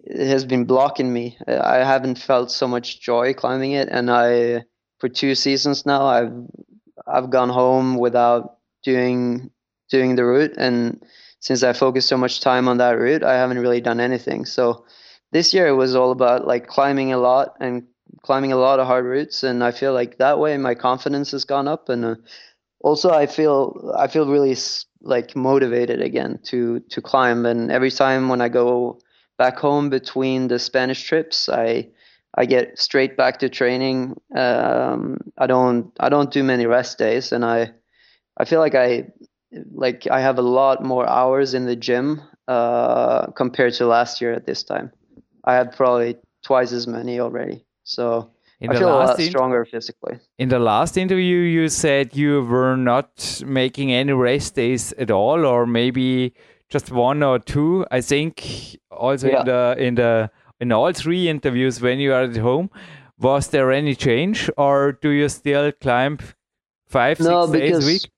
has 0.09 0.43
been 0.43 0.65
blocking 0.65 1.13
me. 1.13 1.37
I 1.47 1.77
haven't 1.77 2.17
felt 2.17 2.51
so 2.51 2.67
much 2.67 2.99
joy 2.99 3.33
climbing 3.33 3.73
it, 3.73 3.89
and 3.89 4.09
I 4.09 4.63
for 4.97 5.07
two 5.07 5.35
seasons 5.35 5.85
now 5.85 6.05
I've 6.05 6.33
I've 7.05 7.29
gone 7.29 7.49
home 7.49 7.97
without 7.97 8.57
doing 8.83 9.51
doing 9.89 10.15
the 10.15 10.25
route, 10.25 10.53
and 10.57 11.03
since 11.39 11.63
I 11.63 11.73
focused 11.73 12.07
so 12.07 12.17
much 12.17 12.39
time 12.41 12.67
on 12.67 12.77
that 12.77 12.97
route, 12.97 13.23
I 13.23 13.33
haven't 13.33 13.59
really 13.59 13.81
done 13.81 13.99
anything. 13.99 14.45
So 14.45 14.85
this 15.31 15.53
year 15.53 15.67
it 15.67 15.73
was 15.75 15.95
all 15.95 16.11
about 16.11 16.47
like 16.47 16.67
climbing 16.67 17.11
a 17.11 17.17
lot 17.17 17.55
and 17.59 17.83
climbing 18.21 18.51
a 18.53 18.57
lot 18.57 18.79
of 18.79 18.87
hard 18.87 19.05
routes, 19.05 19.43
and 19.43 19.63
I 19.63 19.71
feel 19.71 19.93
like 19.93 20.17
that 20.17 20.39
way 20.39 20.57
my 20.57 20.75
confidence 20.75 21.31
has 21.31 21.45
gone 21.45 21.67
up, 21.67 21.89
and 21.89 22.05
uh, 22.05 22.15
also 22.79 23.11
I 23.11 23.25
feel 23.25 23.93
I 23.97 24.07
feel 24.07 24.29
really 24.29 24.55
like 25.01 25.35
motivated 25.35 26.01
again 26.01 26.39
to 26.45 26.79
to 26.91 27.01
climb. 27.01 27.45
And 27.45 27.71
every 27.71 27.91
time 27.91 28.29
when 28.29 28.41
I 28.41 28.49
go 28.49 28.99
back 29.37 29.57
home 29.57 29.89
between 29.89 30.47
the 30.47 30.59
Spanish 30.59 31.03
trips, 31.03 31.49
I 31.49 31.89
I 32.35 32.45
get 32.45 32.79
straight 32.79 33.17
back 33.17 33.39
to 33.39 33.49
training. 33.49 34.15
Um, 34.35 35.17
I 35.37 35.47
don't 35.47 35.91
I 35.99 36.09
don't 36.09 36.31
do 36.31 36.43
many 36.43 36.65
rest 36.65 36.97
days, 36.97 37.31
and 37.31 37.43
I 37.43 37.73
I 38.37 38.45
feel 38.45 38.59
like 38.59 38.75
I 38.75 39.07
like 39.73 40.07
I 40.09 40.21
have 40.21 40.37
a 40.37 40.41
lot 40.41 40.83
more 40.83 41.07
hours 41.07 41.53
in 41.53 41.65
the 41.65 41.75
gym 41.75 42.21
uh, 42.47 43.27
compared 43.27 43.73
to 43.75 43.85
last 43.85 44.21
year 44.21 44.33
at 44.33 44.45
this 44.45 44.63
time. 44.63 44.91
I 45.45 45.55
had 45.55 45.75
probably 45.75 46.17
twice 46.43 46.71
as 46.71 46.87
many 46.87 47.19
already. 47.19 47.65
So 47.83 48.31
in 48.59 48.71
I 48.71 48.79
feel 48.79 48.89
a 48.89 48.95
lot 48.95 49.19
stronger 49.19 49.65
physically. 49.65 50.19
In 50.37 50.49
the 50.49 50.59
last 50.59 50.97
interview, 50.97 51.39
you 51.39 51.69
said 51.69 52.15
you 52.15 52.43
were 52.43 52.77
not 52.77 53.43
making 53.45 53.91
any 53.91 54.13
rest 54.13 54.55
days 54.55 54.93
at 54.93 55.11
all, 55.11 55.45
or 55.45 55.65
maybe 55.65 56.33
just 56.69 56.91
one 56.91 57.23
or 57.23 57.39
two. 57.39 57.85
I 57.91 58.01
think 58.01 58.77
also 58.89 59.27
yeah. 59.27 59.39
in 59.39 59.45
the 59.45 59.75
in 59.77 59.95
the 59.95 60.31
in 60.59 60.71
all 60.71 60.93
three 60.93 61.27
interviews 61.27 61.81
when 61.81 61.99
you 61.99 62.13
are 62.13 62.23
at 62.23 62.37
home, 62.37 62.69
was 63.19 63.49
there 63.49 63.71
any 63.71 63.95
change, 63.95 64.49
or 64.57 64.93
do 64.93 65.09
you 65.09 65.27
still 65.29 65.71
climb 65.73 66.19
five 66.87 67.19
no, 67.19 67.47
six 67.47 67.59
days 67.59 67.83
a 67.83 67.85
week? 67.85 68.12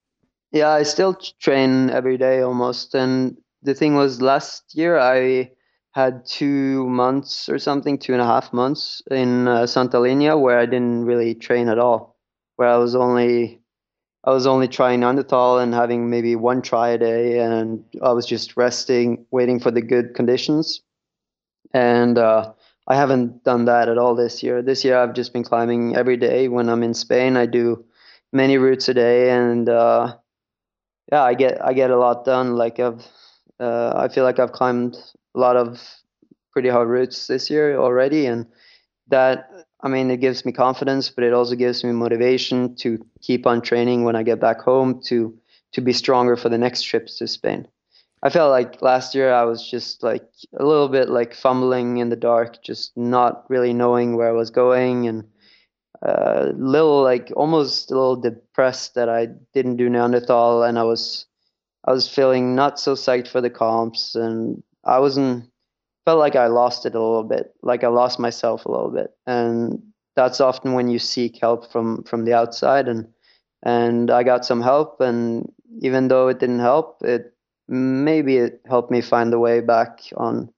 Yeah, 0.55 0.69
I 0.71 0.83
still 0.83 1.13
train 1.13 1.89
every 1.89 2.17
day 2.17 2.39
almost, 2.39 2.95
and 2.95 3.35
the 3.61 3.73
thing 3.73 3.95
was 3.95 4.21
last 4.21 4.73
year 4.73 4.97
I 4.97 5.51
had 5.91 6.25
two 6.25 6.87
months 6.87 7.49
or 7.49 7.59
something, 7.59 7.97
two 7.99 8.13
and 8.13 8.21
a 8.21 8.25
half 8.25 8.53
months 8.53 9.01
in 9.11 9.49
uh, 9.49 9.67
Santa 9.67 9.97
Linya 9.97 10.39
where 10.39 10.57
I 10.57 10.65
didn't 10.65 11.03
really 11.03 11.35
train 11.35 11.67
at 11.67 11.77
all, 11.77 12.15
where 12.55 12.69
I 12.69 12.77
was 12.77 12.95
only 12.95 13.59
I 14.23 14.31
was 14.31 14.47
only 14.47 14.69
trying 14.69 15.01
Neanderthal 15.01 15.59
and 15.59 15.73
having 15.73 16.09
maybe 16.09 16.37
one 16.37 16.61
try 16.61 16.89
a 16.91 16.97
day, 16.97 17.39
and 17.39 17.83
I 18.01 18.13
was 18.13 18.25
just 18.25 18.55
resting, 18.55 19.25
waiting 19.31 19.59
for 19.59 19.71
the 19.71 19.81
good 19.81 20.15
conditions. 20.15 20.81
And 21.73 22.17
uh, 22.17 22.53
I 22.87 22.95
haven't 22.95 23.43
done 23.43 23.65
that 23.65 23.89
at 23.89 23.97
all 23.97 24.15
this 24.15 24.41
year. 24.41 24.61
This 24.61 24.85
year 24.85 24.97
I've 24.97 25.15
just 25.15 25.33
been 25.33 25.43
climbing 25.43 25.97
every 25.97 26.17
day. 26.17 26.47
When 26.47 26.69
I'm 26.69 26.83
in 26.83 26.93
Spain, 26.93 27.35
I 27.37 27.45
do 27.45 27.85
many 28.31 28.57
routes 28.57 28.87
a 28.89 28.93
day, 28.93 29.31
and 29.31 29.67
uh, 29.69 30.15
yeah, 31.15 31.23
I 31.23 31.33
get 31.33 31.63
I 31.63 31.71
get 31.73 31.91
a 31.91 31.97
lot 31.97 32.25
done. 32.25 32.57
Like 32.57 32.77
I've 32.79 33.05
uh, 33.59 33.93
I 33.95 34.09
feel 34.09 34.25
like 34.25 34.39
I've 34.39 34.51
climbed 34.51 34.97
a 35.33 35.39
lot 35.39 35.55
of 35.55 35.81
pretty 36.51 36.69
hard 36.69 36.89
routes 36.89 37.27
this 37.27 37.49
year 37.49 37.77
already, 37.77 38.25
and 38.25 38.45
that 39.07 39.49
I 39.81 39.87
mean 39.87 40.11
it 40.11 40.19
gives 40.19 40.43
me 40.45 40.51
confidence, 40.51 41.09
but 41.09 41.23
it 41.23 41.33
also 41.33 41.55
gives 41.55 41.83
me 41.85 41.91
motivation 41.93 42.75
to 42.83 42.99
keep 43.21 43.47
on 43.47 43.61
training 43.61 44.03
when 44.03 44.17
I 44.17 44.23
get 44.23 44.41
back 44.41 44.59
home 44.59 45.01
to 45.05 45.33
to 45.71 45.81
be 45.81 45.93
stronger 45.93 46.35
for 46.35 46.49
the 46.49 46.57
next 46.57 46.81
trips 46.83 47.17
to 47.19 47.27
Spain. 47.27 47.67
I 48.21 48.29
felt 48.29 48.51
like 48.51 48.81
last 48.81 49.15
year 49.15 49.31
I 49.31 49.43
was 49.43 49.61
just 49.69 50.03
like 50.03 50.27
a 50.59 50.65
little 50.65 50.89
bit 50.89 51.07
like 51.07 51.33
fumbling 51.33 51.97
in 51.97 52.09
the 52.09 52.21
dark, 52.31 52.61
just 52.61 52.97
not 52.97 53.45
really 53.49 53.73
knowing 53.73 54.17
where 54.17 54.27
I 54.27 54.39
was 54.41 54.49
going 54.49 55.07
and 55.07 55.23
a 56.01 56.51
little 56.57 57.03
like 57.03 57.31
almost 57.35 57.91
a 57.91 57.93
little 57.93 58.15
depressed 58.15 58.95
that 58.95 59.09
I 59.09 59.27
didn't 59.53 59.77
do 59.77 59.89
Neanderthal 59.89 60.63
and 60.63 60.77
I 60.77 60.83
was 60.83 61.25
I 61.85 61.91
was 61.91 62.07
feeling 62.07 62.55
not 62.55 62.79
so 62.79 62.95
psyched 62.95 63.27
for 63.27 63.41
the 63.41 63.49
comps 63.49 64.15
and 64.15 64.63
I 64.83 64.99
wasn't 64.99 65.49
felt 66.05 66.19
like 66.19 66.35
I 66.35 66.47
lost 66.47 66.85
it 66.85 66.95
a 66.95 67.01
little 67.01 67.23
bit, 67.23 67.53
like 67.63 67.83
I 67.83 67.87
lost 67.87 68.19
myself 68.19 68.65
a 68.65 68.71
little 68.71 68.91
bit. 68.91 69.11
And 69.25 69.81
that's 70.15 70.39
often 70.39 70.73
when 70.73 70.89
you 70.89 70.99
seek 70.99 71.39
help 71.41 71.71
from 71.71 72.03
from 72.03 72.25
the 72.25 72.33
outside 72.33 72.87
and 72.87 73.07
and 73.63 74.11
I 74.11 74.23
got 74.23 74.45
some 74.45 74.61
help 74.61 75.01
and 75.01 75.51
even 75.81 76.07
though 76.07 76.27
it 76.27 76.39
didn't 76.39 76.59
help, 76.59 77.01
it 77.03 77.33
maybe 77.67 78.37
it 78.37 78.61
helped 78.67 78.91
me 78.91 79.01
find 79.01 79.33
the 79.33 79.39
way 79.39 79.59
back 79.61 80.01
on 80.17 80.49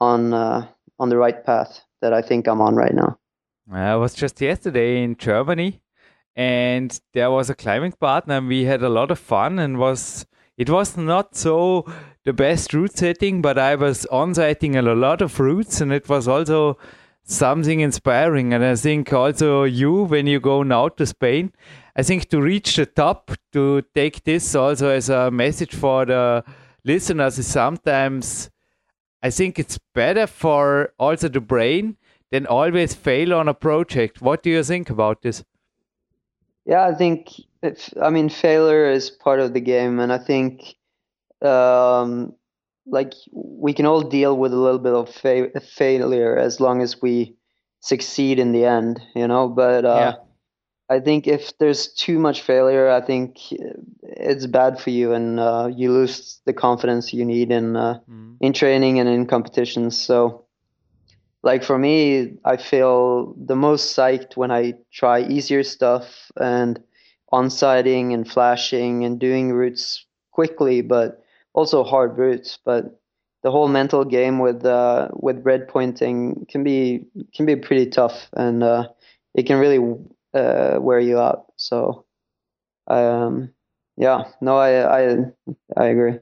on 0.00 0.32
uh, 0.34 0.66
on 0.98 1.08
the 1.10 1.16
right 1.16 1.44
path 1.44 1.80
that 2.00 2.12
I 2.12 2.22
think 2.22 2.46
I'm 2.48 2.60
on 2.60 2.74
right 2.74 2.94
now. 2.94 3.18
I 3.70 3.96
was 3.96 4.14
just 4.14 4.40
yesterday 4.40 5.02
in 5.02 5.16
Germany, 5.16 5.82
and 6.34 6.98
there 7.12 7.30
was 7.30 7.50
a 7.50 7.54
climbing 7.54 7.92
partner, 7.92 8.38
and 8.38 8.48
we 8.48 8.64
had 8.64 8.82
a 8.82 8.88
lot 8.88 9.10
of 9.10 9.18
fun. 9.18 9.58
And 9.58 9.78
was 9.78 10.26
it 10.56 10.70
was 10.70 10.96
not 10.96 11.36
so 11.36 11.84
the 12.24 12.32
best 12.32 12.72
route 12.72 12.96
setting, 12.96 13.42
but 13.42 13.58
I 13.58 13.74
was 13.74 14.06
on 14.06 14.34
sighting 14.34 14.76
a 14.76 14.82
lot 14.82 15.20
of 15.20 15.38
routes, 15.38 15.82
and 15.82 15.92
it 15.92 16.08
was 16.08 16.26
also 16.26 16.78
something 17.24 17.80
inspiring. 17.80 18.54
And 18.54 18.64
I 18.64 18.74
think 18.74 19.12
also 19.12 19.64
you, 19.64 20.04
when 20.04 20.26
you 20.26 20.40
go 20.40 20.62
now 20.62 20.88
to 20.88 21.04
Spain, 21.04 21.52
I 21.94 22.02
think 22.02 22.30
to 22.30 22.40
reach 22.40 22.76
the 22.76 22.86
top, 22.86 23.32
to 23.52 23.82
take 23.94 24.24
this 24.24 24.54
also 24.54 24.88
as 24.88 25.10
a 25.10 25.30
message 25.30 25.74
for 25.74 26.06
the 26.06 26.42
listeners 26.84 27.38
is 27.38 27.46
sometimes, 27.46 28.50
I 29.22 29.28
think 29.28 29.58
it's 29.58 29.78
better 29.94 30.26
for 30.26 30.94
also 30.98 31.28
the 31.28 31.40
brain 31.42 31.98
than 32.30 32.46
always 32.46 32.94
fail 32.94 33.34
on 33.34 33.48
a 33.48 33.54
project. 33.54 34.20
What 34.20 34.42
do 34.42 34.50
you 34.50 34.62
think 34.62 34.90
about 34.90 35.22
this? 35.22 35.44
Yeah, 36.66 36.86
I 36.86 36.94
think, 36.94 37.32
if, 37.62 37.92
I 38.00 38.10
mean, 38.10 38.28
failure 38.28 38.90
is 38.90 39.10
part 39.10 39.40
of 39.40 39.54
the 39.54 39.60
game. 39.60 40.00
And 40.00 40.12
I 40.12 40.18
think, 40.18 40.74
um, 41.42 42.34
like 42.90 43.12
we 43.32 43.72
can 43.72 43.86
all 43.86 44.02
deal 44.02 44.36
with 44.36 44.52
a 44.52 44.56
little 44.56 44.78
bit 44.78 44.94
of 44.94 45.08
fa- 45.14 45.60
failure 45.60 46.36
as 46.36 46.60
long 46.60 46.82
as 46.82 47.00
we 47.00 47.36
succeed 47.80 48.38
in 48.38 48.52
the 48.52 48.64
end, 48.64 49.00
you 49.14 49.28
know. 49.28 49.48
But 49.48 49.84
uh, 49.84 49.96
yeah. 49.96 50.14
I 50.88 51.00
think 51.00 51.26
if 51.26 51.56
there's 51.58 51.92
too 51.92 52.18
much 52.18 52.42
failure, 52.42 52.90
I 52.90 53.00
think 53.00 53.38
it's 54.02 54.46
bad 54.46 54.80
for 54.80 54.90
you, 54.90 55.12
and 55.12 55.38
uh, 55.38 55.70
you 55.74 55.92
lose 55.92 56.40
the 56.46 56.54
confidence 56.54 57.12
you 57.12 57.24
need 57.24 57.50
in 57.50 57.76
uh, 57.76 58.00
mm. 58.10 58.36
in 58.40 58.52
training 58.52 58.98
and 58.98 59.08
in 59.08 59.26
competitions. 59.26 60.00
So, 60.00 60.46
like 61.42 61.62
for 61.62 61.78
me, 61.78 62.38
I 62.44 62.56
feel 62.56 63.34
the 63.36 63.56
most 63.56 63.96
psyched 63.96 64.36
when 64.36 64.50
I 64.50 64.74
try 64.92 65.20
easier 65.20 65.62
stuff 65.62 66.30
and 66.36 66.82
on 67.30 67.50
sighting 67.50 68.12
and 68.12 68.28
flashing 68.28 69.04
and 69.04 69.18
doing 69.18 69.52
routes 69.52 70.04
quickly, 70.32 70.80
but 70.80 71.22
also 71.52 71.84
hard 71.84 72.18
routes. 72.18 72.58
But 72.64 73.00
the 73.42 73.50
whole 73.50 73.68
mental 73.68 74.04
game 74.04 74.38
with 74.38 74.64
uh, 74.64 75.08
with 75.12 75.44
red 75.44 75.68
pointing 75.68 76.46
can 76.50 76.64
be 76.64 77.06
can 77.34 77.46
be 77.46 77.56
pretty 77.56 77.86
tough, 77.86 78.28
and 78.32 78.62
uh, 78.62 78.88
it 79.34 79.46
can 79.46 79.58
really 79.58 79.78
uh, 80.34 80.78
wear 80.80 80.98
you 80.98 81.18
out. 81.18 81.52
So, 81.56 82.04
um, 82.88 83.50
yeah, 83.96 84.24
no, 84.40 84.56
I 84.56 85.02
I 85.02 85.16
I 85.76 85.84
agree. 85.86 86.18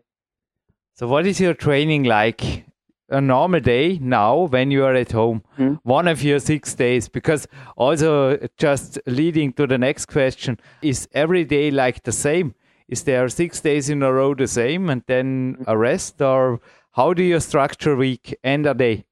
So, 0.95 1.09
what 1.09 1.27
is 1.27 1.41
your 1.41 1.55
training 1.55 2.05
like? 2.05 2.67
A 3.09 3.21
normal 3.21 3.61
day 3.61 3.99
now 4.01 4.49
when 4.49 4.73
you 4.73 4.85
are 4.85 4.95
at 4.95 5.13
home, 5.13 5.43
mm-hmm. 5.59 5.75
one 5.85 6.09
of 6.09 6.25
your 6.25 6.41
six 6.41 6.75
days. 6.75 7.09
Because 7.09 7.47
also, 7.77 8.37
just 8.59 8.99
leading 9.07 9.53
to 9.53 9.67
the 9.67 9.79
next 9.79 10.07
question, 10.07 10.59
is 10.83 11.09
every 11.13 11.45
day 11.45 11.71
like 11.71 12.03
the 12.03 12.13
same? 12.13 12.55
Is 12.89 13.05
there 13.05 13.29
six 13.29 13.61
days 13.61 13.89
in 13.91 14.03
a 14.03 14.13
row 14.13 14.35
the 14.35 14.49
same 14.49 14.91
and 14.91 15.03
then 15.07 15.65
a 15.67 15.77
rest, 15.77 16.21
or 16.21 16.61
how 16.93 17.13
do 17.15 17.23
you 17.23 17.39
structure 17.41 17.95
week 17.95 18.37
and 18.43 18.67
a 18.67 18.75
day? 18.75 19.05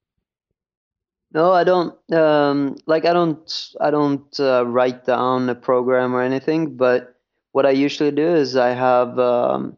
No, 1.33 1.51
I 1.51 1.63
don't. 1.63 1.95
Um, 2.13 2.77
like 2.85 3.05
I 3.05 3.13
don't. 3.13 3.73
I 3.81 3.91
don't 3.91 4.39
uh, 4.39 4.65
write 4.65 5.05
down 5.05 5.49
a 5.49 5.55
program 5.55 6.15
or 6.15 6.21
anything. 6.21 6.77
But 6.77 7.15
what 7.51 7.65
I 7.65 7.71
usually 7.71 8.11
do 8.11 8.27
is 8.27 8.55
I 8.55 8.69
have. 8.69 9.19
Um, 9.19 9.77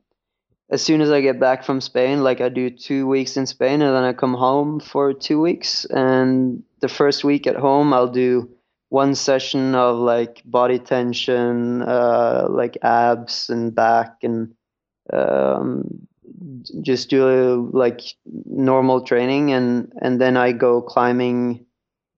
as 0.70 0.82
soon 0.82 1.02
as 1.02 1.10
I 1.10 1.22
get 1.22 1.40
back 1.40 1.64
from 1.64 1.80
Spain, 1.80 2.24
like 2.24 2.42
I 2.42 2.50
do 2.50 2.70
two 2.70 3.08
weeks 3.08 3.38
in 3.38 3.46
Spain, 3.46 3.82
and 3.82 3.96
then 3.96 4.04
I 4.04 4.14
come 4.14 4.34
home 4.34 4.80
for 4.80 5.14
two 5.14 5.40
weeks. 5.40 5.86
And 5.86 6.64
the 6.82 6.90
first 6.90 7.24
week 7.24 7.48
at 7.48 7.56
home, 7.56 7.94
I'll 7.94 8.12
do 8.12 8.50
one 8.90 9.16
session 9.16 9.76
of 9.76 9.98
like 9.98 10.42
body 10.46 10.80
tension, 10.80 11.82
uh, 11.82 12.48
like 12.50 12.78
abs 12.82 13.50
and 13.50 13.74
back, 13.74 14.18
and 14.24 14.56
um, 15.14 16.08
just 16.82 17.10
do 17.10 17.70
like 17.74 18.02
normal 18.26 19.02
training 19.02 19.52
and 19.52 19.92
and 20.02 20.20
then 20.20 20.38
I 20.38 20.52
go 20.52 20.82
climbing 20.82 21.66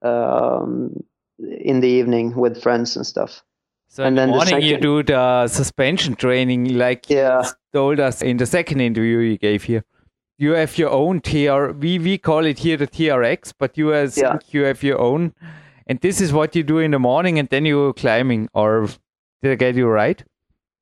um, 0.02 1.04
in 1.38 1.80
the 1.80 1.88
evening 1.88 2.36
with 2.36 2.62
friends 2.62 2.96
and 2.96 3.06
stuff. 3.06 3.44
So 3.92 4.04
and 4.04 4.10
in 4.10 4.16
then 4.16 4.30
the 4.30 4.36
morning 4.36 4.56
the 4.56 4.62
second, 4.62 4.70
you 4.70 4.78
do 4.78 5.04
the 5.04 5.48
suspension 5.48 6.16
training, 6.16 6.78
like 6.78 7.10
yeah. 7.10 7.42
you 7.44 7.50
told 7.74 8.00
us 8.00 8.22
in 8.22 8.38
the 8.38 8.46
second 8.46 8.82
interview 8.82 9.18
you 9.18 9.38
gave 9.38 9.64
here. 9.64 9.84
You 10.38 10.52
have 10.52 10.78
your 10.78 10.92
own 10.92 11.22
TR. 11.22 11.72
We 11.72 11.98
we 11.98 12.20
call 12.20 12.46
it 12.46 12.60
here 12.60 12.78
the 12.78 12.88
TRX, 12.88 13.54
but 13.58 13.78
you 13.78 13.92
as 13.94 14.16
yeah. 14.16 14.38
you 14.52 14.64
have 14.64 14.84
your 14.84 15.00
own. 15.00 15.34
And 15.88 16.00
this 16.02 16.22
is 16.22 16.32
what 16.32 16.56
you 16.56 16.62
do 16.62 16.78
in 16.78 16.92
the 16.92 17.00
morning, 17.00 17.40
and 17.40 17.50
then 17.50 17.66
you 17.66 17.94
climbing. 17.94 18.48
Or 18.54 18.88
did 19.42 19.52
I 19.52 19.56
get 19.56 19.76
you 19.76 19.88
right? 19.88 20.24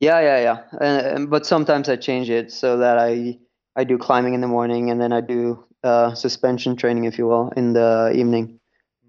Yeah, 0.02 0.20
yeah, 0.20 0.40
yeah. 0.42 0.80
Uh, 0.86 1.26
but 1.26 1.46
sometimes 1.46 1.88
I 1.88 1.96
change 1.96 2.30
it 2.30 2.52
so 2.52 2.78
that 2.78 2.98
I 3.00 3.40
I 3.78 3.86
do 3.86 3.98
climbing 3.98 4.34
in 4.34 4.42
the 4.42 4.48
morning 4.48 4.92
and 4.92 5.00
then 5.00 5.14
I 5.14 5.22
do 5.22 5.64
uh, 5.84 6.14
suspension 6.14 6.76
training, 6.76 7.06
if 7.06 7.18
you 7.18 7.28
will, 7.28 7.54
in 7.56 7.72
the 7.72 8.12
evening. 8.14 8.60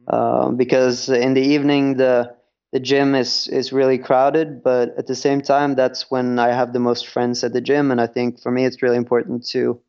Uh, 0.06 0.50
because 0.50 1.08
in 1.08 1.34
the 1.34 1.42
evening 1.42 1.96
the 1.96 2.37
the 2.72 2.80
gym 2.80 3.14
is 3.14 3.48
is 3.48 3.72
really 3.72 3.98
crowded, 3.98 4.62
but 4.62 4.94
at 4.98 5.06
the 5.06 5.14
same 5.14 5.40
time 5.40 5.74
that's 5.74 6.10
when 6.10 6.38
I 6.38 6.48
have 6.48 6.72
the 6.72 6.78
most 6.78 7.06
friends 7.06 7.42
at 7.44 7.52
the 7.52 7.60
gym, 7.60 7.90
and 7.90 8.00
I 8.00 8.06
think 8.06 8.40
for 8.40 8.50
me 8.50 8.64
it's 8.64 8.82
really 8.82 8.96
important 8.96 9.46
to 9.48 9.80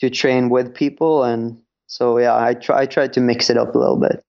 to 0.00 0.10
train 0.10 0.50
with 0.50 0.74
people, 0.74 1.24
and 1.24 1.60
so 1.86 2.18
yeah, 2.18 2.36
I 2.36 2.54
try 2.54 2.82
I 2.82 2.86
try 2.86 3.08
to 3.08 3.20
mix 3.20 3.50
it 3.50 3.56
up 3.56 3.74
a 3.74 3.78
little 3.78 3.98
bit. 3.98 4.22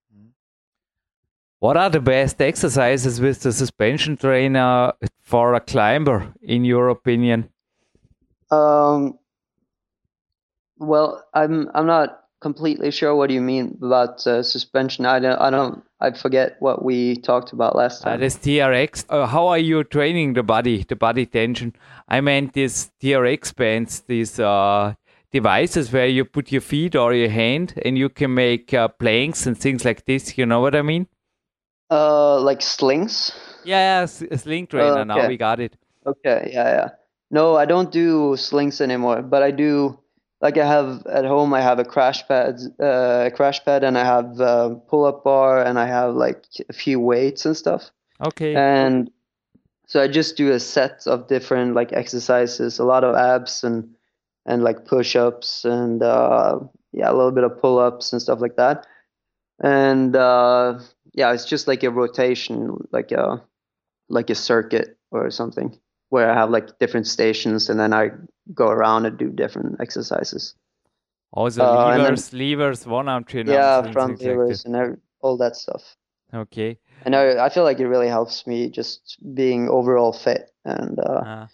What 1.60 1.76
are 1.76 1.90
the 1.90 2.00
best 2.00 2.40
exercises 2.40 3.20
with 3.20 3.42
the 3.42 3.52
suspension 3.52 4.16
trainer 4.16 4.94
for 5.24 5.56
a 5.56 5.60
climber, 5.60 6.32
in 6.44 6.64
your 6.64 6.90
opinion? 6.90 7.50
Um, 8.52 9.18
well, 10.78 11.26
I'm 11.34 11.70
I'm 11.74 11.88
not 11.88 12.27
completely 12.40 12.92
sure 12.92 13.16
what 13.16 13.30
you 13.30 13.42
mean 13.42 13.78
about 13.82 14.26
uh, 14.28 14.44
suspension. 14.44 15.06
I 15.06 15.20
don't 15.20 15.40
I 15.40 15.50
don't 15.50 15.84
I 16.00 16.12
forget 16.12 16.58
what 16.60 16.84
we 16.84 17.18
talked 17.18 17.54
about 17.54 17.76
last 17.76 18.04
time. 18.04 18.16
Uh, 18.16 18.18
this 18.18 18.38
TRX. 18.38 19.06
Uh, 19.10 19.26
how 19.26 19.48
are 19.48 19.58
you 19.58 19.84
training 19.84 20.34
the 20.34 20.44
body, 20.44 20.86
the 20.88 20.96
body 20.96 21.26
tension? 21.26 21.74
I 22.08 22.22
meant 22.22 22.54
these 22.54 22.92
TRX 23.02 23.56
bands, 23.56 24.02
these 24.02 24.40
uh, 24.40 24.94
devices 25.32 25.92
where 25.92 26.08
you 26.08 26.26
put 26.26 26.52
your 26.52 26.62
feet 26.62 26.96
or 26.96 27.14
your 27.14 27.30
hand 27.30 27.74
and 27.84 27.98
you 27.98 28.10
can 28.10 28.34
make 28.34 28.74
uh, 28.74 28.88
planks 28.88 29.46
and 29.48 29.58
things 29.58 29.84
like 29.84 30.06
this. 30.06 30.38
You 30.38 30.46
know 30.46 30.60
what 30.60 30.76
I 30.76 30.82
mean? 30.82 31.08
Uh, 31.90 32.40
like 32.42 32.62
slings. 32.62 33.32
Yeah, 33.64 34.06
sling 34.06 34.68
trainer. 34.68 35.00
Okay. 35.00 35.06
Now 35.06 35.28
we 35.28 35.38
got 35.38 35.60
it. 35.60 35.76
Okay. 36.06 36.52
Yeah, 36.54 36.70
yeah. 36.70 36.90
No, 37.30 37.58
I 37.58 37.66
don't 37.66 37.92
do 37.92 38.38
slings 38.38 38.80
anymore, 38.80 39.22
but 39.22 39.44
I 39.44 39.52
do. 39.52 40.00
Like 40.42 40.58
I 40.58 40.68
have 40.68 41.06
at 41.08 41.26
home, 41.26 41.54
I 41.54 41.62
have 41.62 41.80
a 41.80 41.86
crash 41.86 42.28
pad, 42.28 42.60
uh, 42.80 43.26
a 43.28 43.32
crash 43.32 43.64
pad, 43.66 43.84
and 43.84 43.98
I 43.98 44.04
have 44.04 44.40
a 44.40 44.80
pull-up 44.88 45.24
bar, 45.24 45.64
and 45.64 45.80
I 45.80 45.88
have 45.88 46.14
like 46.14 46.46
a 46.70 46.74
few 46.74 47.00
weights 47.00 47.46
and 47.46 47.58
stuff. 47.58 47.90
Okay. 48.22 48.56
And 48.56 49.10
so 49.88 50.02
I 50.02 50.08
just 50.08 50.38
do 50.38 50.52
a 50.52 50.60
set 50.60 51.08
of 51.08 51.28
different 51.28 51.74
like 51.74 51.92
exercises, 51.94 52.78
a 52.78 52.84
lot 52.84 53.04
of 53.04 53.16
abs 53.16 53.64
and 53.64 53.96
and 54.46 54.64
like 54.64 54.86
push-ups 54.86 55.66
and 55.66 56.04
uh, 56.04 56.60
yeah, 56.94 57.12
a 57.12 57.16
little 57.16 57.32
bit 57.32 57.44
of 57.44 57.60
pull-ups 57.60 58.14
and 58.14 58.22
stuff 58.22 58.40
like 58.40 58.56
that 58.58 58.86
and 59.60 60.16
uh, 60.16 60.80
yeah, 61.14 61.34
it's 61.34 61.46
just 61.46 61.68
like 61.68 61.84
a 61.84 61.92
rotation, 61.92 62.78
like 62.92 63.12
a 63.12 63.44
like 64.10 64.30
a 64.30 64.36
circuit 64.36 64.98
or 65.12 65.30
something, 65.32 65.78
where 66.10 66.30
I 66.30 66.34
have 66.34 66.50
like 66.50 66.80
different 66.80 67.08
stations, 67.08 67.70
and 67.70 67.80
then 67.80 67.94
I 67.94 68.12
go 68.54 68.68
around 68.70 69.06
and 69.06 69.18
do 69.18 69.30
different 69.30 69.80
exercises. 69.82 70.56
Also 71.34 71.64
uh, 71.64 71.98
levers, 71.98 72.30
then, 72.30 72.40
levers, 72.40 72.88
one 72.88 73.10
arm 73.10 73.26
chin 73.26 73.48
Yeah, 73.48 73.92
front 73.92 74.22
levers 74.22 74.66
and 74.66 74.98
all 75.22 75.38
that 75.38 75.56
stuff. 75.56 75.96
Okay. 76.34 76.78
And 77.04 77.16
I, 77.16 77.46
I 77.46 77.50
feel 77.50 77.64
like 77.64 77.80
it 77.80 77.88
really 77.88 78.08
helps 78.08 78.48
me 78.48 78.70
just 78.70 79.18
being 79.34 79.70
overall 79.70 80.14
fit 80.14 80.52
and. 80.66 81.00
Uh, 81.00 81.04
uh 81.04 81.48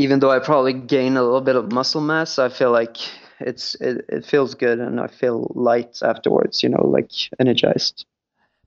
even 0.00 0.20
though 0.20 0.30
I 0.30 0.38
probably 0.38 0.72
gain 0.72 1.16
a 1.16 1.22
little 1.22 1.42
bit 1.42 1.56
of 1.56 1.72
muscle 1.72 2.00
mass, 2.00 2.38
I 2.38 2.48
feel 2.48 2.72
like 2.72 2.96
it's 3.40 3.74
it, 3.76 4.04
it 4.08 4.24
feels 4.24 4.54
good 4.54 4.78
and 4.78 4.98
I 4.98 5.08
feel 5.08 5.52
light 5.54 5.98
afterwards, 6.02 6.62
you 6.62 6.68
know, 6.68 6.86
like 6.86 7.10
energized. 7.38 8.06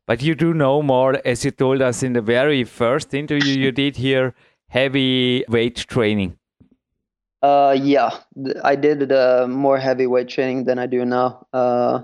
But 0.05 0.21
you 0.21 0.35
do 0.35 0.53
know 0.53 0.81
more, 0.81 1.19
as 1.25 1.45
you 1.45 1.51
told 1.51 1.81
us 1.81 2.03
in 2.03 2.13
the 2.13 2.21
very 2.21 2.63
first 2.65 3.13
interview 3.13 3.53
you 3.57 3.71
did 3.71 3.95
here, 3.95 4.35
heavy 4.73 5.45
weight 5.47 5.75
training. 5.87 6.35
Uh, 7.43 7.77
yeah, 7.79 8.09
I 8.63 8.75
did 8.75 9.11
uh, 9.11 9.45
more 9.47 9.77
heavyweight 9.77 10.29
training 10.29 10.63
than 10.63 10.79
I 10.79 10.87
do 10.87 11.05
now. 11.05 11.45
Uh, 11.53 12.01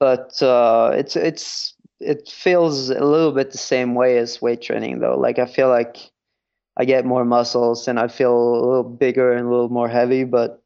but 0.00 0.42
uh, 0.42 0.90
it's 0.94 1.14
it's 1.14 1.74
it 2.00 2.28
feels 2.28 2.90
a 2.90 3.04
little 3.04 3.30
bit 3.30 3.52
the 3.52 3.58
same 3.58 3.94
way 3.94 4.18
as 4.18 4.42
weight 4.42 4.62
training 4.62 4.98
though. 4.98 5.16
Like 5.16 5.38
I 5.38 5.46
feel 5.46 5.68
like 5.68 5.98
I 6.76 6.84
get 6.84 7.06
more 7.06 7.24
muscles 7.24 7.86
and 7.86 8.00
I 8.00 8.08
feel 8.08 8.34
a 8.36 8.66
little 8.66 8.82
bigger 8.82 9.32
and 9.32 9.46
a 9.46 9.50
little 9.50 9.68
more 9.68 9.88
heavy. 9.88 10.24
But 10.24 10.62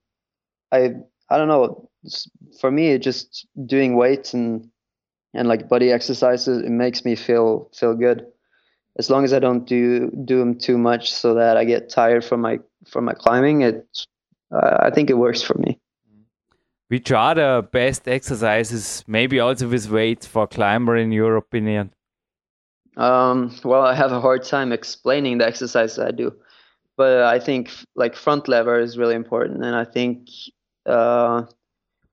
I 0.73 0.95
I 1.29 1.37
don't 1.37 1.49
know. 1.49 1.91
For 2.61 2.71
me, 2.71 2.97
just 2.99 3.47
doing 3.67 3.97
weights 3.97 4.33
and 4.33 4.71
and 5.35 5.47
like 5.47 5.69
body 5.69 5.93
exercises, 5.93 6.65
it 6.65 6.71
makes 6.71 7.05
me 7.05 7.17
feel 7.17 7.71
feel 7.75 7.95
good. 7.95 8.25
As 8.99 9.11
long 9.11 9.25
as 9.25 9.33
I 9.33 9.39
don't 9.39 9.65
do 9.65 10.11
do 10.25 10.39
them 10.39 10.59
too 10.59 10.77
much, 10.77 11.13
so 11.13 11.35
that 11.35 11.57
I 11.57 11.65
get 11.65 11.89
tired 11.89 12.25
from 12.25 12.41
my 12.41 12.59
from 12.87 13.05
my 13.05 13.15
climbing, 13.15 13.63
it 13.63 13.87
uh, 14.51 14.79
I 14.81 14.91
think 14.91 15.11
it 15.11 15.19
works 15.19 15.43
for 15.43 15.57
me. 15.59 15.79
Which 16.89 17.13
are 17.13 17.35
the 17.35 17.69
best 17.71 18.09
exercises, 18.09 19.05
maybe 19.07 19.41
also 19.41 19.69
with 19.69 19.91
weights 19.91 20.27
for 20.27 20.47
climber 20.47 20.97
in 20.97 21.13
your 21.13 21.37
opinion? 21.37 21.93
Um, 22.97 23.55
well, 23.63 23.83
I 23.83 23.95
have 23.95 24.11
a 24.11 24.21
hard 24.21 24.43
time 24.43 24.73
explaining 24.73 25.39
the 25.39 25.47
exercises 25.47 25.99
I 25.99 26.11
do, 26.11 26.33
but 26.97 27.23
I 27.23 27.39
think 27.39 27.71
like 27.95 28.17
front 28.17 28.49
lever 28.49 28.81
is 28.81 28.99
really 28.99 29.15
important, 29.15 29.65
and 29.65 29.77
I 29.77 29.85
think 29.85 30.29
uh, 30.87 31.43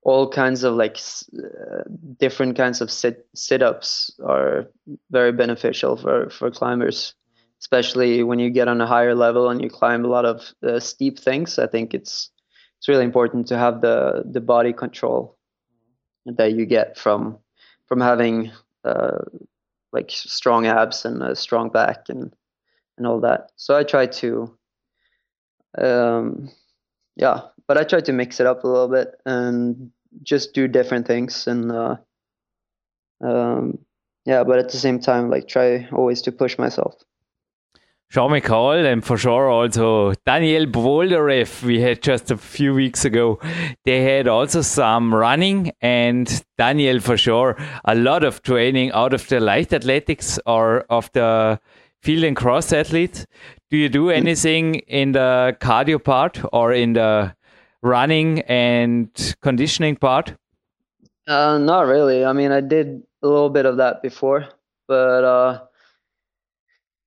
all 0.05 0.29
kinds 0.29 0.63
of 0.63 0.75
like 0.75 0.99
uh, 1.37 1.81
different 2.19 2.55
kinds 2.55 2.79
of 2.79 2.91
sit 2.91 3.27
sit 3.33 3.61
ups 3.63 4.11
are 4.23 4.69
very 5.09 5.31
beneficial 5.31 5.97
for 5.97 6.29
for 6.29 6.51
climbers, 6.51 7.15
especially 7.59 8.23
when 8.23 8.39
you 8.39 8.51
get 8.51 8.67
on 8.67 8.79
a 8.79 8.87
higher 8.87 9.15
level 9.15 9.49
and 9.49 9.61
you 9.61 9.69
climb 9.69 10.05
a 10.05 10.07
lot 10.07 10.23
of 10.23 10.53
uh, 10.63 10.79
steep 10.79 11.19
things. 11.19 11.57
I 11.57 11.65
think 11.67 11.93
it's 11.93 12.29
it's 12.77 12.87
really 12.87 13.03
important 13.03 13.47
to 13.47 13.57
have 13.57 13.81
the 13.81 14.23
the 14.31 14.41
body 14.41 14.73
control 14.73 15.37
that 16.25 16.53
you 16.53 16.67
get 16.67 16.97
from 16.97 17.39
from 17.87 17.99
having 17.99 18.51
uh, 18.83 19.17
like 19.91 20.11
strong 20.11 20.67
abs 20.67 21.03
and 21.05 21.23
a 21.23 21.35
strong 21.35 21.69
back 21.69 22.09
and 22.09 22.31
and 22.97 23.07
all 23.07 23.19
that. 23.21 23.51
So 23.55 23.75
I 23.75 23.83
try 23.83 24.05
to, 24.05 24.55
um, 25.77 26.49
yeah, 27.15 27.41
but 27.67 27.77
I 27.77 27.83
try 27.83 27.99
to 28.01 28.13
mix 28.13 28.39
it 28.39 28.47
up 28.47 28.63
a 28.63 28.67
little 28.67 28.87
bit 28.87 29.19
and 29.25 29.91
just 30.23 30.53
do 30.53 30.67
different 30.67 31.07
things 31.07 31.47
and 31.47 31.71
uh, 31.71 31.97
um, 33.21 33.79
yeah, 34.25 34.43
but 34.43 34.59
at 34.59 34.69
the 34.69 34.77
same 34.77 34.99
time, 34.99 35.29
like 35.29 35.47
try 35.47 35.87
always 35.91 36.21
to 36.23 36.31
push 36.31 36.57
myself. 36.57 36.95
Sean 38.09 38.31
McColl 38.31 38.85
and 38.85 39.03
for 39.03 39.17
sure 39.17 39.49
also 39.49 40.13
Daniel 40.25 40.67
Boldyrev 40.67 41.63
we 41.63 41.81
had 41.81 42.03
just 42.03 42.29
a 42.29 42.37
few 42.37 42.73
weeks 42.73 43.03
ago. 43.03 43.39
They 43.83 44.03
had 44.03 44.27
also 44.27 44.61
some 44.61 45.13
running 45.13 45.73
and 45.81 46.43
Daniel 46.57 46.99
for 46.99 47.17
sure 47.17 47.57
a 47.83 47.95
lot 47.95 48.23
of 48.23 48.43
training 48.43 48.91
out 48.91 49.13
of 49.13 49.27
the 49.27 49.39
light 49.39 49.73
athletics 49.73 50.39
or 50.45 50.81
of 50.81 51.11
the 51.13 51.59
field 52.03 52.23
and 52.23 52.35
cross 52.35 52.71
athletes. 52.71 53.25
Do 53.71 53.77
you 53.77 53.89
do 53.89 54.11
anything 54.11 54.75
in 54.75 55.13
the 55.13 55.57
cardio 55.59 56.01
part 56.01 56.39
or 56.53 56.71
in 56.71 56.93
the 56.93 57.35
running 57.85 58.39
and 58.41 59.35
conditioning 59.41 59.95
part? 59.95 60.33
Uh, 61.27 61.57
not 61.59 61.81
really. 61.81 62.25
I 62.25 62.33
mean, 62.33 62.51
I 62.51 62.61
did 62.61 63.03
a 63.21 63.27
little 63.27 63.49
bit 63.49 63.65
of 63.65 63.77
that 63.77 64.01
before, 64.01 64.47
but 64.87 65.23
uh, 65.23 65.61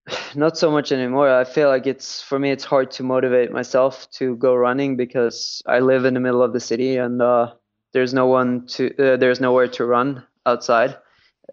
not 0.34 0.56
so 0.56 0.70
much 0.70 0.92
anymore. 0.92 1.28
I 1.30 1.44
feel 1.44 1.68
like 1.68 1.86
it's 1.86 2.22
for 2.22 2.38
me 2.38 2.50
it's 2.50 2.64
hard 2.64 2.90
to 2.92 3.02
motivate 3.02 3.52
myself 3.52 4.08
to 4.12 4.36
go 4.36 4.54
running 4.54 4.96
because 4.96 5.62
I 5.66 5.80
live 5.80 6.04
in 6.04 6.14
the 6.14 6.20
middle 6.20 6.42
of 6.42 6.52
the 6.52 6.60
city 6.60 6.96
and 6.96 7.20
uh, 7.20 7.54
there's 7.92 8.14
no 8.14 8.26
one 8.26 8.66
to 8.68 8.90
uh, 8.98 9.16
there's 9.16 9.40
nowhere 9.40 9.68
to 9.68 9.84
run 9.84 10.24
outside. 10.46 10.96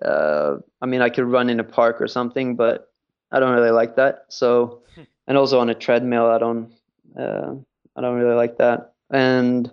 Uh, 0.04 0.58
I 0.82 0.86
mean, 0.86 1.02
I 1.02 1.10
could 1.10 1.26
run 1.26 1.50
in 1.50 1.60
a 1.60 1.64
park 1.64 2.02
or 2.02 2.08
something, 2.08 2.56
but 2.56 2.92
I 3.32 3.40
don't 3.40 3.56
really 3.56 3.72
like 3.72 3.96
that. 3.96 4.26
So, 4.28 4.84
hmm. 4.96 5.04
and 5.28 5.38
also 5.38 5.60
on 5.60 5.70
a 5.70 5.76
treadmill, 5.76 6.28
I 6.28 6.38
don't 6.38 6.74
uh, 7.20 7.56
I 7.96 8.02
don't 8.02 8.20
really 8.20 8.36
like 8.36 8.58
that. 8.58 8.95
And 9.12 9.72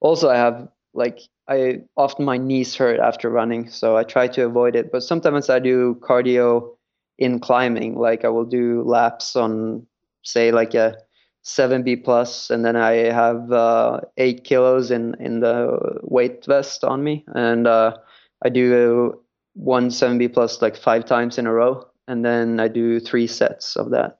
also, 0.00 0.28
I 0.28 0.36
have 0.36 0.68
like 0.94 1.20
I 1.48 1.82
often 1.96 2.24
my 2.24 2.36
knees 2.36 2.76
hurt 2.76 3.00
after 3.00 3.30
running, 3.30 3.68
so 3.70 3.96
I 3.96 4.04
try 4.04 4.28
to 4.28 4.46
avoid 4.46 4.76
it. 4.76 4.92
But 4.92 5.02
sometimes 5.02 5.50
I 5.50 5.58
do 5.58 5.96
cardio 6.00 6.76
in 7.18 7.40
climbing. 7.40 7.98
Like 7.98 8.24
I 8.24 8.28
will 8.28 8.44
do 8.44 8.82
laps 8.82 9.36
on, 9.36 9.86
say, 10.22 10.52
like 10.52 10.74
a 10.74 10.96
7B 11.44 12.04
plus, 12.04 12.50
and 12.50 12.64
then 12.64 12.76
I 12.76 12.92
have 13.12 13.50
uh, 13.50 14.00
eight 14.16 14.44
kilos 14.44 14.90
in 14.90 15.14
in 15.20 15.40
the 15.40 16.00
weight 16.02 16.44
vest 16.46 16.84
on 16.84 17.02
me, 17.02 17.24
and 17.34 17.66
uh, 17.66 17.96
I 18.44 18.48
do 18.48 19.20
one 19.54 19.88
7B 19.90 20.32
plus 20.32 20.62
like 20.62 20.76
five 20.76 21.04
times 21.04 21.38
in 21.38 21.46
a 21.46 21.52
row, 21.52 21.86
and 22.06 22.24
then 22.24 22.60
I 22.60 22.68
do 22.68 23.00
three 23.00 23.26
sets 23.26 23.76
of 23.76 23.90
that. 23.90 24.18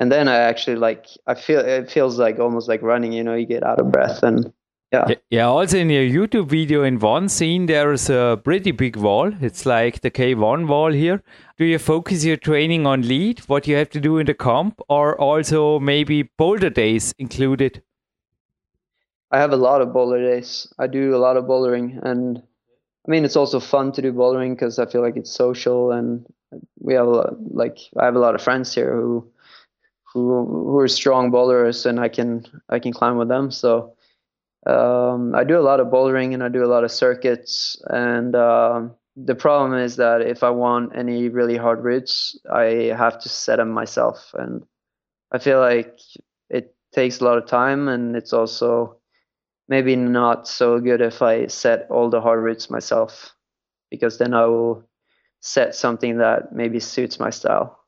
And 0.00 0.10
then 0.10 0.28
I 0.28 0.36
actually 0.36 0.76
like 0.76 1.06
I 1.26 1.34
feel 1.34 1.60
it 1.60 1.90
feels 1.90 2.18
like 2.18 2.40
almost 2.40 2.68
like 2.68 2.82
running. 2.82 3.12
You 3.12 3.22
know, 3.22 3.34
you 3.34 3.46
get 3.46 3.62
out 3.62 3.78
of 3.78 3.92
breath 3.92 4.22
and 4.22 4.52
yeah. 4.92 5.06
Yeah. 5.30 5.46
Also, 5.46 5.78
in 5.78 5.90
your 5.90 6.02
YouTube 6.02 6.48
video, 6.48 6.82
in 6.82 6.98
one 6.98 7.28
scene, 7.28 7.66
there's 7.66 8.10
a 8.10 8.40
pretty 8.42 8.72
big 8.72 8.96
wall. 8.96 9.30
It's 9.40 9.64
like 9.64 10.00
the 10.00 10.10
K1 10.10 10.66
wall 10.66 10.90
here. 10.90 11.22
Do 11.58 11.64
you 11.64 11.78
focus 11.78 12.24
your 12.24 12.38
training 12.38 12.86
on 12.86 13.06
lead, 13.06 13.40
what 13.40 13.68
you 13.68 13.76
have 13.76 13.90
to 13.90 14.00
do 14.00 14.18
in 14.18 14.26
the 14.26 14.34
comp, 14.34 14.80
or 14.88 15.20
also 15.20 15.78
maybe 15.78 16.24
boulder 16.38 16.70
days 16.70 17.14
included? 17.18 17.82
I 19.30 19.38
have 19.38 19.52
a 19.52 19.56
lot 19.56 19.80
of 19.80 19.92
boulder 19.92 20.18
days. 20.18 20.66
I 20.78 20.88
do 20.88 21.14
a 21.14 21.18
lot 21.18 21.36
of 21.36 21.44
bouldering, 21.44 22.00
and 22.02 22.42
I 23.06 23.10
mean 23.10 23.24
it's 23.24 23.36
also 23.36 23.60
fun 23.60 23.92
to 23.92 24.02
do 24.02 24.12
bouldering 24.12 24.54
because 24.54 24.80
I 24.80 24.86
feel 24.86 25.02
like 25.02 25.16
it's 25.16 25.30
social, 25.30 25.92
and 25.92 26.26
we 26.80 26.94
have 26.94 27.06
a 27.06 27.10
lot, 27.10 27.34
like 27.54 27.78
I 27.96 28.06
have 28.06 28.16
a 28.16 28.18
lot 28.18 28.34
of 28.34 28.42
friends 28.42 28.74
here 28.74 28.92
who 28.92 29.30
who 30.12 30.44
who 30.46 30.78
are 30.78 30.88
strong 30.88 31.30
boulders, 31.30 31.86
and 31.86 32.00
I 32.00 32.08
can 32.08 32.44
I 32.68 32.78
can 32.78 32.92
climb 32.92 33.16
with 33.16 33.28
them. 33.28 33.50
So 33.50 33.94
um, 34.66 35.34
I 35.34 35.44
do 35.44 35.58
a 35.58 35.62
lot 35.62 35.80
of 35.80 35.88
bouldering 35.88 36.34
and 36.34 36.42
I 36.42 36.48
do 36.48 36.64
a 36.64 36.68
lot 36.68 36.84
of 36.84 36.90
circuits. 36.90 37.80
And 37.88 38.34
um, 38.34 38.94
the 39.16 39.34
problem 39.34 39.74
is 39.74 39.96
that 39.96 40.20
if 40.20 40.42
I 40.42 40.50
want 40.50 40.96
any 40.96 41.28
really 41.28 41.56
hard 41.56 41.82
routes, 41.82 42.38
I 42.52 42.92
have 42.96 43.18
to 43.20 43.28
set 43.28 43.56
them 43.56 43.70
myself. 43.70 44.32
And 44.34 44.62
I 45.32 45.38
feel 45.38 45.60
like 45.60 45.98
it 46.50 46.74
takes 46.94 47.20
a 47.20 47.24
lot 47.24 47.38
of 47.38 47.46
time 47.46 47.88
and 47.88 48.16
it's 48.16 48.32
also 48.32 48.96
maybe 49.68 49.96
not 49.96 50.48
so 50.48 50.80
good 50.80 51.00
if 51.00 51.22
I 51.22 51.46
set 51.46 51.86
all 51.90 52.10
the 52.10 52.20
hard 52.20 52.42
routes 52.42 52.68
myself 52.68 53.34
because 53.90 54.18
then 54.18 54.34
I 54.34 54.44
will 54.46 54.84
set 55.40 55.74
something 55.74 56.18
that 56.18 56.52
maybe 56.52 56.80
suits 56.80 57.18
my 57.18 57.30
style. 57.30 57.79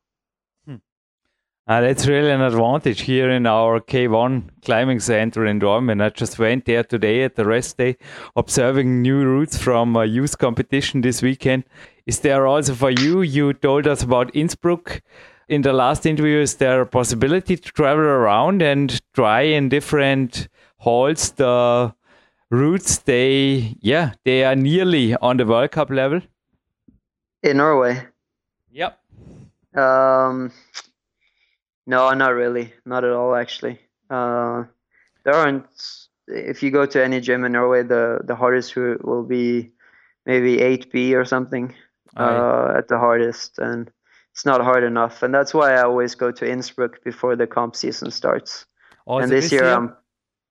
Uh, 1.69 1.81
that's 1.81 2.09
really 2.09 2.31
an 2.31 2.41
advantage 2.41 3.03
here 3.03 3.31
in 3.31 3.47
our 3.47 3.81
K1 3.81 4.49
climbing 4.65 4.99
center 4.99 5.47
in 5.47 5.61
Dornbirn. 5.61 6.03
I 6.03 6.09
just 6.09 6.37
went 6.37 6.65
there 6.65 6.83
today 6.83 7.23
at 7.23 7.37
the 7.37 7.45
rest 7.45 7.77
day, 7.77 7.97
observing 8.35 9.01
new 9.01 9.25
routes 9.25 9.57
from 9.57 9.95
a 9.95 10.05
youth 10.05 10.39
competition 10.39 11.03
this 11.03 11.23
weekend. 11.23 11.63
Is 12.05 12.19
there 12.19 12.49
also 12.49 12.75
for 12.75 12.91
you? 12.91 13.23
You 13.23 13.53
told 13.53 13.87
us 13.87 14.03
about 14.03 14.35
Innsbruck 14.35 15.03
in 15.49 15.63
the 15.63 15.73
last 15.73 16.05
interview. 16.05 16.41
Is 16.41 16.57
there 16.57 16.81
a 16.81 16.87
possibility 16.87 17.57
to 17.57 17.73
travel 17.73 18.03
around 18.03 18.61
and 18.61 19.01
try 19.15 19.43
in 19.43 19.69
different 19.69 20.49
halls 20.79 21.31
the 21.31 21.95
routes? 22.51 22.99
They, 22.99 23.77
yeah, 23.81 24.15
they 24.25 24.43
are 24.43 24.57
nearly 24.57 25.15
on 25.15 25.37
the 25.37 25.47
World 25.47 25.71
Cup 25.71 25.91
level. 25.91 26.23
In 27.45 27.59
Norway. 27.59 28.05
Yep. 28.73 28.99
Um 29.77 30.51
no, 31.87 32.11
not 32.11 32.35
really. 32.35 32.73
Not 32.85 33.05
at 33.05 33.13
all, 33.13 33.35
actually. 33.35 33.79
Uh, 34.09 34.65
there 35.25 35.35
aren't. 35.35 35.67
If 36.29 36.63
you 36.63 36.71
go 36.71 36.87
to 36.87 37.05
any 37.05 37.21
gym 37.21 37.45
in 37.45 37.53
Norway, 37.53 37.83
the 37.83 38.21
the 38.25 38.37
hardest 38.37 38.77
route 38.77 39.05
will 39.05 39.25
be 39.25 39.73
maybe 40.25 40.59
8B 40.59 41.15
or 41.15 41.25
something 41.25 41.75
uh, 42.17 42.75
at 42.77 42.89
the 42.89 42.99
hardest, 42.99 43.59
and 43.59 43.91
it's 44.33 44.47
not 44.47 44.61
hard 44.61 44.85
enough. 44.85 45.23
And 45.23 45.35
that's 45.35 45.53
why 45.53 45.75
I 45.75 45.83
always 45.83 46.15
go 46.15 46.31
to 46.31 46.49
Innsbruck 46.49 47.03
before 47.03 47.37
the 47.37 47.47
comp 47.47 47.75
season 47.75 48.11
starts. 48.11 48.67
Oh, 49.07 49.19
and 49.19 49.31
this, 49.31 49.45
this 49.45 49.53
year, 49.53 49.65
year, 49.65 49.75
I'm 49.75 49.97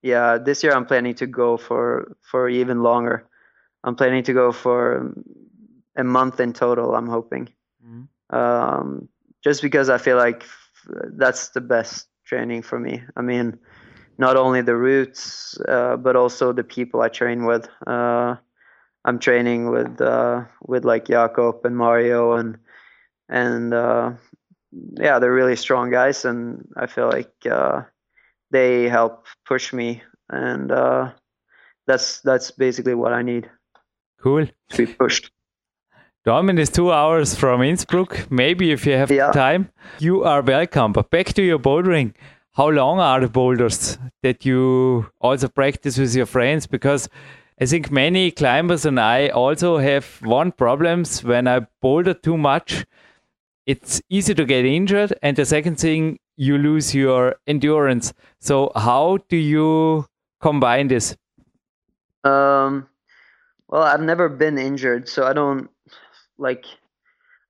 yeah, 0.01 0.37
this 0.37 0.63
year 0.63 0.73
I'm 0.73 0.85
planning 0.85 1.15
to 1.15 1.27
go 1.27 1.57
for 1.57 2.17
for 2.21 2.49
even 2.49 2.83
longer. 2.83 3.27
I'm 3.83 3.95
planning 3.95 4.23
to 4.23 4.33
go 4.33 4.51
for 4.51 5.15
a 5.95 6.03
month 6.03 6.39
in 6.39 6.53
total. 6.53 6.95
I'm 6.95 7.07
hoping, 7.07 7.49
mm-hmm. 7.85 8.35
um, 8.35 9.09
just 9.43 9.61
because 9.61 9.89
I 9.89 9.97
feel 9.97 10.17
like 10.17 10.43
that's 11.17 11.49
the 11.49 11.61
best 11.61 12.07
training 12.25 12.61
for 12.61 12.79
me. 12.79 13.03
I 13.15 13.21
mean, 13.21 13.59
not 14.17 14.37
only 14.37 14.61
the 14.61 14.75
routes, 14.75 15.59
uh, 15.67 15.97
but 15.97 16.15
also 16.15 16.53
the 16.53 16.63
people 16.63 17.01
I 17.01 17.09
train 17.09 17.45
with. 17.45 17.67
Uh, 17.85 18.35
I'm 19.03 19.19
training 19.19 19.71
with 19.71 19.99
uh, 19.99 20.45
with 20.61 20.85
like 20.85 21.07
Jakob 21.07 21.65
and 21.65 21.75
Mario 21.75 22.33
and 22.33 22.57
and 23.29 23.73
uh, 23.73 24.11
yeah, 24.97 25.19
they're 25.19 25.33
really 25.33 25.55
strong 25.55 25.89
guys, 25.89 26.25
and 26.25 26.67
I 26.77 26.87
feel 26.87 27.07
like 27.07 27.33
uh, 27.49 27.81
they 28.51 28.87
help 28.89 29.25
push 29.45 29.73
me, 29.73 30.03
and 30.29 30.71
uh, 30.71 31.11
that's 31.87 32.21
that's 32.21 32.51
basically 32.51 32.93
what 32.93 33.13
I 33.13 33.21
need. 33.21 33.49
Cool. 34.21 34.45
To 34.45 34.77
be 34.77 34.93
pushed. 34.93 35.31
Dornbirn 36.23 36.59
is 36.59 36.69
two 36.69 36.91
hours 36.91 37.33
from 37.33 37.63
Innsbruck. 37.63 38.29
Maybe 38.29 38.71
if 38.71 38.85
you 38.85 38.93
have 38.93 39.09
yeah. 39.09 39.31
time, 39.31 39.71
you 39.97 40.23
are 40.23 40.43
welcome. 40.43 40.93
But 40.93 41.09
back 41.09 41.33
to 41.33 41.41
your 41.41 41.57
bouldering. 41.57 42.13
How 42.51 42.69
long 42.69 42.99
are 42.99 43.21
the 43.21 43.27
boulders 43.27 43.97
that 44.21 44.45
you 44.45 45.09
also 45.19 45.47
practice 45.47 45.97
with 45.97 46.15
your 46.15 46.27
friends? 46.27 46.67
Because 46.67 47.09
I 47.59 47.65
think 47.65 47.89
many 47.89 48.29
climbers 48.29 48.85
and 48.85 48.99
I 48.99 49.29
also 49.29 49.79
have 49.79 50.05
one 50.21 50.51
problems 50.51 51.23
when 51.23 51.47
I 51.47 51.61
boulder 51.81 52.13
too 52.13 52.37
much. 52.37 52.85
It's 53.65 53.99
easy 54.07 54.35
to 54.35 54.45
get 54.45 54.63
injured, 54.63 55.13
and 55.23 55.35
the 55.35 55.45
second 55.45 55.79
thing, 55.79 56.19
you 56.35 56.57
lose 56.59 56.93
your 56.93 57.35
endurance. 57.47 58.13
So 58.39 58.71
how 58.75 59.19
do 59.27 59.37
you 59.37 60.05
combine 60.39 60.87
this? 60.87 61.15
Um, 62.23 62.87
well, 63.69 63.83
I've 63.83 64.01
never 64.01 64.29
been 64.29 64.59
injured, 64.59 65.07
so 65.09 65.25
I 65.25 65.33
don't 65.33 65.69
like 66.41 66.65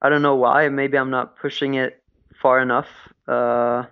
I 0.01 0.09
don't 0.09 0.21
know 0.21 0.35
why. 0.35 0.69
Maybe 0.69 0.97
I'm 0.97 1.09
not 1.09 1.37
pushing 1.37 1.75
it 1.75 2.03
far 2.41 2.59
enough. 2.59 2.87
Because 3.25 3.87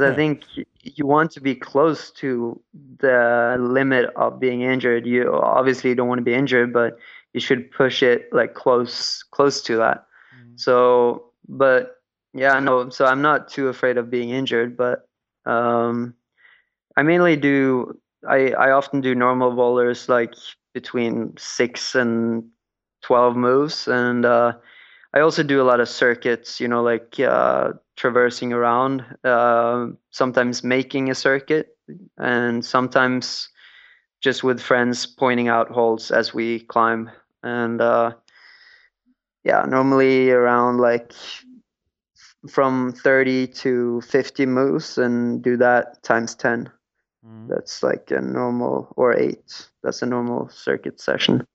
uh, 0.00 0.10
I 0.10 0.14
think 0.16 0.42
you 0.82 1.06
want 1.06 1.30
to 1.32 1.40
be 1.40 1.54
close 1.54 2.10
to 2.12 2.60
the 2.98 3.56
limit 3.58 4.10
of 4.16 4.40
being 4.40 4.62
injured. 4.62 5.06
You 5.06 5.32
obviously 5.32 5.94
don't 5.94 6.08
want 6.08 6.18
to 6.18 6.24
be 6.24 6.34
injured, 6.34 6.72
but 6.72 6.98
you 7.32 7.40
should 7.40 7.70
push 7.70 8.02
it 8.02 8.32
like 8.32 8.54
close 8.54 9.22
close 9.22 9.62
to 9.62 9.76
that. 9.76 10.06
Mm. 10.36 10.58
So, 10.58 11.30
but 11.48 11.96
yeah, 12.32 12.58
no. 12.60 12.90
So 12.90 13.04
I'm 13.06 13.22
not 13.22 13.48
too 13.48 13.68
afraid 13.68 13.98
of 13.98 14.10
being 14.10 14.30
injured, 14.30 14.76
but 14.76 15.08
um, 15.44 16.14
I 16.96 17.02
mainly 17.02 17.36
do. 17.36 17.98
I 18.26 18.52
I 18.52 18.70
often 18.70 19.00
do 19.00 19.14
normal 19.14 19.52
boulders 19.52 20.08
like 20.08 20.34
between 20.72 21.34
six 21.36 21.94
and 21.94 22.44
12 23.04 23.36
moves 23.36 23.88
and 23.88 24.24
uh, 24.24 24.52
i 25.14 25.20
also 25.20 25.42
do 25.42 25.60
a 25.60 25.68
lot 25.70 25.80
of 25.80 25.88
circuits 25.88 26.60
you 26.60 26.68
know 26.68 26.82
like 26.82 27.18
uh, 27.20 27.70
traversing 27.96 28.52
around 28.52 29.04
uh, 29.24 29.86
sometimes 30.10 30.64
making 30.64 31.10
a 31.10 31.14
circuit 31.14 31.76
and 32.18 32.64
sometimes 32.64 33.48
just 34.20 34.42
with 34.42 34.60
friends 34.60 35.06
pointing 35.06 35.48
out 35.48 35.70
holes 35.70 36.10
as 36.10 36.32
we 36.32 36.60
climb. 36.60 37.10
And 37.42 37.78
uh, 37.78 38.14
yeah 39.44 39.64
normally 39.68 40.30
around 40.30 40.78
like 40.78 41.12
from 42.48 42.92
30 42.92 43.48
to 43.48 44.00
50 44.00 44.46
moves 44.46 44.98
and 44.98 45.42
do 45.42 45.56
that 45.58 46.02
times 46.02 46.34
10 46.34 46.70
mm. 47.26 47.48
that's 47.48 47.82
like 47.82 48.10
a 48.10 48.20
normal 48.20 48.92
or 48.96 49.16
8 49.16 49.38
that's 49.82 50.02
a 50.02 50.06
normal 50.06 50.48
circuit 50.48 51.00
session 51.00 51.46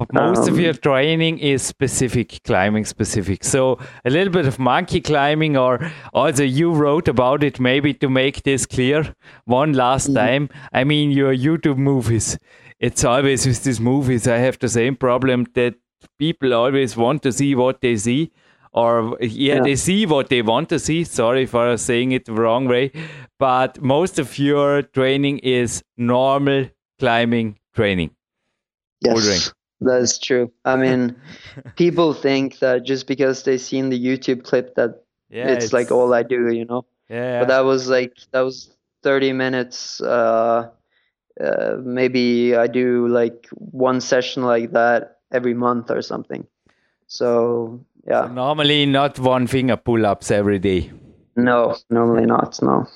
but 0.00 0.14
most 0.14 0.48
um, 0.48 0.54
of 0.54 0.58
your 0.58 0.72
training 0.72 1.38
is 1.40 1.62
specific, 1.62 2.40
climbing 2.44 2.86
specific. 2.86 3.44
So 3.44 3.78
a 4.06 4.08
little 4.08 4.32
bit 4.32 4.46
of 4.46 4.58
monkey 4.58 5.02
climbing, 5.02 5.58
or 5.58 5.92
also 6.14 6.42
you 6.42 6.72
wrote 6.72 7.06
about 7.06 7.44
it, 7.44 7.60
maybe 7.60 7.92
to 7.92 8.08
make 8.08 8.42
this 8.42 8.64
clear 8.64 9.14
one 9.44 9.74
last 9.74 10.06
mm-hmm. 10.06 10.14
time. 10.14 10.48
I 10.72 10.84
mean, 10.84 11.10
your 11.10 11.36
YouTube 11.36 11.76
movies. 11.76 12.38
It's 12.78 13.04
always 13.04 13.46
with 13.46 13.62
these 13.62 13.78
movies. 13.78 14.26
I 14.26 14.38
have 14.38 14.58
the 14.58 14.70
same 14.70 14.96
problem 14.96 15.46
that 15.52 15.74
people 16.18 16.54
always 16.54 16.96
want 16.96 17.22
to 17.24 17.30
see 17.30 17.54
what 17.54 17.82
they 17.82 17.96
see, 17.96 18.32
or 18.72 19.18
yeah, 19.20 19.56
yeah. 19.56 19.62
they 19.62 19.76
see 19.76 20.06
what 20.06 20.30
they 20.30 20.40
want 20.40 20.70
to 20.70 20.78
see. 20.78 21.04
Sorry 21.04 21.44
for 21.44 21.76
saying 21.76 22.12
it 22.12 22.24
the 22.24 22.32
wrong 22.32 22.66
way, 22.66 22.90
but 23.38 23.82
most 23.82 24.18
of 24.18 24.38
your 24.38 24.80
training 24.80 25.40
is 25.40 25.82
normal 25.98 26.70
climbing 26.98 27.58
training. 27.74 28.12
Yes. 29.02 29.52
That's 29.80 30.18
true. 30.18 30.52
I 30.64 30.76
mean, 30.76 31.16
people 31.76 32.12
think 32.12 32.58
that 32.58 32.84
just 32.84 33.06
because 33.06 33.42
they 33.44 33.58
seen 33.58 33.88
the 33.88 33.98
YouTube 33.98 34.44
clip 34.44 34.74
that 34.74 35.02
yeah, 35.30 35.48
it's, 35.48 35.66
it's, 35.66 35.72
like 35.72 35.90
all 35.90 36.12
I 36.12 36.22
do, 36.22 36.52
you 36.52 36.64
know. 36.64 36.84
Yeah. 37.08 37.40
But 37.40 37.48
that 37.48 37.60
was 37.60 37.88
like 37.88 38.16
that 38.32 38.40
was 38.40 38.70
30 39.02 39.32
minutes. 39.32 40.00
Uh, 40.00 40.70
uh, 41.40 41.76
maybe 41.82 42.54
I 42.54 42.66
do 42.66 43.08
like 43.08 43.48
one 43.52 44.00
session 44.00 44.42
like 44.42 44.72
that 44.72 45.18
every 45.32 45.54
month 45.54 45.90
or 45.90 46.02
something. 46.02 46.46
So 47.06 47.84
yeah. 48.06 48.26
So 48.26 48.32
normally, 48.32 48.86
not 48.86 49.18
one 49.18 49.46
finger 49.46 49.76
pull-ups 49.76 50.30
every 50.30 50.58
day. 50.58 50.90
No, 51.36 51.76
normally 51.88 52.26
not. 52.26 52.60
No 52.62 52.86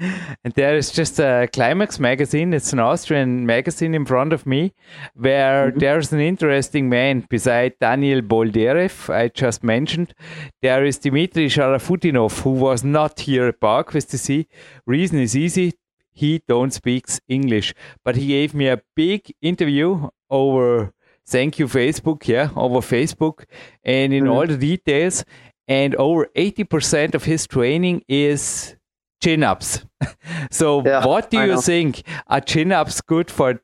and 0.00 0.54
there 0.54 0.76
is 0.76 0.90
just 0.90 1.18
a 1.18 1.48
Climax 1.52 1.98
magazine. 1.98 2.54
It's 2.54 2.72
an 2.72 2.78
Austrian 2.78 3.46
magazine 3.46 3.94
in 3.94 4.04
front 4.04 4.32
of 4.32 4.46
me, 4.46 4.72
where 5.14 5.68
mm-hmm. 5.68 5.78
there's 5.78 6.12
an 6.12 6.20
interesting 6.20 6.88
man 6.88 7.26
beside 7.28 7.78
Daniel 7.80 8.22
Boldyrev, 8.22 9.12
I 9.12 9.28
just 9.28 9.62
mentioned. 9.62 10.14
There 10.62 10.84
is 10.84 10.98
Dmitry 10.98 11.48
Sharafutdinov, 11.48 12.40
who 12.40 12.50
was 12.50 12.82
not 12.82 13.20
here 13.20 13.48
at 13.48 13.60
PowerQuest 13.60 14.10
TC. 14.14 14.46
Reason 14.86 15.18
is 15.18 15.36
easy. 15.36 15.74
He 16.12 16.42
don't 16.48 16.72
speaks 16.72 17.20
English, 17.28 17.74
but 18.04 18.16
he 18.16 18.28
gave 18.28 18.54
me 18.54 18.68
a 18.68 18.82
big 18.94 19.32
interview 19.40 20.08
over 20.28 20.92
thank 21.26 21.58
you 21.58 21.66
Facebook, 21.66 22.26
yeah, 22.26 22.50
over 22.56 22.80
Facebook, 22.80 23.44
and 23.84 24.12
in 24.12 24.24
mm-hmm. 24.24 24.32
all 24.32 24.46
the 24.46 24.56
details. 24.56 25.24
And 25.68 25.94
over 25.94 26.26
80% 26.36 27.14
of 27.14 27.24
his 27.24 27.46
training 27.46 28.02
is 28.08 28.74
chin 29.20 29.42
ups. 29.42 29.84
so, 30.50 30.82
yeah, 30.84 31.06
what 31.06 31.30
do 31.30 31.40
you 31.40 31.60
think? 31.60 32.02
Are 32.26 32.40
chin 32.40 32.72
ups 32.72 33.00
good 33.00 33.30
for 33.30 33.60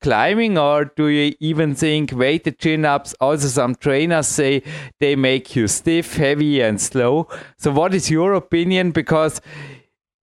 climbing, 0.00 0.56
or 0.58 0.84
do 0.84 1.08
you 1.08 1.34
even 1.40 1.74
think 1.74 2.12
weighted 2.12 2.58
chin 2.58 2.84
ups? 2.84 3.14
Also, 3.20 3.48
some 3.48 3.74
trainers 3.74 4.28
say 4.28 4.62
they 5.00 5.16
make 5.16 5.56
you 5.56 5.68
stiff, 5.68 6.16
heavy, 6.16 6.60
and 6.60 6.80
slow. 6.80 7.28
So, 7.56 7.72
what 7.72 7.94
is 7.94 8.10
your 8.10 8.34
opinion? 8.34 8.92
Because 8.92 9.40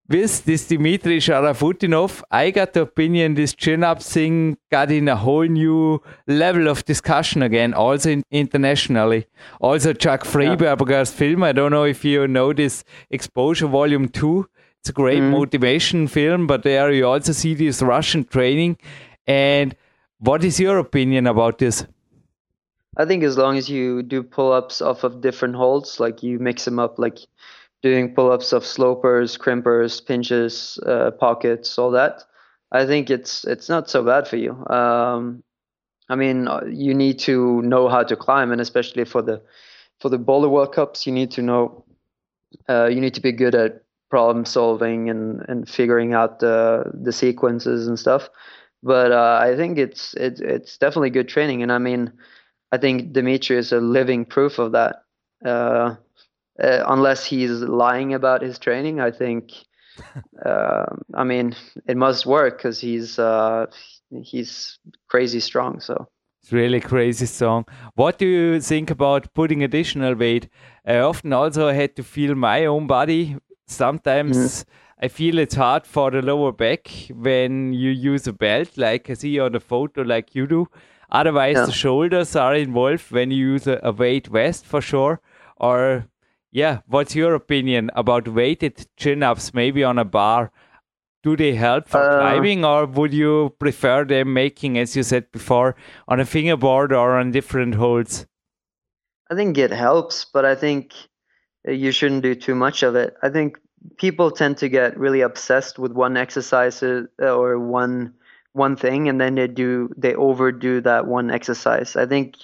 with 0.08 0.46
this 0.46 0.68
Dimitri 0.68 1.18
Sharafutdinov, 1.18 2.22
I 2.30 2.52
got 2.52 2.74
the 2.74 2.82
opinion 2.82 3.34
this 3.34 3.54
chin 3.54 3.84
up 3.84 4.04
thing 4.04 4.58
got 4.72 4.92
in 4.92 5.08
a 5.08 5.16
whole 5.16 5.46
new 5.46 6.02
level 6.28 6.68
of 6.68 6.86
discussion 6.86 7.42
again, 7.42 7.74
also 7.74 8.12
in, 8.12 8.24
internationally. 8.30 9.26
Also, 9.60 9.94
Chuck 9.94 10.24
Fryberger's 10.24 11.12
yeah. 11.12 11.18
film, 11.18 11.44
I 11.44 11.54
don't 11.54 11.72
know 11.72 11.86
if 11.86 12.06
you 12.06 12.28
know 12.28 12.54
this 12.54 12.84
Exposure 13.10 13.68
Volume 13.68 14.08
2. 14.10 14.48
It's 14.86 14.92
a 14.92 14.94
great 14.94 15.18
mm. 15.18 15.32
motivation 15.32 16.06
film, 16.06 16.46
but 16.46 16.62
there 16.62 16.92
you 16.92 17.08
also 17.08 17.32
see 17.32 17.56
this 17.56 17.82
Russian 17.82 18.24
training. 18.24 18.78
And 19.26 19.76
what 20.20 20.44
is 20.44 20.60
your 20.60 20.78
opinion 20.78 21.26
about 21.26 21.58
this? 21.58 21.88
I 22.96 23.06
think 23.06 23.24
as 23.24 23.36
long 23.36 23.58
as 23.58 23.68
you 23.68 24.04
do 24.04 24.22
pull 24.22 24.52
ups 24.52 24.84
off 24.84 25.04
of 25.04 25.22
different 25.22 25.56
holds, 25.56 26.00
like 26.00 26.22
you 26.22 26.38
mix 26.38 26.66
them 26.66 26.78
up, 26.78 27.00
like 27.00 27.18
doing 27.82 28.14
pull 28.14 28.32
ups 28.32 28.54
of 28.54 28.64
slopers, 28.64 29.40
crimpers, 29.40 30.06
pinches, 30.06 30.78
uh, 30.86 31.10
pockets, 31.10 31.80
all 31.80 31.90
that, 31.90 32.24
I 32.72 32.86
think 32.86 33.10
it's 33.10 33.44
it's 33.44 33.68
not 33.68 33.90
so 33.90 34.04
bad 34.04 34.28
for 34.28 34.38
you. 34.38 34.52
Um, 34.68 35.42
I 36.10 36.16
mean, 36.16 36.48
uh, 36.48 36.62
you 36.68 36.94
need 36.94 37.18
to 37.22 37.60
know 37.64 37.90
how 37.90 38.04
to 38.04 38.16
climb, 38.16 38.52
and 38.52 38.62
especially 38.62 39.06
for 39.06 39.24
the 39.24 39.42
for 40.00 40.10
the 40.10 40.20
Boulder 40.20 40.48
World 40.48 40.76
Cups, 40.76 41.08
you 41.08 41.12
need 41.12 41.32
to 41.32 41.42
know 41.42 41.86
uh, 42.70 42.86
you 42.86 43.02
need 43.02 43.16
to 43.16 43.22
be 43.22 43.32
good 43.32 43.56
at 43.56 43.85
problem 44.10 44.46
solving 44.46 45.10
and, 45.10 45.44
and 45.48 45.70
figuring 45.70 46.14
out 46.14 46.40
the 46.40 46.92
the 46.94 47.12
sequences 47.12 47.88
and 47.88 48.00
stuff. 48.00 48.30
But 48.84 49.12
uh, 49.12 49.40
I 49.42 49.56
think 49.56 49.78
it's 49.78 50.14
it's 50.16 50.42
it's 50.42 50.78
definitely 50.78 51.10
good 51.10 51.28
training, 51.28 51.64
and 51.64 51.72
I 51.72 51.80
mean, 51.80 52.14
I 52.72 52.78
think 52.78 53.14
Dimitri 53.14 53.58
is 53.58 53.72
a 53.72 53.80
living 53.80 54.26
proof 54.26 54.60
of 54.60 54.72
that. 54.74 55.04
Uh, 55.44 55.96
uh, 56.62 56.84
unless 56.88 57.26
he's 57.26 57.52
lying 57.52 58.14
about 58.14 58.42
his 58.42 58.60
training, 58.60 59.00
I 59.00 59.12
think. 59.12 59.52
Uh, 60.46 60.86
I 61.14 61.24
mean, 61.24 61.56
it 61.88 61.98
must 61.98 62.26
work 62.26 62.58
because 62.58 62.80
he's 62.80 63.20
uh, 63.20 63.66
he's 64.24 64.80
crazy 65.10 65.40
strong. 65.40 65.80
So. 65.80 66.08
It's 66.46 66.52
really 66.52 66.80
crazy 66.80 67.26
song. 67.26 67.66
What 67.96 68.20
do 68.20 68.28
you 68.28 68.62
think 68.62 68.92
about 68.92 69.34
putting 69.34 69.64
additional 69.64 70.14
weight? 70.14 70.48
I 70.86 71.00
often 71.00 71.34
also 71.34 71.72
had 71.72 71.96
to 71.96 72.04
feel 72.04 72.36
my 72.36 72.66
own 72.66 72.86
body. 72.86 73.38
Sometimes 73.68 74.38
mm. 74.38 74.66
I 75.02 75.08
feel 75.08 75.40
it's 75.40 75.56
hard 75.56 75.86
for 75.86 76.12
the 76.12 76.22
lower 76.22 76.52
back 76.52 76.90
when 77.10 77.74
you 77.74 77.90
use 77.90 78.28
a 78.28 78.34
belt, 78.34 78.78
like 78.78 79.10
I 79.10 79.14
see 79.14 79.40
on 79.40 79.52
the 79.52 79.60
photo, 79.60 80.02
like 80.02 80.36
you 80.36 80.48
do. 80.48 80.68
Otherwise, 81.12 81.56
yeah. 81.56 81.66
the 81.66 81.72
shoulders 81.72 82.36
are 82.36 82.56
involved 82.56 83.12
when 83.12 83.32
you 83.32 83.52
use 83.54 83.68
a, 83.68 83.80
a 83.84 83.92
weight 83.92 84.28
vest 84.28 84.66
for 84.66 84.82
sure. 84.82 85.22
Or, 85.58 86.08
yeah, 86.52 86.80
what's 86.88 87.16
your 87.16 87.36
opinion 87.36 87.92
about 87.96 88.28
weighted 88.28 88.88
chin 88.98 89.24
ups, 89.24 89.54
maybe 89.54 89.84
on 89.84 89.98
a 89.98 90.06
bar? 90.06 90.52
do 91.26 91.36
they 91.36 91.56
help 91.56 91.90
for 91.90 92.00
uh, 92.00 92.20
climbing 92.20 92.64
or 92.64 92.86
would 92.86 93.12
you 93.12 93.54
prefer 93.60 94.06
them 94.06 94.32
making 94.32 94.78
as 94.78 94.96
you 94.96 95.02
said 95.02 95.30
before 95.32 95.76
on 96.08 96.20
a 96.20 96.26
fingerboard 96.26 96.94
or 96.94 97.18
on 97.18 97.32
different 97.32 97.74
holds 97.74 98.28
i 99.32 99.36
think 99.36 99.58
it 99.58 99.72
helps 99.72 100.24
but 100.24 100.46
i 100.46 100.54
think 100.54 100.94
you 101.68 101.92
shouldn't 101.92 102.24
do 102.24 102.36
too 102.36 102.56
much 102.56 102.84
of 102.84 102.96
it. 102.96 103.16
I 103.22 103.30
think 103.30 103.58
people 103.98 104.32
tend 104.32 104.58
to 104.58 104.70
get 104.70 104.98
really 104.98 105.22
obsessed 105.22 105.80
with 105.80 105.92
one 105.92 106.18
exercise 106.18 106.82
uh, 106.84 107.06
or 107.22 107.60
one 107.60 108.14
one 108.54 108.78
thing 108.78 109.10
and 109.10 109.20
then 109.20 109.36
they 109.36 109.48
do 109.48 109.90
they 109.98 110.16
overdo 110.16 110.82
that 110.82 111.08
one 111.08 111.30
exercise. 111.30 111.96
I 111.96 112.06
think 112.06 112.36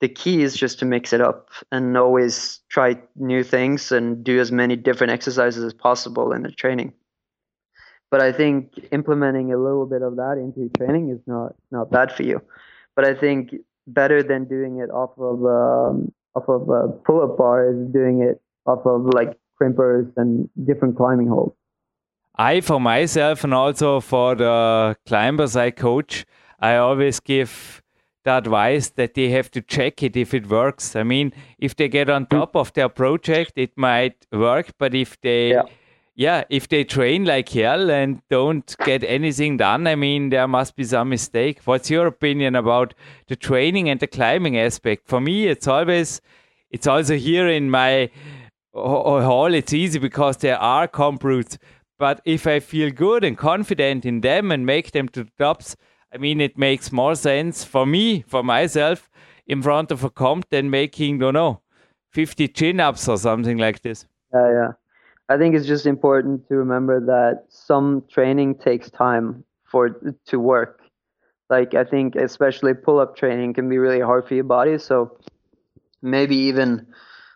the 0.00 0.08
key 0.08 0.42
is 0.42 0.56
just 0.56 0.78
to 0.80 0.84
mix 0.84 1.12
it 1.12 1.20
up 1.20 1.48
and 1.70 1.96
always 1.96 2.60
try 2.68 2.98
new 3.16 3.44
things 3.44 3.92
and 3.92 4.24
do 4.24 4.40
as 4.40 4.50
many 4.50 4.76
different 4.76 5.12
exercises 5.12 5.62
as 5.62 5.72
possible 5.72 6.32
in 6.32 6.42
the 6.42 6.50
training. 6.50 6.92
But 8.10 8.20
I 8.20 8.32
think 8.32 8.88
implementing 8.92 9.52
a 9.52 9.56
little 9.56 9.86
bit 9.86 10.02
of 10.02 10.16
that 10.16 10.38
into 10.38 10.68
training 10.76 11.10
is 11.10 11.20
not 11.26 11.54
not 11.70 11.90
bad 11.90 12.12
for 12.12 12.22
you. 12.22 12.42
But 12.96 13.04
I 13.04 13.14
think 13.14 13.54
better 13.86 14.22
than 14.22 14.44
doing 14.44 14.78
it 14.78 14.90
off 14.90 15.10
of 15.18 15.44
um, 15.44 16.12
off 16.34 16.48
of 16.48 16.68
a 16.68 16.88
pull-up 16.88 17.36
bar 17.36 17.70
is 17.70 17.92
doing 17.92 18.22
it 18.22 18.40
off 18.66 18.86
of 18.86 19.06
like 19.14 19.38
crimpers 19.60 20.10
and 20.16 20.48
different 20.64 20.96
climbing 20.96 21.28
holds. 21.28 21.54
I, 22.36 22.60
for 22.60 22.80
myself, 22.80 23.44
and 23.44 23.54
also 23.54 24.00
for 24.00 24.34
the 24.34 24.96
climbers 25.06 25.54
I 25.54 25.70
coach, 25.70 26.26
I 26.58 26.76
always 26.76 27.20
give 27.20 27.82
the 28.24 28.32
advice 28.32 28.88
that 28.90 29.14
they 29.14 29.28
have 29.30 29.50
to 29.52 29.60
check 29.60 30.02
it 30.02 30.16
if 30.16 30.34
it 30.34 30.48
works. 30.48 30.96
I 30.96 31.04
mean, 31.04 31.32
if 31.58 31.76
they 31.76 31.88
get 31.88 32.10
on 32.10 32.26
mm-hmm. 32.26 32.38
top 32.38 32.56
of 32.56 32.72
their 32.72 32.88
project, 32.88 33.52
it 33.56 33.72
might 33.76 34.26
work, 34.32 34.72
but 34.78 34.94
if 34.94 35.20
they 35.20 35.52
yeah 35.52 35.62
yeah, 36.16 36.44
if 36.48 36.68
they 36.68 36.84
train 36.84 37.24
like 37.24 37.48
hell 37.48 37.90
and 37.90 38.22
don't 38.30 38.74
get 38.84 39.02
anything 39.02 39.56
done, 39.56 39.86
I 39.86 39.96
mean, 39.96 40.30
there 40.30 40.46
must 40.46 40.76
be 40.76 40.84
some 40.84 41.08
mistake. 41.08 41.60
What's 41.64 41.90
your 41.90 42.06
opinion 42.06 42.54
about 42.54 42.94
the 43.26 43.34
training 43.34 43.88
and 43.88 43.98
the 43.98 44.06
climbing 44.06 44.56
aspect? 44.56 45.08
For 45.08 45.20
me, 45.20 45.48
it's 45.48 45.66
always, 45.66 46.20
it's 46.70 46.86
also 46.86 47.16
here 47.16 47.48
in 47.48 47.68
my 47.68 48.10
hall, 48.74 49.54
it's 49.54 49.72
easy 49.72 49.98
because 49.98 50.36
there 50.38 50.58
are 50.58 50.88
comp 50.88 51.24
routes. 51.24 51.58
But 51.98 52.20
if 52.24 52.46
I 52.46 52.60
feel 52.60 52.90
good 52.90 53.24
and 53.24 53.38
confident 53.38 54.04
in 54.04 54.20
them 54.20 54.50
and 54.50 54.66
make 54.66 54.92
them 54.92 55.08
to 55.10 55.24
the 55.24 55.30
tops, 55.38 55.76
I 56.12 56.18
mean, 56.18 56.40
it 56.40 56.58
makes 56.58 56.92
more 56.92 57.14
sense 57.14 57.64
for 57.64 57.86
me, 57.86 58.22
for 58.26 58.42
myself, 58.42 59.08
in 59.46 59.62
front 59.62 59.90
of 59.90 60.04
a 60.04 60.10
comp 60.10 60.48
than 60.50 60.70
making, 60.70 61.18
don't 61.18 61.34
know, 61.34 61.60
50 62.10 62.48
chin 62.48 62.80
ups 62.80 63.08
or 63.08 63.16
something 63.16 63.58
like 63.58 63.82
this. 63.82 64.06
Yeah, 64.32 64.50
yeah. 64.52 64.72
I 65.28 65.38
think 65.38 65.54
it's 65.54 65.66
just 65.66 65.86
important 65.86 66.46
to 66.48 66.56
remember 66.56 67.00
that 67.00 67.46
some 67.48 68.04
training 68.10 68.56
takes 68.56 68.90
time 68.90 69.44
for 69.64 69.88
to 70.26 70.38
work. 70.38 70.82
Like 71.48 71.74
I 71.74 71.84
think 71.84 72.14
especially 72.16 72.74
pull 72.74 72.98
up 72.98 73.16
training 73.16 73.54
can 73.54 73.68
be 73.68 73.78
really 73.78 74.00
hard 74.00 74.28
for 74.28 74.34
your 74.34 74.44
body. 74.44 74.78
So 74.78 75.18
maybe 76.02 76.36
even 76.36 76.86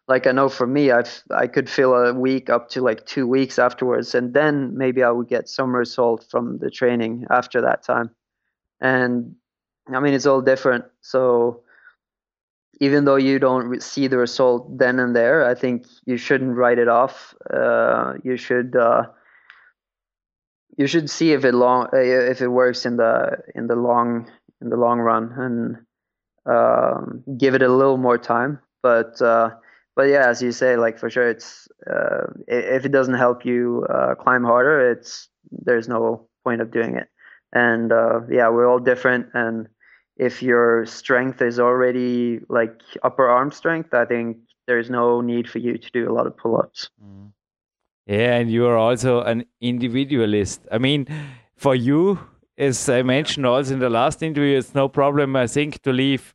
like 0.08 0.26
I 0.26 0.32
know 0.32 0.48
for 0.48 0.66
me, 0.66 0.90
I've 0.90 1.22
I 1.30 1.46
could 1.46 1.68
feel 1.68 1.94
a 1.94 2.14
week 2.14 2.48
up 2.48 2.70
to 2.70 2.80
like 2.80 3.04
two 3.04 3.26
weeks 3.26 3.58
afterwards, 3.58 4.14
and 4.14 4.32
then 4.32 4.76
maybe 4.76 5.02
I 5.02 5.10
would 5.10 5.28
get 5.28 5.48
some 5.48 5.76
result 5.76 6.24
from 6.30 6.58
the 6.58 6.70
training 6.70 7.26
after 7.30 7.60
that 7.60 7.82
time. 7.82 8.10
And 8.80 9.36
I 9.92 10.00
mean, 10.00 10.14
it's 10.14 10.26
all 10.26 10.40
different. 10.40 10.86
So 11.02 11.62
even 12.80 13.04
though 13.04 13.16
you 13.16 13.38
don't 13.38 13.82
see 13.82 14.06
the 14.06 14.18
result 14.18 14.78
then 14.78 14.98
and 14.98 15.14
there, 15.14 15.44
I 15.44 15.54
think 15.54 15.86
you 16.06 16.16
shouldn't 16.16 16.56
write 16.56 16.78
it 16.78 16.88
off. 16.88 17.34
Uh, 17.52 18.14
you 18.24 18.38
should 18.38 18.76
uh, 18.76 19.04
you 20.78 20.86
should 20.86 21.10
see 21.10 21.32
if 21.32 21.44
it 21.44 21.52
long 21.52 21.88
uh, 21.92 21.98
if 21.98 22.40
it 22.40 22.48
works 22.48 22.86
in 22.86 22.96
the 22.96 23.38
in 23.54 23.66
the 23.66 23.76
long 23.76 24.30
in 24.62 24.70
the 24.70 24.76
long 24.76 25.00
run 25.00 25.32
and 25.36 25.76
um, 26.46 27.24
give 27.36 27.54
it 27.54 27.62
a 27.62 27.68
little 27.68 27.98
more 27.98 28.16
time. 28.16 28.60
But 28.82 29.20
uh, 29.20 29.50
but 29.98 30.04
yeah, 30.04 30.28
as 30.28 30.40
you 30.40 30.52
say, 30.52 30.76
like 30.76 30.96
for 30.96 31.10
sure, 31.10 31.28
it's 31.28 31.66
uh, 31.90 32.26
if 32.46 32.86
it 32.86 32.92
doesn't 32.92 33.14
help 33.14 33.44
you 33.44 33.84
uh, 33.90 34.14
climb 34.14 34.44
harder, 34.44 34.92
it's 34.92 35.28
there's 35.50 35.88
no 35.88 36.28
point 36.44 36.60
of 36.60 36.70
doing 36.70 36.94
it. 36.94 37.08
And 37.52 37.90
yeah, 38.30 38.48
we're 38.48 38.68
all 38.70 38.78
different 38.78 39.26
and 39.34 39.68
if 40.18 40.42
your 40.42 40.84
strength 40.86 41.40
is 41.40 41.58
already 41.58 42.40
like 42.48 42.80
upper 43.02 43.28
arm 43.28 43.50
strength, 43.50 43.94
I 43.94 44.04
think 44.04 44.36
there's 44.66 44.90
no 44.90 45.20
need 45.20 45.48
for 45.48 45.58
you 45.58 45.78
to 45.78 45.90
do 45.92 46.10
a 46.10 46.12
lot 46.12 46.26
of 46.26 46.36
pull 46.36 46.58
ups. 46.58 46.90
Mm. 47.02 47.32
Yeah, 48.06 48.36
and 48.36 48.50
you 48.50 48.66
are 48.66 48.76
also 48.76 49.22
an 49.22 49.44
individualist. 49.60 50.62
I 50.72 50.78
mean, 50.78 51.06
for 51.56 51.74
you, 51.74 52.18
as 52.56 52.88
I 52.88 53.02
mentioned 53.02 53.46
also 53.46 53.74
in 53.74 53.80
the 53.80 53.90
last 53.90 54.22
interview, 54.22 54.58
it's 54.58 54.74
no 54.74 54.88
problem, 54.88 55.36
I 55.36 55.46
think, 55.46 55.82
to 55.82 55.92
leave 55.92 56.32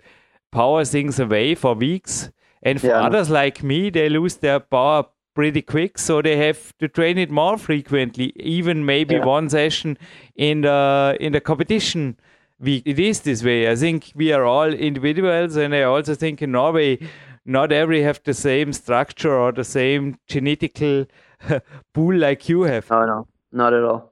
power 0.51 0.85
things 0.85 1.19
away 1.19 1.55
for 1.55 1.73
weeks. 1.73 2.29
And 2.63 2.79
for 2.79 2.87
yeah. 2.87 3.01
others 3.01 3.29
like 3.29 3.61
me, 3.63 3.89
they 3.89 4.09
lose 4.09 4.37
their 4.37 4.59
power 4.59 5.05
pretty 5.35 5.61
quick, 5.61 5.97
so 5.97 6.21
they 6.21 6.37
have 6.37 6.77
to 6.77 6.87
train 6.87 7.17
it 7.17 7.29
more 7.29 7.57
frequently, 7.57 8.33
even 8.35 8.85
maybe 8.85 9.15
yeah. 9.15 9.25
one 9.25 9.49
session 9.49 9.97
in 10.35 10.61
the 10.61 11.17
in 11.19 11.33
the 11.33 11.41
competition 11.41 12.17
we, 12.63 12.81
it 12.85 12.97
is 12.97 13.21
this 13.21 13.43
way. 13.43 13.69
I 13.69 13.75
think 13.75 14.11
we 14.15 14.31
are 14.31 14.45
all 14.45 14.73
individuals, 14.73 15.55
and 15.55 15.75
I 15.75 15.83
also 15.83 16.15
think 16.15 16.41
in 16.41 16.51
Norway, 16.51 16.99
not 17.45 17.71
every 17.71 18.01
have 18.03 18.21
the 18.23 18.33
same 18.33 18.71
structure 18.73 19.33
or 19.33 19.51
the 19.51 19.65
same 19.65 20.17
genetical 20.29 21.07
pool 21.93 22.15
like 22.15 22.47
you 22.47 22.61
have. 22.63 22.89
No, 22.89 23.05
no, 23.05 23.27
not 23.51 23.73
at 23.73 23.83
all. 23.83 24.11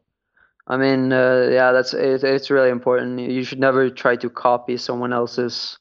I 0.68 0.78
mean, 0.78 1.12
uh, 1.12 1.50
yeah, 1.52 1.72
that's 1.72 1.94
it, 1.94 2.24
it's 2.24 2.50
really 2.50 2.70
important. 2.70 3.20
You 3.20 3.44
should 3.44 3.60
never 3.60 3.90
try 3.90 4.16
to 4.18 4.30
copy 4.30 4.78
someone 4.78 5.14
else's 5.14 5.78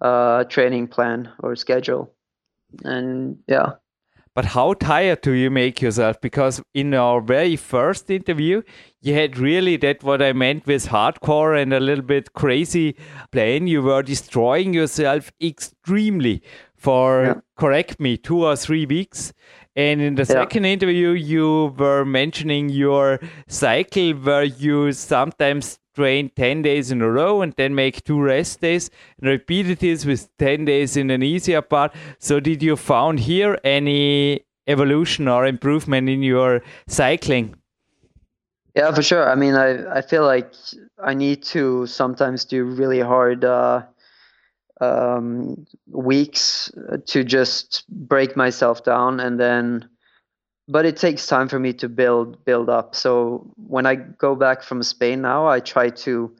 uh, 0.00 0.44
training 0.44 0.88
plan 0.88 1.30
or 1.40 1.56
schedule. 1.56 2.12
And 2.84 3.38
yeah, 3.46 3.72
but 4.34 4.44
how 4.44 4.74
tired 4.74 5.22
do 5.22 5.32
you 5.32 5.50
make 5.50 5.82
yourself? 5.82 6.20
Because 6.20 6.62
in 6.72 6.94
our 6.94 7.20
very 7.20 7.56
first 7.56 8.08
interview, 8.10 8.62
you 9.02 9.12
had 9.12 9.36
really 9.38 9.76
that 9.78 10.04
what 10.04 10.22
I 10.22 10.32
meant 10.32 10.66
with 10.66 10.86
hardcore 10.86 11.60
and 11.60 11.72
a 11.72 11.80
little 11.80 12.04
bit 12.04 12.32
crazy 12.32 12.96
plan. 13.32 13.66
You 13.66 13.82
were 13.82 14.04
destroying 14.04 14.72
yourself 14.72 15.32
extremely 15.42 16.42
for, 16.76 17.24
yeah. 17.24 17.34
correct 17.56 17.98
me, 17.98 18.16
two 18.16 18.44
or 18.44 18.54
three 18.54 18.86
weeks. 18.86 19.32
And 19.74 20.00
in 20.00 20.14
the 20.14 20.22
yeah. 20.22 20.26
second 20.26 20.64
interview, 20.64 21.10
you 21.10 21.74
were 21.76 22.04
mentioning 22.04 22.68
your 22.68 23.18
cycle 23.48 24.12
where 24.12 24.44
you 24.44 24.92
sometimes 24.92 25.79
train 25.94 26.30
10 26.36 26.62
days 26.62 26.90
in 26.90 27.02
a 27.02 27.10
row 27.10 27.42
and 27.42 27.52
then 27.56 27.74
make 27.74 28.04
two 28.04 28.20
rest 28.20 28.60
days 28.60 28.90
and 29.20 29.28
repeat 29.28 29.78
this 29.78 30.04
with 30.04 30.28
10 30.38 30.64
days 30.64 30.96
in 30.96 31.10
an 31.10 31.22
easier 31.22 31.62
part. 31.62 31.94
So 32.18 32.40
did 32.40 32.62
you 32.62 32.76
found 32.76 33.20
here 33.20 33.58
any 33.64 34.40
evolution 34.66 35.28
or 35.28 35.46
improvement 35.46 36.08
in 36.08 36.22
your 36.22 36.62
cycling? 36.86 37.56
Yeah, 38.74 38.94
for 38.94 39.02
sure. 39.02 39.28
I 39.28 39.34
mean, 39.34 39.54
I, 39.54 39.98
I 39.98 40.00
feel 40.00 40.24
like 40.24 40.52
I 41.02 41.14
need 41.14 41.42
to 41.44 41.86
sometimes 41.86 42.44
do 42.44 42.64
really 42.64 43.00
hard 43.00 43.44
uh, 43.44 43.82
um, 44.80 45.66
weeks 45.88 46.70
to 47.06 47.24
just 47.24 47.84
break 47.88 48.36
myself 48.36 48.84
down 48.84 49.18
and 49.18 49.40
then 49.40 49.88
but 50.70 50.86
it 50.86 50.96
takes 50.96 51.26
time 51.26 51.48
for 51.48 51.58
me 51.58 51.72
to 51.74 51.88
build 51.88 52.44
build 52.44 52.70
up. 52.70 52.94
So 52.94 53.52
when 53.56 53.86
I 53.86 53.96
go 53.96 54.36
back 54.36 54.62
from 54.62 54.82
Spain 54.82 55.20
now, 55.20 55.48
I 55.48 55.58
try 55.60 55.90
to 55.90 56.32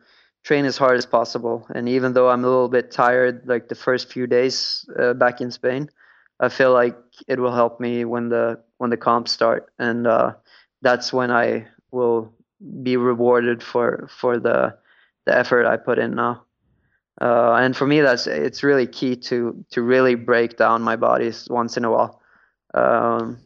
train 0.45 0.64
as 0.64 0.78
hard 0.78 0.97
as 0.97 1.05
possible. 1.05 1.66
And 1.74 1.89
even 1.89 2.12
though 2.12 2.31
I'm 2.31 2.45
a 2.45 2.49
little 2.49 2.68
bit 2.68 2.91
tired, 2.91 3.43
like 3.47 3.68
the 3.68 3.74
first 3.74 4.11
few 4.11 4.26
days 4.26 4.89
uh, 4.99 5.14
back 5.14 5.41
in 5.41 5.51
Spain, 5.51 5.91
I 6.39 6.49
feel 6.49 6.72
like 6.72 6.97
it 7.26 7.41
will 7.41 7.53
help 7.53 7.81
me 7.81 8.05
when 8.05 8.28
the 8.28 8.61
when 8.78 8.91
the 8.91 8.97
comps 8.97 9.33
start, 9.33 9.72
and 9.78 10.07
uh, 10.07 10.35
that's 10.81 11.12
when 11.12 11.31
I 11.31 11.66
will 11.91 12.33
be 12.83 12.97
rewarded 12.97 13.62
for 13.62 14.09
for 14.20 14.39
the 14.39 14.76
the 15.26 15.37
effort 15.37 15.66
I 15.66 15.76
put 15.76 15.99
in 15.99 16.14
now. 16.14 16.45
Uh, 17.20 17.55
and 17.55 17.76
for 17.76 17.87
me, 17.87 18.01
that's 18.01 18.28
it's 18.28 18.62
really 18.62 18.87
key 18.87 19.16
to 19.16 19.64
to 19.72 19.83
really 19.83 20.14
break 20.14 20.57
down 20.57 20.83
my 20.83 20.97
bodies 20.97 21.49
once 21.51 21.76
in 21.76 21.85
a 21.85 21.91
while. 21.91 22.22
Um, 22.72 23.39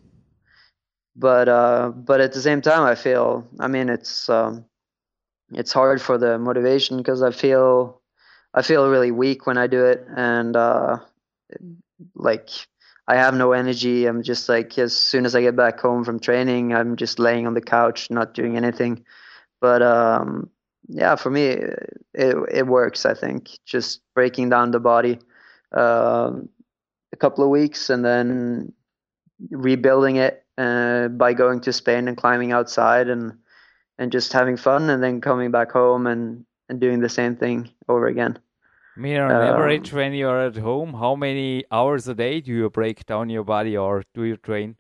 but 1.16 1.48
uh, 1.48 1.90
but 1.94 2.20
at 2.20 2.32
the 2.32 2.40
same 2.40 2.60
time, 2.60 2.82
I 2.82 2.94
feel 2.94 3.46
I 3.60 3.68
mean 3.68 3.88
it's 3.88 4.28
um, 4.28 4.64
it's 5.52 5.72
hard 5.72 6.00
for 6.02 6.18
the 6.18 6.38
motivation 6.38 6.96
because 6.96 7.22
I 7.22 7.30
feel 7.30 8.00
I 8.52 8.62
feel 8.62 8.88
really 8.88 9.10
weak 9.10 9.46
when 9.46 9.58
I 9.58 9.66
do 9.66 9.84
it, 9.84 10.06
and 10.16 10.56
uh, 10.56 10.98
like 12.14 12.50
I 13.06 13.16
have 13.16 13.34
no 13.34 13.52
energy. 13.52 14.06
I'm 14.06 14.22
just 14.22 14.48
like 14.48 14.76
as 14.78 14.96
soon 14.96 15.24
as 15.26 15.36
I 15.36 15.42
get 15.42 15.56
back 15.56 15.78
home 15.80 16.04
from 16.04 16.18
training, 16.18 16.74
I'm 16.74 16.96
just 16.96 17.18
laying 17.18 17.46
on 17.46 17.54
the 17.54 17.60
couch, 17.60 18.10
not 18.10 18.34
doing 18.34 18.56
anything. 18.56 19.04
But 19.60 19.82
um, 19.82 20.50
yeah, 20.88 21.14
for 21.14 21.30
me, 21.30 21.46
it 21.46 22.36
it 22.50 22.66
works. 22.66 23.06
I 23.06 23.14
think 23.14 23.50
just 23.64 24.00
breaking 24.14 24.48
down 24.48 24.72
the 24.72 24.80
body 24.80 25.20
um, 25.72 26.48
a 27.12 27.16
couple 27.16 27.44
of 27.44 27.50
weeks 27.50 27.88
and 27.88 28.04
then 28.04 28.72
rebuilding 29.50 30.16
it 30.16 30.43
uh, 30.58 31.08
by 31.08 31.32
going 31.32 31.60
to 31.60 31.72
Spain 31.72 32.08
and 32.08 32.16
climbing 32.16 32.52
outside 32.52 33.08
and 33.08 33.32
and 33.98 34.10
just 34.10 34.32
having 34.32 34.56
fun, 34.56 34.90
and 34.90 35.02
then 35.02 35.20
coming 35.20 35.50
back 35.50 35.72
home 35.72 36.06
and 36.06 36.44
and 36.68 36.80
doing 36.80 37.00
the 37.00 37.08
same 37.08 37.36
thing 37.36 37.70
over 37.88 38.06
again. 38.06 38.38
I 38.96 39.00
mean, 39.00 39.18
on 39.18 39.30
um, 39.30 39.42
average, 39.42 39.92
when 39.92 40.12
you're 40.14 40.46
at 40.46 40.56
home, 40.56 40.94
how 40.94 41.16
many 41.16 41.64
hours 41.70 42.06
a 42.06 42.14
day 42.14 42.40
do 42.40 42.52
you 42.52 42.70
break 42.70 43.04
down 43.06 43.28
your 43.28 43.44
body, 43.44 43.76
or 43.76 44.04
do 44.14 44.24
you 44.24 44.36
train? 44.36 44.76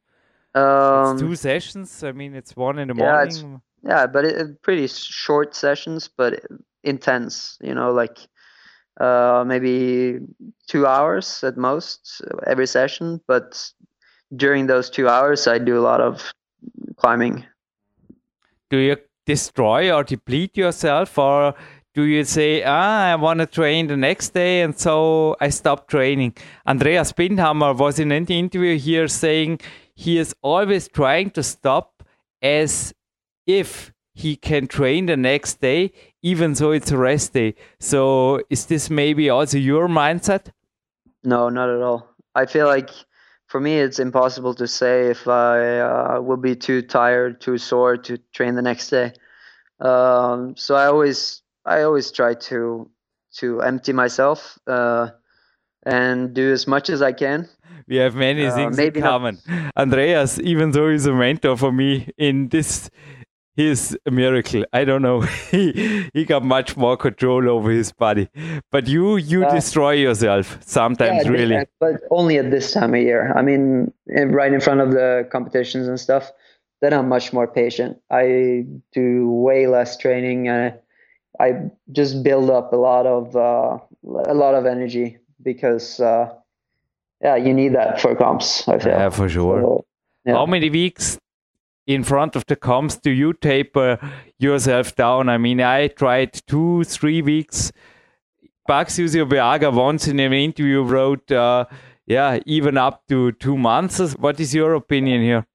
Um, 0.54 1.12
it's 1.12 1.20
two 1.20 1.34
sessions. 1.34 2.04
I 2.04 2.12
mean, 2.12 2.34
it's 2.34 2.54
one 2.54 2.78
in 2.78 2.88
the 2.88 2.94
yeah, 2.94 3.24
morning. 3.24 3.60
yeah, 3.82 4.06
but 4.06 4.24
it, 4.24 4.62
pretty 4.62 4.86
short 4.86 5.54
sessions, 5.56 6.08
but 6.08 6.40
intense. 6.84 7.58
You 7.60 7.74
know, 7.74 7.92
like 7.92 8.18
uh, 9.00 9.44
maybe 9.46 10.20
two 10.68 10.86
hours 10.86 11.42
at 11.42 11.56
most 11.56 12.22
every 12.46 12.68
session. 12.68 13.20
But 13.26 13.68
during 14.36 14.66
those 14.66 14.90
two 14.90 15.08
hours, 15.08 15.46
I 15.46 15.58
do 15.58 15.78
a 15.78 15.82
lot 15.82 16.00
of 16.00 16.32
climbing. 16.96 17.44
Do 18.70 18.78
you 18.78 18.96
destroy 19.26 19.92
or 19.94 20.04
deplete 20.04 20.56
yourself, 20.56 21.18
or 21.18 21.54
do 21.94 22.02
you 22.02 22.24
say, 22.24 22.62
ah, 22.64 23.12
I 23.12 23.14
want 23.14 23.40
to 23.40 23.46
train 23.46 23.86
the 23.86 23.96
next 23.96 24.30
day 24.30 24.62
and 24.62 24.76
so 24.78 25.36
I 25.40 25.50
stop 25.50 25.86
training? 25.88 26.36
Andreas 26.66 27.12
Bindhammer 27.12 27.76
was 27.76 27.98
in 27.98 28.10
an 28.10 28.26
interview 28.26 28.78
here 28.78 29.06
saying 29.06 29.60
he 29.94 30.18
is 30.18 30.34
always 30.42 30.88
trying 30.88 31.30
to 31.30 31.42
stop 31.42 32.02
as 32.42 32.92
if 33.46 33.92
he 34.12 34.36
can 34.36 34.66
train 34.66 35.06
the 35.06 35.16
next 35.16 35.60
day, 35.60 35.92
even 36.22 36.54
though 36.54 36.72
it's 36.72 36.90
a 36.90 36.98
rest 36.98 37.32
day. 37.32 37.54
So 37.78 38.40
is 38.50 38.66
this 38.66 38.90
maybe 38.90 39.30
also 39.30 39.58
your 39.58 39.88
mindset? 39.88 40.52
No, 41.22 41.48
not 41.48 41.68
at 41.68 41.80
all. 41.80 42.08
I 42.34 42.46
feel 42.46 42.66
like 42.66 42.90
for 43.54 43.60
me, 43.60 43.78
it's 43.78 44.00
impossible 44.00 44.52
to 44.54 44.66
say 44.66 45.10
if 45.10 45.28
I 45.28 45.78
uh, 45.78 46.20
will 46.20 46.36
be 46.36 46.56
too 46.56 46.82
tired, 46.82 47.40
too 47.40 47.56
sore 47.56 47.96
to 47.98 48.18
train 48.32 48.56
the 48.56 48.62
next 48.62 48.90
day. 48.90 49.12
Um, 49.78 50.56
so 50.56 50.74
I 50.74 50.86
always 50.86 51.40
I 51.64 51.82
always 51.82 52.10
try 52.10 52.34
to 52.50 52.90
to 53.34 53.62
empty 53.62 53.92
myself 53.92 54.58
uh, 54.66 55.10
and 55.86 56.34
do 56.34 56.50
as 56.50 56.66
much 56.66 56.90
as 56.90 57.00
I 57.00 57.12
can. 57.12 57.48
We 57.86 57.98
have 57.98 58.16
many 58.16 58.44
uh, 58.44 58.56
things 58.56 58.76
in 58.76 59.00
common. 59.00 59.38
Not... 59.46 59.72
Andreas, 59.76 60.40
even 60.40 60.72
though 60.72 60.90
he's 60.90 61.06
a 61.06 61.14
mentor 61.14 61.56
for 61.56 61.70
me 61.70 62.10
in 62.18 62.48
this, 62.48 62.90
he's 63.54 63.96
a 64.06 64.10
miracle. 64.10 64.64
I 64.72 64.84
don't 64.84 65.02
know. 65.02 65.20
he 65.50 66.08
he 66.12 66.24
got 66.24 66.44
much 66.44 66.76
more 66.76 66.96
control 66.96 67.48
over 67.48 67.70
his 67.70 67.92
body. 67.92 68.28
But 68.70 68.86
you 68.88 69.16
you 69.16 69.44
uh, 69.44 69.54
destroy 69.54 69.92
yourself 69.92 70.58
sometimes, 70.64 71.24
yeah, 71.24 71.30
really. 71.30 71.66
But 71.80 72.02
only 72.10 72.38
at 72.38 72.50
this 72.50 72.72
time 72.72 72.94
of 72.94 73.00
year. 73.00 73.32
I 73.36 73.42
mean, 73.42 73.92
right 74.06 74.52
in 74.52 74.60
front 74.60 74.80
of 74.80 74.92
the 74.92 75.28
competitions 75.30 75.88
and 75.88 75.98
stuff. 75.98 76.30
Then 76.80 76.92
I'm 76.92 77.08
much 77.08 77.32
more 77.32 77.46
patient. 77.46 77.98
I 78.10 78.66
do 78.92 79.30
way 79.30 79.66
less 79.66 79.96
training. 79.96 80.48
and 80.48 80.74
I 81.40 81.70
just 81.92 82.22
build 82.22 82.50
up 82.50 82.72
a 82.72 82.76
lot 82.76 83.06
of 83.06 83.34
uh, 83.34 83.78
a 84.26 84.34
lot 84.34 84.54
of 84.54 84.66
energy 84.66 85.18
because 85.42 85.98
uh, 86.00 86.32
yeah, 87.20 87.36
you 87.36 87.54
need 87.54 87.74
that 87.74 88.00
for 88.00 88.14
comps. 88.14 88.68
I 88.68 88.78
feel. 88.78 88.92
Yeah, 88.92 89.10
for 89.10 89.28
sure. 89.28 89.62
So, 89.62 89.84
yeah. 90.26 90.34
How 90.34 90.46
many 90.46 90.70
weeks 90.70 91.18
in 91.86 92.04
front 92.04 92.36
of 92.36 92.46
the 92.46 92.56
comps 92.56 92.96
do 92.96 93.10
you 93.10 93.32
taper 93.32 93.98
yourself 94.38 94.94
down? 94.96 95.28
I 95.28 95.38
mean, 95.38 95.60
I 95.60 95.88
tried 95.88 96.32
two, 96.46 96.84
three 96.84 97.22
weeks. 97.22 97.72
Patxi 98.68 99.04
Usobiaga 99.04 99.72
once 99.72 100.08
in 100.08 100.18
an 100.20 100.32
interview 100.32 100.82
wrote, 100.82 101.30
uh, 101.30 101.66
yeah, 102.06 102.38
even 102.46 102.78
up 102.78 103.02
to 103.08 103.32
two 103.32 103.58
months. 103.58 103.98
What 104.16 104.40
is 104.40 104.54
your 104.54 104.74
opinion 104.74 105.22
here? 105.22 105.46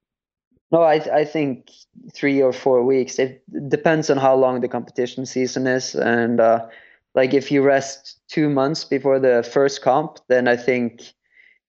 No, 0.71 0.83
I 0.83 0.95
I 1.21 1.25
think 1.25 1.71
three 2.13 2.41
or 2.41 2.53
four 2.53 2.83
weeks. 2.83 3.17
It 3.17 3.41
depends 3.69 4.09
on 4.09 4.17
how 4.17 4.35
long 4.35 4.61
the 4.61 4.67
competition 4.67 5.25
season 5.25 5.65
is, 5.65 5.95
and 5.95 6.39
uh, 6.39 6.67
like 7.15 7.33
if 7.33 7.51
you 7.51 7.63
rest 7.63 8.19
two 8.27 8.49
months 8.49 8.85
before 8.85 9.19
the 9.19 9.47
first 9.51 9.81
comp, 9.81 10.19
then 10.27 10.47
I 10.47 10.55
think 10.55 11.13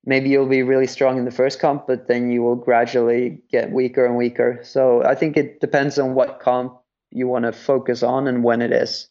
maybe 0.05 0.31
you'll 0.31 0.47
be 0.47 0.63
really 0.63 0.87
strong 0.87 1.19
in 1.19 1.25
the 1.25 1.31
first 1.31 1.61
comp, 1.61 1.87
but 1.87 2.09
then 2.09 2.31
you 2.31 2.43
will 2.43 2.57
gradually 2.57 3.41
get 3.51 3.71
weaker 3.71 4.05
and 4.05 4.17
weaker. 4.17 4.61
So 4.63 5.05
I 5.05 5.15
think 5.15 5.37
it 5.37 5.61
depends 5.61 5.99
on 5.99 6.15
what 6.15 6.41
comp 6.41 6.79
you 7.11 7.27
want 7.27 7.45
to 7.45 7.53
focus 7.53 8.03
on 8.03 8.27
and 8.27 8.45
when 8.45 8.63
it 8.63 8.73
is. 8.73 9.09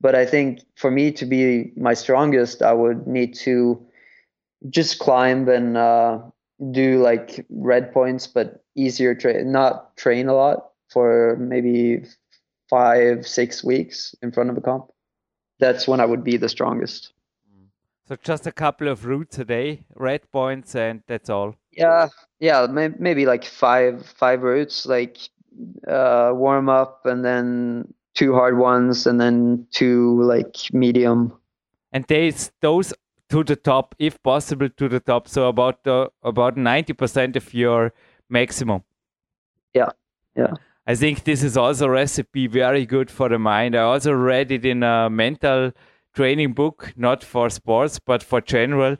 But 0.00 0.14
I 0.14 0.26
think 0.26 0.60
for 0.76 0.90
me 0.90 1.12
to 1.12 1.26
be 1.26 1.72
my 1.76 1.94
strongest, 1.94 2.62
I 2.62 2.72
would 2.72 3.06
need 3.06 3.34
to 3.36 3.84
just 4.68 4.98
climb 4.98 5.48
and 5.48 5.76
uh, 5.76 6.18
do 6.70 7.02
like 7.02 7.46
red 7.50 7.92
points, 7.92 8.26
but 8.26 8.64
easier 8.74 9.14
train, 9.14 9.52
not 9.52 9.96
train 9.96 10.28
a 10.28 10.34
lot 10.34 10.70
for 10.88 11.36
maybe 11.40 12.04
five, 12.68 13.26
six 13.26 13.62
weeks 13.62 14.14
in 14.22 14.32
front 14.32 14.50
of 14.50 14.56
a 14.56 14.60
comp. 14.60 14.90
That's 15.58 15.86
when 15.86 16.00
I 16.00 16.04
would 16.04 16.24
be 16.24 16.36
the 16.36 16.48
strongest. 16.48 17.12
So 18.08 18.16
just 18.22 18.46
a 18.46 18.52
couple 18.52 18.88
of 18.88 19.06
routes 19.06 19.38
a 19.38 19.44
day, 19.44 19.84
red 19.94 20.30
points, 20.32 20.74
and 20.74 21.02
that's 21.06 21.30
all. 21.30 21.54
Yeah, 21.70 22.08
yeah, 22.40 22.66
maybe 22.66 23.26
like 23.26 23.44
five, 23.44 24.04
five 24.04 24.42
routes, 24.42 24.86
like 24.86 25.18
uh, 25.86 26.32
warm 26.34 26.68
up, 26.68 27.06
and 27.06 27.24
then 27.24 27.94
two 28.14 28.34
hard 28.34 28.58
ones, 28.58 29.06
and 29.06 29.20
then 29.20 29.66
two 29.70 30.20
like 30.22 30.56
medium. 30.72 31.32
And 31.92 32.04
those 32.08 32.50
those 32.60 32.92
to 33.28 33.44
the 33.44 33.56
top, 33.56 33.94
if 33.98 34.22
possible, 34.22 34.68
to 34.68 34.88
the 34.88 35.00
top. 35.00 35.28
So 35.28 35.48
about 35.48 35.86
uh, 35.86 36.08
about 36.22 36.56
ninety 36.56 36.92
percent 36.92 37.36
of 37.36 37.54
your 37.54 37.92
maximum. 38.28 38.82
Yeah, 39.74 39.90
yeah. 40.36 40.54
I 40.86 40.96
think 40.96 41.22
this 41.22 41.44
is 41.44 41.56
also 41.56 41.86
a 41.86 41.90
recipe 41.90 42.48
very 42.48 42.84
good 42.84 43.10
for 43.10 43.28
the 43.28 43.38
mind. 43.38 43.76
I 43.76 43.82
also 43.82 44.12
read 44.12 44.50
it 44.50 44.66
in 44.66 44.82
a 44.82 45.08
mental 45.08 45.70
training 46.14 46.52
book, 46.52 46.92
not 46.96 47.24
for 47.24 47.50
sports 47.50 47.98
but 47.98 48.22
for 48.22 48.40
general, 48.40 48.96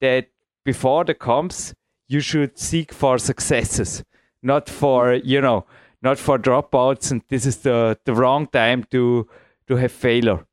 that 0.00 0.28
before 0.64 1.04
the 1.04 1.14
comps 1.14 1.74
you 2.08 2.20
should 2.20 2.58
seek 2.58 2.92
for 2.92 3.18
successes, 3.18 4.04
not 4.42 4.68
for 4.68 5.14
you 5.14 5.40
know, 5.40 5.66
not 6.02 6.18
for 6.18 6.38
dropouts. 6.38 7.10
And 7.10 7.22
this 7.28 7.46
is 7.46 7.58
the 7.58 7.98
the 8.04 8.14
wrong 8.14 8.46
time 8.48 8.84
to 8.90 9.28
to 9.68 9.76
have 9.76 9.92
failure. 9.92 10.44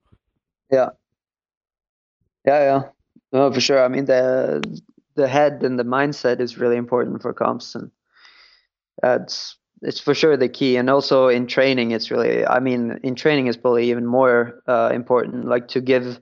Yeah, 0.72 0.90
yeah, 2.46 2.64
yeah. 2.64 2.82
No, 3.34 3.52
for 3.52 3.62
sure. 3.62 3.84
I 3.84 3.88
mean 3.88 4.06
the 4.06 4.62
the 5.16 5.28
head 5.28 5.64
and 5.64 5.78
the 5.78 5.84
mindset 5.84 6.40
is 6.40 6.58
really 6.58 6.78
important 6.78 7.22
for 7.22 7.34
comps, 7.34 7.76
and 7.76 7.92
that's 9.02 9.58
it's 9.82 10.00
for 10.00 10.14
sure 10.14 10.38
the 10.38 10.50
key. 10.50 10.78
And 10.78 10.90
also 10.90 11.28
in 11.28 11.48
training, 11.48 11.92
it's 11.92 12.12
really. 12.12 12.46
I 12.46 12.60
mean, 12.60 13.00
in 13.04 13.16
training 13.16 13.48
is 13.48 13.58
probably 13.58 13.90
even 13.90 14.06
more 14.06 14.62
uh, 14.68 14.92
important. 14.94 15.46
Like 15.46 15.70
to 15.70 15.82
give 15.82 16.20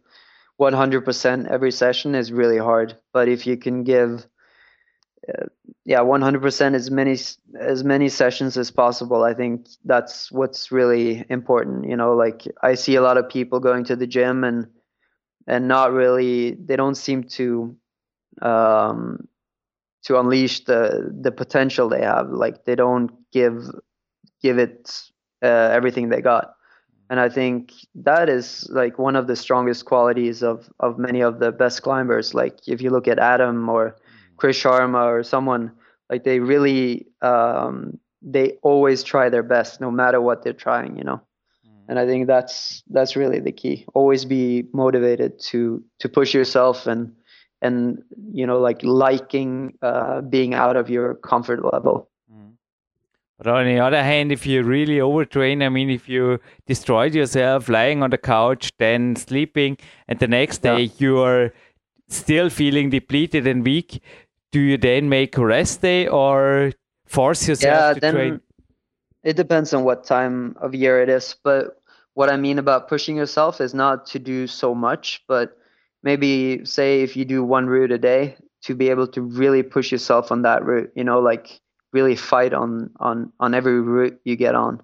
100% 0.60 1.48
every 1.48 1.72
session 1.72 2.16
is 2.16 2.32
really 2.32 2.58
hard, 2.58 2.98
but 3.14 3.28
if 3.28 3.48
you 3.48 3.58
can 3.58 3.84
give 3.84 4.26
uh, 5.28 5.46
yeah 5.86 6.00
100% 6.00 6.76
as 6.76 6.92
many 6.92 7.18
as 7.60 7.84
many 7.84 8.10
sessions 8.10 8.58
as 8.58 8.72
possible 8.72 9.24
i 9.24 9.34
think 9.34 9.68
that's 9.84 10.32
what's 10.32 10.72
really 10.72 11.26
important 11.30 11.88
you 11.90 11.96
know 11.96 12.14
like 12.16 12.48
i 12.64 12.74
see 12.74 12.96
a 12.96 13.02
lot 13.02 13.18
of 13.18 13.28
people 13.28 13.60
going 13.60 13.84
to 13.84 13.96
the 13.96 14.08
gym 14.08 14.44
and 14.44 14.68
and 15.46 15.68
not 15.68 15.92
really 15.92 16.52
they 16.52 16.76
don't 16.76 16.96
seem 16.96 17.24
to 17.24 17.76
um, 18.42 19.28
to 20.04 20.20
unleash 20.20 20.66
the 20.66 21.12
the 21.22 21.32
potential 21.32 21.90
they 21.90 22.02
have. 22.02 22.30
Like 22.30 22.66
they 22.66 22.76
don't 22.76 23.12
give 23.32 23.64
give 24.42 24.58
it 24.58 24.92
uh, 25.44 25.70
everything 25.72 26.10
they 26.10 26.22
got. 26.22 26.56
And 27.12 27.20
i 27.20 27.28
think 27.28 27.74
that 27.96 28.30
is 28.30 28.68
like 28.70 29.00
one 29.00 29.16
of 29.16 29.26
the 29.28 29.36
strongest 29.36 29.86
qualities 29.86 30.44
of 30.44 30.70
of 30.80 31.00
many 31.00 31.22
of 31.22 31.40
the 31.40 31.52
best 31.52 31.82
climbers. 31.82 32.34
Like 32.34 32.68
if 32.68 32.82
you 32.82 32.92
look 32.92 33.08
at 33.08 33.20
adam 33.20 33.68
or 33.68 33.96
chris 34.38 34.58
sharma 34.62 35.06
or 35.06 35.24
someone 35.24 35.72
like 36.10 36.24
they 36.24 36.40
really 36.40 37.08
um, 37.22 38.00
they 38.22 38.58
always 38.62 39.04
try 39.04 39.30
their 39.30 39.44
best 39.44 39.82
no 39.82 39.92
matter 39.92 40.22
what 40.22 40.44
they're 40.44 40.54
trying 40.54 40.98
you 40.98 41.04
know? 41.04 41.22
And 41.90 41.98
I 41.98 42.06
think 42.06 42.28
that's 42.28 42.84
that's 42.92 43.16
really 43.16 43.40
the 43.40 43.52
key. 43.52 43.86
Always 43.96 44.24
be 44.24 44.68
motivated 44.74 45.40
to 45.50 45.84
to 45.98 46.08
push 46.08 46.36
yourself 46.36 46.86
and 46.86 47.12
and 47.62 48.02
you 48.32 48.46
know 48.46 48.60
like 48.60 48.84
liking 48.84 49.74
uh, 49.82 50.22
being 50.22 50.54
out 50.54 50.76
of 50.76 50.90
your 50.90 51.16
comfort 51.16 51.64
level. 51.74 52.10
Mm. 52.32 52.54
But 53.38 53.48
on 53.48 53.66
the 53.66 53.80
other 53.80 54.04
hand, 54.04 54.32
if 54.32 54.46
you 54.46 54.64
really 54.64 54.98
overtrain, 54.98 55.64
I 55.66 55.70
mean, 55.70 55.90
if 55.90 56.10
you 56.10 56.40
destroyed 56.68 57.14
yourself 57.14 57.70
lying 57.70 58.04
on 58.04 58.10
the 58.10 58.18
couch, 58.18 58.72
then 58.78 59.16
sleeping, 59.16 59.78
and 60.08 60.20
the 60.20 60.28
next 60.28 60.60
day 60.60 60.84
yeah. 60.84 60.94
you 60.98 61.20
are 61.20 61.54
still 62.10 62.50
feeling 62.50 62.90
depleted 62.90 63.48
and 63.48 63.64
weak, 63.64 64.02
do 64.52 64.60
you 64.60 64.78
then 64.78 65.10
make 65.10 65.38
a 65.38 65.46
rest 65.46 65.82
day 65.82 66.08
or 66.08 66.72
force 67.06 67.48
yourself 67.48 67.80
yeah, 67.80 67.94
to 67.94 68.00
then 68.00 68.14
train? 68.14 68.42
It 69.24 69.36
depends 69.36 69.74
on 69.74 69.84
what 69.84 70.04
time 70.06 70.56
of 70.62 70.74
year 70.74 71.02
it 71.02 71.10
is. 71.10 71.36
But 71.44 71.82
what 72.14 72.30
I 72.30 72.38
mean 72.38 72.60
about 72.60 72.88
pushing 72.88 73.18
yourself 73.18 73.62
is 73.62 73.74
not 73.74 74.06
to 74.08 74.20
do 74.20 74.48
so 74.48 74.74
much, 74.74 75.24
but 75.28 75.58
maybe 76.04 76.66
say 76.66 77.02
if 77.02 77.16
you 77.16 77.26
do 77.26 77.44
one 77.44 77.68
route 77.68 77.92
a 77.92 77.98
day, 77.98 78.38
to 78.64 78.76
be 78.76 78.90
able 78.90 79.08
to 79.08 79.22
really 79.22 79.64
push 79.64 79.92
yourself 79.92 80.32
on 80.32 80.42
that 80.42 80.64
route, 80.66 80.92
you 80.96 81.04
know, 81.04 81.20
like 81.20 81.62
really 81.94 82.16
fight 82.16 82.54
on 82.54 82.90
on 83.00 83.32
on 83.40 83.54
every 83.54 83.82
route 83.82 84.20
you 84.26 84.36
get 84.36 84.56
on. 84.56 84.82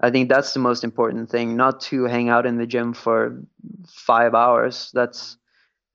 I 0.00 0.10
think 0.10 0.28
that's 0.28 0.52
the 0.52 0.60
most 0.60 0.84
important 0.84 1.30
thing. 1.30 1.56
Not 1.56 1.80
to 1.82 2.04
hang 2.04 2.28
out 2.28 2.46
in 2.46 2.58
the 2.58 2.66
gym 2.66 2.92
for 2.92 3.42
five 3.88 4.34
hours. 4.34 4.90
That's, 4.92 5.38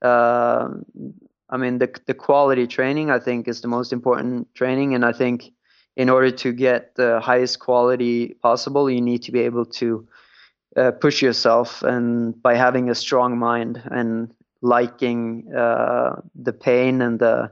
uh, 0.02 0.68
I 1.48 1.56
mean, 1.56 1.78
the 1.78 1.88
the 2.06 2.14
quality 2.14 2.66
training 2.66 3.10
I 3.10 3.18
think 3.18 3.46
is 3.46 3.60
the 3.60 3.68
most 3.68 3.92
important 3.92 4.52
training, 4.54 4.94
and 4.94 5.04
I 5.04 5.12
think 5.12 5.52
in 5.96 6.08
order 6.08 6.30
to 6.30 6.52
get 6.52 6.94
the 6.96 7.20
highest 7.20 7.60
quality 7.60 8.34
possible, 8.42 8.90
you 8.90 9.00
need 9.00 9.22
to 9.22 9.32
be 9.32 9.40
able 9.40 9.66
to 9.66 10.08
uh, 10.76 10.90
push 10.92 11.22
yourself, 11.22 11.82
and 11.82 12.40
by 12.42 12.54
having 12.54 12.90
a 12.90 12.94
strong 12.94 13.38
mind 13.38 13.82
and 13.90 14.32
liking 14.62 15.52
uh, 15.54 16.20
the 16.34 16.52
pain 16.52 17.02
and 17.02 17.18
the 17.18 17.50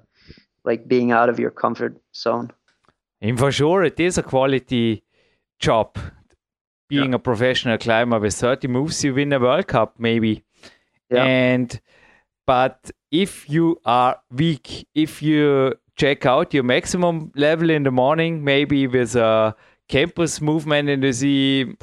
like 0.65 0.87
being 0.87 1.13
out 1.13 1.29
of 1.29 1.39
your 1.39 1.51
comfort 1.51 2.01
zone. 2.15 2.51
And 3.21 3.39
for 3.39 3.51
sure, 3.51 3.83
it 3.85 3.99
is 3.99 4.19
a 4.19 4.23
quality 4.23 5.03
job. 5.59 5.97
Being 6.89 7.11
yeah. 7.11 7.17
a 7.17 7.19
professional 7.19 7.77
climber 7.77 8.19
with 8.19 8.35
30 8.35 8.69
moves, 8.69 9.05
you 9.05 9.15
win 9.15 9.33
a 9.33 9.39
World 9.39 9.67
Cup, 9.67 9.97
maybe. 9.99 10.43
Yeah. 11.11 11.25
And 11.25 11.81
but 12.47 12.91
if 13.11 13.49
you 13.49 13.79
are 13.85 14.19
weak, 14.31 14.87
if 14.95 15.21
you 15.23 15.75
check 15.97 16.25
out 16.25 16.55
your 16.55 16.63
maximum 16.63 17.31
level 17.35 17.69
in 17.69 17.83
the 17.83 17.91
morning, 17.91 18.43
maybe 18.43 18.87
with 18.87 19.17
a 19.17 19.55
campus 19.89 20.41
movement, 20.41 20.89
and 20.89 21.03
you 21.03 21.13
see, 21.13 21.77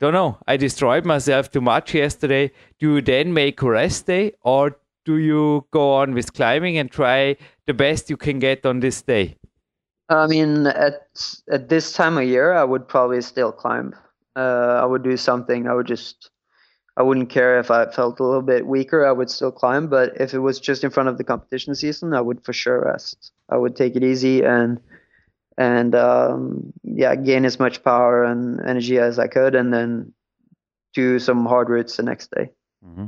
don't 0.00 0.14
know, 0.14 0.38
I 0.48 0.56
destroyed 0.56 1.04
myself 1.04 1.50
too 1.50 1.60
much 1.60 1.94
yesterday. 1.94 2.52
Do 2.78 2.94
you 2.94 3.02
then 3.02 3.34
make 3.34 3.60
a 3.62 3.70
rest 3.70 4.06
day, 4.06 4.32
or 4.42 4.78
do 5.04 5.18
you 5.18 5.66
go 5.70 5.94
on 5.94 6.14
with 6.14 6.32
climbing 6.32 6.78
and 6.78 6.90
try 6.90 7.36
the 7.66 7.74
best 7.74 8.10
you 8.10 8.16
can 8.16 8.38
get 8.38 8.64
on 8.64 8.80
this 8.80 9.02
day? 9.02 9.36
I 10.08 10.26
mean, 10.26 10.66
at 10.66 11.08
at 11.52 11.68
this 11.68 11.92
time 11.92 12.18
of 12.18 12.24
year, 12.24 12.54
I 12.54 12.64
would 12.64 12.88
probably 12.88 13.20
still 13.20 13.52
climb. 13.52 13.94
Uh, 14.34 14.80
I 14.82 14.86
would 14.86 15.04
do 15.04 15.16
something. 15.16 15.68
I 15.68 15.74
would 15.74 15.86
just, 15.86 16.30
I 16.96 17.02
wouldn't 17.02 17.30
care 17.30 17.60
if 17.60 17.70
I 17.70 17.86
felt 17.90 18.20
a 18.20 18.24
little 18.24 18.42
bit 18.42 18.66
weaker. 18.66 19.06
I 19.06 19.12
would 19.12 19.30
still 19.30 19.52
climb. 19.52 19.88
But 19.88 20.20
if 20.20 20.34
it 20.34 20.38
was 20.38 20.58
just 20.58 20.82
in 20.82 20.90
front 20.90 21.08
of 21.08 21.18
the 21.18 21.24
competition 21.24 21.74
season, 21.74 22.14
I 22.14 22.20
would 22.20 22.44
for 22.44 22.52
sure 22.52 22.82
rest. 22.84 23.32
I 23.50 23.56
would 23.56 23.76
take 23.76 23.96
it 23.96 24.02
easy 24.02 24.42
and 24.42 24.80
and 25.60 25.94
um, 25.94 26.72
yeah, 26.82 27.14
gain 27.14 27.44
as 27.44 27.58
much 27.58 27.84
power 27.84 28.24
and 28.24 28.60
energy 28.66 28.98
as 28.98 29.18
I 29.18 29.28
could, 29.28 29.54
and 29.54 29.72
then 29.72 30.14
do 30.94 31.18
some 31.18 31.44
hard 31.44 31.68
routes 31.68 31.98
the 31.98 32.02
next 32.02 32.30
day. 32.30 32.50
Mm-hmm. 32.84 33.06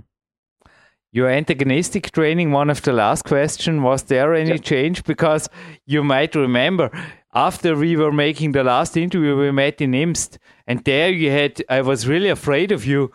Your 1.13 1.29
antagonistic 1.29 2.11
training, 2.11 2.53
one 2.53 2.71
of 2.71 2.83
the 2.83 2.93
last 2.93 3.25
question, 3.25 3.83
was 3.83 4.03
there 4.05 4.35
any 4.35 4.59
change? 4.59 5.05
Because 5.05 5.49
you 5.87 6.05
might 6.05 6.35
remember 6.35 6.91
after 7.35 7.75
we 7.75 7.97
were 7.97 8.13
making 8.13 8.53
the 8.53 8.65
last 8.65 8.97
interview, 8.97 9.37
we 9.37 9.51
met 9.51 9.81
in 9.81 9.95
Imst, 9.95 10.39
and 10.67 10.85
there 10.85 11.11
you 11.11 11.31
had, 11.31 11.63
I 11.71 11.81
was 11.81 12.07
really 12.07 12.29
afraid 12.29 12.71
of 12.71 12.85
you 12.85 13.11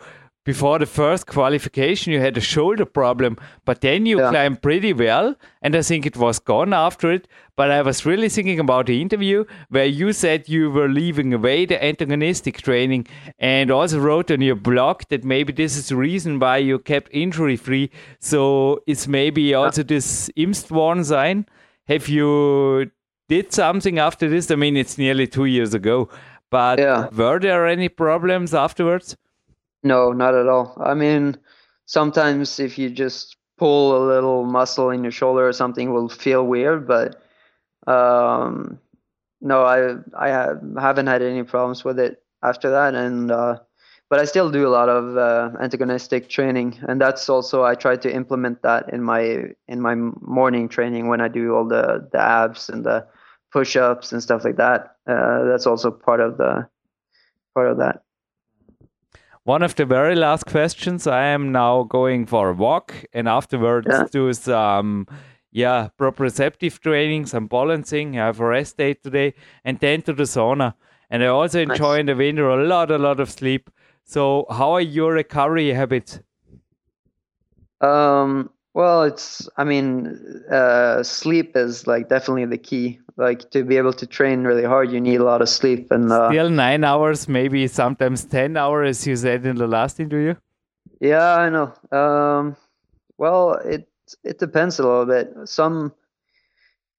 before 0.48 0.78
the 0.78 0.86
first 0.86 1.26
qualification 1.26 2.10
you 2.10 2.20
had 2.20 2.38
a 2.38 2.40
shoulder 2.40 2.86
problem 2.86 3.36
but 3.66 3.82
then 3.82 4.06
you 4.06 4.18
yeah. 4.18 4.30
climbed 4.30 4.62
pretty 4.62 4.94
well 4.94 5.34
and 5.60 5.76
i 5.76 5.82
think 5.82 6.06
it 6.06 6.16
was 6.16 6.38
gone 6.38 6.72
after 6.72 7.12
it. 7.12 7.28
But 7.54 7.70
i 7.70 7.82
was 7.82 8.06
really 8.06 8.30
thinking 8.30 8.60
about 8.60 8.86
the 8.86 9.02
interview 9.02 9.44
where 9.68 9.84
you 9.84 10.12
said 10.12 10.48
you 10.48 10.70
were 10.70 10.88
leaving 10.88 11.34
away 11.34 11.66
the 11.66 11.78
antagonistic 11.84 12.62
training 12.62 13.06
and 13.38 13.70
also 13.70 13.98
wrote 13.98 14.30
on 14.30 14.40
your 14.40 14.54
blog 14.70 15.02
that 15.10 15.24
maybe 15.34 15.52
this 15.52 15.76
is 15.76 15.88
the 15.88 15.96
reason 15.96 16.38
why 16.38 16.56
you 16.58 16.78
kept 16.78 17.10
injury 17.24 17.56
free. 17.56 17.90
So 18.20 18.80
it's 18.86 19.06
maybe 19.06 19.52
also 19.52 19.82
this 19.82 20.30
imst 20.36 20.70
one 20.70 21.04
sign 21.04 21.46
have 21.88 22.08
you 22.08 22.90
did 23.28 23.52
something 23.52 23.98
after 23.98 24.30
this? 24.30 24.50
I 24.50 24.54
mean 24.54 24.76
it's 24.78 24.96
nearly 24.96 25.26
two 25.26 25.46
years 25.46 25.74
ago 25.74 26.08
but 26.50 26.78
yeah. 26.78 27.08
were 27.22 27.38
there 27.38 27.66
any 27.66 27.88
problems 27.88 28.54
afterwards 28.54 29.16
no, 29.88 30.12
not 30.12 30.34
at 30.34 30.46
all. 30.48 30.76
I 30.80 30.94
mean, 30.94 31.36
sometimes 31.86 32.60
if 32.60 32.78
you 32.78 32.90
just 32.90 33.36
pull 33.56 33.96
a 33.96 34.02
little 34.06 34.44
muscle 34.44 34.90
in 34.90 35.02
your 35.02 35.12
shoulder 35.12 35.48
or 35.48 35.52
something, 35.52 35.92
will 35.92 36.08
feel 36.08 36.46
weird, 36.46 36.86
but 36.86 37.20
um, 37.86 38.78
no, 39.40 39.64
I 39.64 39.96
I 40.16 40.28
haven't 40.80 41.06
had 41.06 41.22
any 41.22 41.42
problems 41.42 41.84
with 41.84 41.98
it 41.98 42.22
after 42.42 42.70
that, 42.70 42.94
and 42.94 43.30
uh, 43.30 43.58
but 44.10 44.20
I 44.20 44.24
still 44.24 44.50
do 44.50 44.66
a 44.66 44.74
lot 44.78 44.88
of 44.88 45.16
uh, 45.16 45.50
antagonistic 45.60 46.28
training, 46.28 46.78
and 46.88 47.00
that's 47.00 47.28
also 47.28 47.64
I 47.64 47.74
try 47.74 47.96
to 47.96 48.14
implement 48.14 48.62
that 48.62 48.92
in 48.92 49.02
my 49.02 49.52
in 49.66 49.80
my 49.80 49.94
morning 49.94 50.68
training 50.68 51.08
when 51.08 51.20
I 51.20 51.28
do 51.28 51.54
all 51.54 51.66
the 51.66 52.08
the 52.12 52.20
abs 52.20 52.68
and 52.68 52.84
the 52.84 53.06
push-ups 53.52 54.12
and 54.12 54.22
stuff 54.22 54.44
like 54.44 54.56
that. 54.56 54.96
Uh, 55.06 55.44
that's 55.44 55.66
also 55.66 55.90
part 55.90 56.20
of 56.20 56.36
the 56.36 56.68
part 57.54 57.70
of 57.70 57.78
that. 57.78 58.02
One 59.48 59.62
of 59.62 59.76
the 59.76 59.86
very 59.86 60.14
last 60.14 60.44
questions. 60.44 61.06
I 61.06 61.28
am 61.28 61.52
now 61.52 61.84
going 61.84 62.26
for 62.26 62.50
a 62.50 62.52
walk 62.52 63.06
and 63.14 63.26
afterwards 63.26 63.86
yeah. 63.88 64.04
do 64.12 64.30
some 64.34 65.06
yeah 65.50 65.88
proprioceptive 65.98 66.78
training, 66.80 67.24
some 67.24 67.46
balancing. 67.46 68.18
I 68.18 68.26
have 68.26 68.40
a 68.40 68.44
rest 68.44 68.76
day 68.76 68.92
today, 68.92 69.32
and 69.64 69.80
then 69.80 70.02
to 70.02 70.12
the 70.12 70.24
sauna. 70.24 70.74
And 71.08 71.24
I 71.24 71.28
also 71.28 71.62
enjoy 71.62 71.92
nice. 71.92 72.00
in 72.00 72.06
the 72.06 72.16
winter 72.16 72.46
a 72.46 72.66
lot, 72.66 72.90
a 72.90 72.98
lot 72.98 73.20
of 73.20 73.30
sleep. 73.30 73.70
So, 74.04 74.44
how 74.50 74.72
are 74.72 74.82
your 74.82 75.14
recovery 75.14 75.72
habits? 75.72 76.20
Um, 77.80 78.50
well, 78.74 79.02
it's, 79.02 79.48
I 79.56 79.64
mean, 79.64 80.44
uh, 80.50 81.02
sleep 81.02 81.56
is 81.56 81.86
like 81.86 82.08
definitely 82.08 82.44
the 82.46 82.58
key. 82.58 83.00
Like 83.16 83.50
to 83.50 83.64
be 83.64 83.76
able 83.76 83.92
to 83.94 84.06
train 84.06 84.44
really 84.44 84.64
hard, 84.64 84.92
you 84.92 85.00
need 85.00 85.20
a 85.20 85.24
lot 85.24 85.42
of 85.42 85.48
sleep. 85.48 85.90
And 85.90 86.12
uh, 86.12 86.30
still 86.30 86.50
nine 86.50 86.84
hours, 86.84 87.28
maybe 87.28 87.66
sometimes 87.66 88.24
10 88.24 88.56
hours, 88.56 89.06
you 89.06 89.16
said 89.16 89.44
in 89.44 89.56
the 89.56 89.66
last 89.66 89.98
interview. 89.98 90.34
Yeah, 91.00 91.36
I 91.36 91.48
know. 91.48 91.72
Um, 91.96 92.56
well, 93.16 93.54
it, 93.54 93.88
it 94.22 94.38
depends 94.38 94.78
a 94.78 94.82
little 94.82 95.06
bit. 95.06 95.32
Some, 95.44 95.92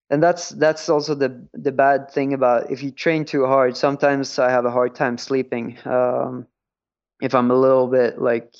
and 0.09 0.23
that's 0.23 0.49
that's 0.49 0.89
also 0.89 1.13
the 1.13 1.47
the 1.53 1.71
bad 1.71 2.09
thing 2.09 2.33
about 2.33 2.71
if 2.71 2.81
you 2.81 2.91
train 2.91 3.25
too 3.25 3.45
hard. 3.45 3.77
Sometimes 3.77 4.39
I 4.39 4.49
have 4.49 4.65
a 4.65 4.71
hard 4.71 4.95
time 4.95 5.17
sleeping. 5.17 5.77
Um, 5.85 6.47
if 7.21 7.35
I'm 7.35 7.51
a 7.51 7.55
little 7.55 7.87
bit 7.87 8.19
like 8.19 8.53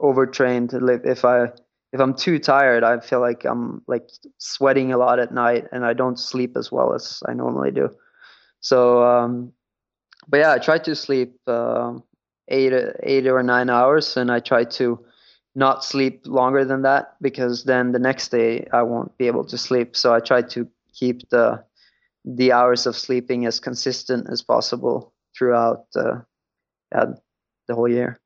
overtrained, 0.00 0.72
if 0.72 1.24
I 1.24 1.52
if 1.94 2.00
I'm 2.00 2.12
too 2.12 2.40
tired, 2.40 2.82
I 2.82 2.98
feel 2.98 3.20
like 3.20 3.44
I'm 3.44 3.80
like 3.86 4.10
sweating 4.38 4.92
a 4.92 4.98
lot 4.98 5.20
at 5.20 5.32
night 5.32 5.66
and 5.70 5.86
I 5.86 5.92
don't 5.92 6.18
sleep 6.18 6.56
as 6.56 6.72
well 6.72 6.92
as 6.92 7.22
I 7.28 7.34
normally 7.34 7.70
do. 7.70 7.88
So, 8.58 9.04
um, 9.04 9.52
but 10.26 10.38
yeah, 10.38 10.52
I 10.52 10.58
try 10.58 10.78
to 10.78 10.96
sleep 10.96 11.36
uh, 11.46 11.92
eight, 12.48 12.72
eight 13.04 13.28
or 13.28 13.40
nine 13.44 13.70
hours, 13.70 14.16
and 14.16 14.32
I 14.32 14.40
try 14.40 14.64
to 14.64 15.04
not 15.54 15.84
sleep 15.84 16.22
longer 16.26 16.64
than 16.64 16.82
that 16.82 17.14
because 17.20 17.62
then 17.62 17.92
the 17.92 18.00
next 18.00 18.30
day 18.30 18.66
I 18.72 18.82
won't 18.82 19.16
be 19.16 19.28
able 19.28 19.44
to 19.44 19.56
sleep. 19.56 19.94
So 19.94 20.12
I 20.12 20.18
try 20.18 20.42
to 20.42 20.68
keep 20.92 21.28
the 21.28 21.62
the 22.24 22.52
hours 22.52 22.86
of 22.86 22.96
sleeping 22.96 23.46
as 23.46 23.60
consistent 23.60 24.26
as 24.30 24.42
possible 24.42 25.12
throughout 25.36 25.84
uh, 25.94 26.22
the 26.90 27.74
whole 27.74 27.88
year. 27.88 28.18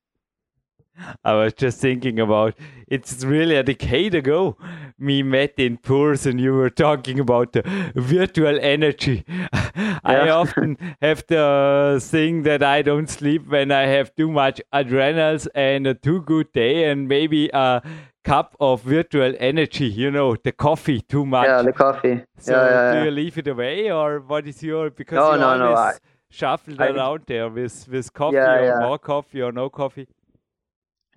I 1.23 1.33
was 1.33 1.53
just 1.53 1.79
thinking 1.79 2.19
about 2.19 2.55
it's 2.87 3.23
really 3.23 3.55
a 3.55 3.63
decade 3.63 4.15
ago 4.15 4.57
we 4.99 5.23
met 5.23 5.53
in 5.57 5.77
person. 5.77 6.39
You 6.39 6.53
were 6.53 6.69
talking 6.69 7.19
about 7.19 7.53
the 7.53 7.63
virtual 7.95 8.59
energy. 8.61 9.25
Yeah. 9.79 9.99
I 10.03 10.29
often 10.41 10.77
have 11.01 11.23
the 11.27 11.99
thing 12.01 12.43
that 12.43 12.63
I 12.63 12.81
don't 12.81 13.09
sleep 13.09 13.47
when 13.47 13.71
I 13.71 13.85
have 13.85 14.13
too 14.15 14.29
much 14.29 14.61
adrenals 14.73 15.47
and 15.47 15.87
a 15.87 15.93
too 15.93 16.21
good 16.21 16.51
day 16.51 16.89
and 16.89 17.07
maybe 17.07 17.49
a 17.53 17.81
cup 18.23 18.55
of 18.59 18.81
virtual 18.81 19.33
energy, 19.39 19.85
you 19.85 20.11
know, 20.11 20.35
the 20.35 20.51
coffee 20.51 21.01
too 21.01 21.25
much. 21.25 21.47
Yeah, 21.47 21.61
the 21.61 21.73
coffee. 21.73 22.23
So 22.37 22.51
yeah, 22.51 22.69
yeah, 22.69 22.99
do 22.99 23.05
you 23.05 23.11
leave 23.11 23.37
it 23.37 23.47
away 23.47 23.91
or 23.91 24.19
what 24.19 24.47
is 24.47 24.61
your 24.61 24.89
because 24.89 25.17
no, 25.17 25.33
you 25.33 25.39
no, 25.39 25.47
always 25.47 25.59
no, 25.59 25.75
I, 25.75 25.93
shuffle 26.29 26.81
I, 26.81 26.87
around 26.87 27.23
there 27.27 27.49
with, 27.49 27.87
with 27.87 28.13
coffee 28.13 28.37
or 28.37 28.79
more 28.81 28.99
coffee 28.99 29.41
or 29.41 29.51
no 29.51 29.69
coffee? 29.69 30.07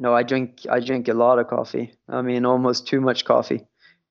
No, 0.03 0.15
I 0.15 0.23
drink 0.25 0.49
I 0.69 0.81
drink 0.81 1.09
a 1.09 1.15
lot 1.15 1.39
of 1.39 1.47
coffee. 1.47 1.95
I 2.09 2.23
mean, 2.23 2.45
almost 2.45 2.89
too 2.89 3.01
much 3.01 3.25
coffee. 3.25 3.61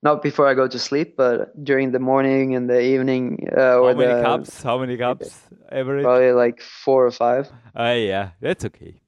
not 0.02 0.20
before 0.22 0.48
I 0.48 0.54
go 0.54 0.66
to 0.66 0.78
sleep, 0.78 1.16
but 1.16 1.52
during 1.62 1.92
the 1.92 2.00
morning 2.00 2.56
and 2.56 2.68
the 2.68 2.80
evening. 2.80 3.48
Uh, 3.56 3.82
How 3.82 3.94
many 3.94 4.14
the, 4.14 4.22
cups? 4.22 4.62
How 4.62 4.78
many 4.78 4.96
cups 4.96 5.48
average? 5.70 6.02
Probably 6.02 6.32
like 6.32 6.60
four 6.60 7.06
or 7.06 7.12
five. 7.12 7.48
Uh, 7.78 7.94
yeah, 7.96 8.30
that's 8.40 8.64
okay. 8.64 9.00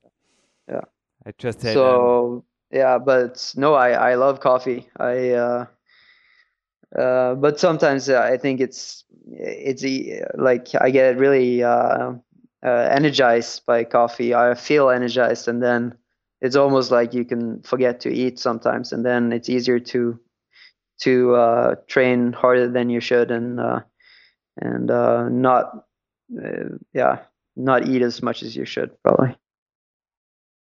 Yeah. 0.68 0.86
I 1.26 1.32
just 1.36 1.62
had. 1.62 1.74
So 1.74 2.36
um, 2.36 2.42
yeah, 2.70 2.98
but 2.98 3.52
no, 3.56 3.74
I 3.74 3.90
I 4.10 4.14
love 4.14 4.40
coffee. 4.40 4.88
I. 4.96 5.30
Uh, 5.30 5.66
uh, 6.96 7.34
but 7.34 7.58
sometimes 7.58 8.08
uh, 8.08 8.20
I 8.20 8.36
think 8.36 8.60
it's 8.60 9.04
it's 9.32 9.82
like 10.36 10.68
I 10.80 10.90
get 10.90 11.18
really 11.18 11.64
uh, 11.64 12.12
uh, 12.64 12.88
energized 12.98 13.66
by 13.66 13.82
coffee. 13.82 14.32
I 14.32 14.54
feel 14.54 14.90
energized, 14.90 15.48
and 15.48 15.60
then 15.60 15.98
it's 16.44 16.56
almost 16.56 16.90
like 16.90 17.14
you 17.14 17.24
can 17.24 17.62
forget 17.62 18.00
to 18.00 18.12
eat 18.12 18.38
sometimes, 18.38 18.92
and 18.92 19.02
then 19.02 19.32
it's 19.32 19.48
easier 19.48 19.78
to 19.80 20.20
to 21.00 21.34
uh, 21.34 21.74
train 21.88 22.34
harder 22.34 22.68
than 22.68 22.90
you 22.90 23.00
should 23.00 23.30
and 23.30 23.58
uh, 23.58 23.80
and 24.60 24.90
uh, 24.90 25.26
not 25.30 25.86
uh, 26.38 26.76
yeah 26.92 27.22
not 27.56 27.88
eat 27.88 28.02
as 28.02 28.22
much 28.22 28.42
as 28.42 28.54
you 28.54 28.66
should 28.66 28.90
probably. 29.02 29.34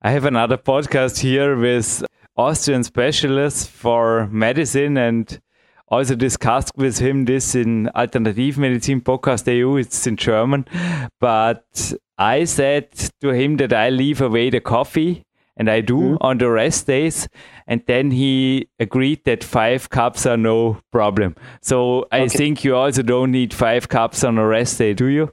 I 0.02 0.12
have 0.12 0.24
another 0.24 0.56
podcast 0.56 1.18
here 1.18 1.56
with 1.56 2.04
Austrian 2.36 2.84
specialists 2.84 3.66
for 3.66 4.28
medicine 4.28 4.96
and 4.96 5.40
also 5.88 6.14
discussed 6.14 6.70
with 6.76 6.98
him 6.98 7.24
this 7.24 7.56
in 7.56 7.90
Alternativmedizin 7.96 9.02
Podcast 9.02 9.52
EU. 9.52 9.76
It's 9.76 10.06
in 10.06 10.16
German, 10.16 10.64
but 11.18 11.92
I 12.18 12.44
said 12.44 12.92
to 13.20 13.30
him 13.30 13.56
that 13.56 13.72
I 13.72 13.90
leave 13.90 14.20
away 14.20 14.48
the 14.50 14.60
coffee 14.60 15.24
and 15.56 15.70
I 15.70 15.80
do 15.80 15.96
mm. 15.98 16.18
on 16.20 16.38
the 16.38 16.50
rest 16.50 16.86
days. 16.86 17.28
And 17.66 17.82
then 17.86 18.10
he 18.10 18.68
agreed 18.78 19.24
that 19.24 19.44
five 19.44 19.90
cups 19.90 20.26
are 20.26 20.36
no 20.36 20.80
problem. 20.90 21.36
So 21.60 22.06
I 22.10 22.22
okay. 22.22 22.36
think 22.36 22.64
you 22.64 22.76
also 22.76 23.02
don't 23.02 23.30
need 23.30 23.52
five 23.54 23.88
cups 23.88 24.24
on 24.24 24.38
a 24.38 24.46
rest 24.46 24.78
day, 24.78 24.94
do 24.94 25.06
you? 25.06 25.32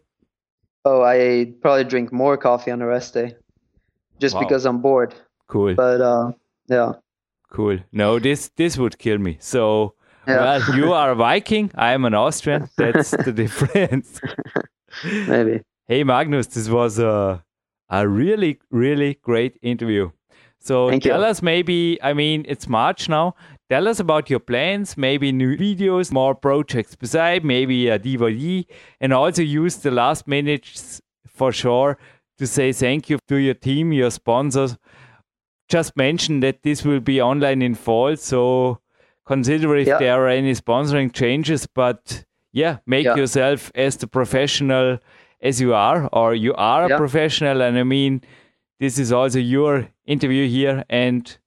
Oh, 0.86 1.04
I 1.04 1.54
probably 1.62 1.84
drink 1.84 2.12
more 2.12 2.38
coffee 2.38 2.72
on 2.72 2.82
a 2.82 2.88
rest 2.88 3.14
day, 3.14 3.36
just 4.20 4.36
wow. 4.36 4.42
because 4.42 4.66
I'm 4.66 4.82
bored. 4.82 5.14
Cool. 5.48 5.76
But 5.76 6.02
uh, 6.02 6.32
yeah. 6.68 6.94
Cool. 7.52 7.80
No, 7.92 8.20
this 8.20 8.50
this 8.56 8.78
would 8.78 8.98
kill 8.98 9.18
me. 9.18 9.38
So 9.40 9.96
yeah. 10.28 10.60
well, 10.60 10.76
you 10.76 10.94
are 11.00 11.12
a 11.12 11.16
Viking. 11.16 11.72
I 11.76 11.94
am 11.94 12.06
an 12.06 12.14
Austrian. 12.14 12.70
That's 12.78 13.12
the 13.12 13.32
difference. 13.44 14.22
Maybe. 15.04 15.62
Hey 15.88 16.04
Magnus, 16.04 16.48
this 16.48 16.70
was 16.70 17.00
a 17.00 17.44
a 17.90 18.08
really, 18.08 18.60
really 18.70 19.20
great 19.22 19.58
interview. 19.62 20.12
So 20.60 20.90
Thank 20.90 21.04
tell 21.04 21.22
you. 21.22 21.28
us 21.28 21.42
maybe, 21.42 21.98
I 22.04 22.14
mean, 22.14 22.46
it's 22.48 22.68
March 22.68 23.08
now. 23.08 23.36
Tell 23.70 23.88
us 23.88 24.00
about 24.00 24.30
your 24.30 24.40
plans, 24.40 24.98
maybe 24.98 25.32
new 25.32 25.56
videos, 25.56 26.12
more 26.12 26.36
projects 26.36 26.96
beside, 26.96 27.46
maybe 27.46 27.88
a 27.88 27.98
DVD, 27.98 28.66
and 29.00 29.14
also 29.14 29.42
use 29.42 29.78
the 29.78 29.92
last 29.92 30.28
minutes 30.28 31.02
for 31.28 31.52
sure 31.52 31.98
to 32.40 32.48
say 32.48 32.72
thank 32.74 33.10
you 33.10 33.20
to 33.28 33.36
your 33.36 33.54
team, 33.54 33.94
your 33.94 34.12
sponsors. 34.12 34.78
Just 35.68 35.96
mention 35.96 36.40
that 36.40 36.64
this 36.64 36.84
will 36.84 37.00
be 37.00 37.22
online 37.22 37.62
in 37.62 37.76
fall, 37.76 38.18
so 38.18 38.80
consider 39.26 39.76
if 39.76 39.88
yeah. 39.88 40.00
there 40.00 40.26
are 40.26 40.28
any 40.28 40.54
sponsoring 40.54 41.14
changes. 41.14 41.68
But 41.68 42.26
yeah, 42.52 42.78
make 42.88 43.06
yeah. 43.06 43.16
yourself 43.16 43.72
as 43.76 43.98
the 43.98 44.08
professional 44.08 44.98
as 45.42 45.62
you 45.62 45.74
are, 45.74 46.10
or 46.12 46.36
you 46.36 46.54
are 46.56 46.86
a 46.86 46.90
yeah. 46.90 46.98
professional. 46.98 47.62
And 47.62 47.78
I 47.78 47.84
mean, 47.84 48.22
this 48.80 48.98
is 48.98 49.12
also 49.12 49.40
your 49.40 49.88
interview 50.06 50.48
here. 50.48 50.84
And 50.90 51.38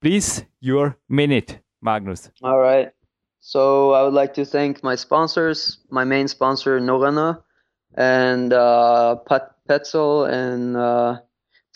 please, 0.00 0.44
your 0.60 0.96
minute, 1.08 1.60
Magnus. 1.82 2.30
All 2.42 2.58
right. 2.58 2.90
So 3.40 3.92
I 3.92 4.02
would 4.02 4.14
like 4.14 4.34
to 4.34 4.44
thank 4.44 4.82
my 4.82 4.96
sponsors, 4.96 5.78
my 5.90 6.04
main 6.04 6.26
sponsor, 6.26 6.80
Norrøna, 6.80 7.42
and 7.94 8.52
uh, 8.52 9.16
Pat 9.28 9.54
Petzl, 9.68 10.28
and 10.28 10.76
uh, 10.76 11.20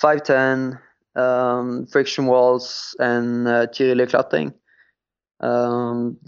510, 0.01 0.79
um, 1.15 1.87
Friction 1.87 2.27
Walls, 2.27 2.97
and 2.99 3.47
uh, 3.47 3.67
Tyrili 3.69 4.09
Klatring. 4.09 4.53
Um, 5.41 6.19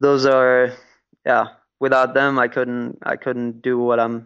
those 0.00 0.26
are, 0.26 0.72
yeah, 1.24 1.46
without 1.84 2.14
them, 2.14 2.38
I 2.38 2.48
couldn't 2.48 2.98
I 3.02 3.16
couldn't 3.16 3.60
do 3.60 3.76
what 3.78 4.00
I'm 4.00 4.16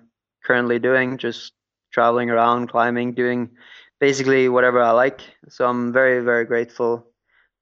currently 0.46 0.78
doing. 0.78 1.18
Just 1.18 1.52
traveling 1.92 2.30
around, 2.30 2.70
climbing, 2.70 3.14
doing 3.14 3.50
basically 3.98 4.48
whatever 4.48 4.80
I 4.80 4.92
like. 4.92 5.20
So 5.48 5.66
I'm 5.66 5.92
very 5.92 6.22
very 6.22 6.44
grateful 6.46 6.92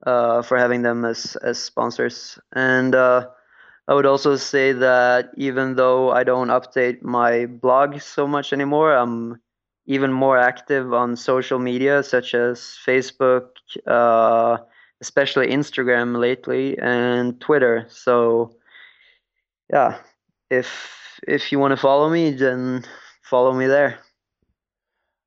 uh, 0.06 0.42
for 0.42 0.58
having 0.58 0.82
them 0.82 1.04
as 1.04 1.36
as 1.42 1.56
sponsors. 1.58 2.38
And 2.52 2.94
uh, 2.94 3.28
I 3.88 3.94
would 3.94 4.04
also 4.04 4.36
say 4.36 4.72
that 4.72 5.30
even 5.36 5.76
though 5.76 6.10
I 6.10 6.24
don't 6.24 6.52
update 6.52 7.00
my 7.02 7.46
blog 7.46 8.00
so 8.00 8.26
much 8.26 8.52
anymore, 8.52 8.92
I'm 8.92 9.40
even 9.86 10.12
more 10.12 10.36
active 10.36 10.92
on 10.92 11.16
social 11.16 11.58
media 11.58 12.02
such 12.02 12.34
as 12.34 12.76
Facebook, 12.84 13.46
uh, 13.86 14.58
especially 15.00 15.46
Instagram 15.48 16.18
lately, 16.18 16.76
and 16.78 17.40
Twitter. 17.40 17.86
So 17.88 18.55
yeah, 19.72 19.98
if 20.50 21.20
if 21.26 21.50
you 21.52 21.58
want 21.58 21.72
to 21.72 21.76
follow 21.76 22.10
me, 22.10 22.30
then 22.30 22.84
follow 23.22 23.52
me 23.52 23.66
there. 23.66 23.98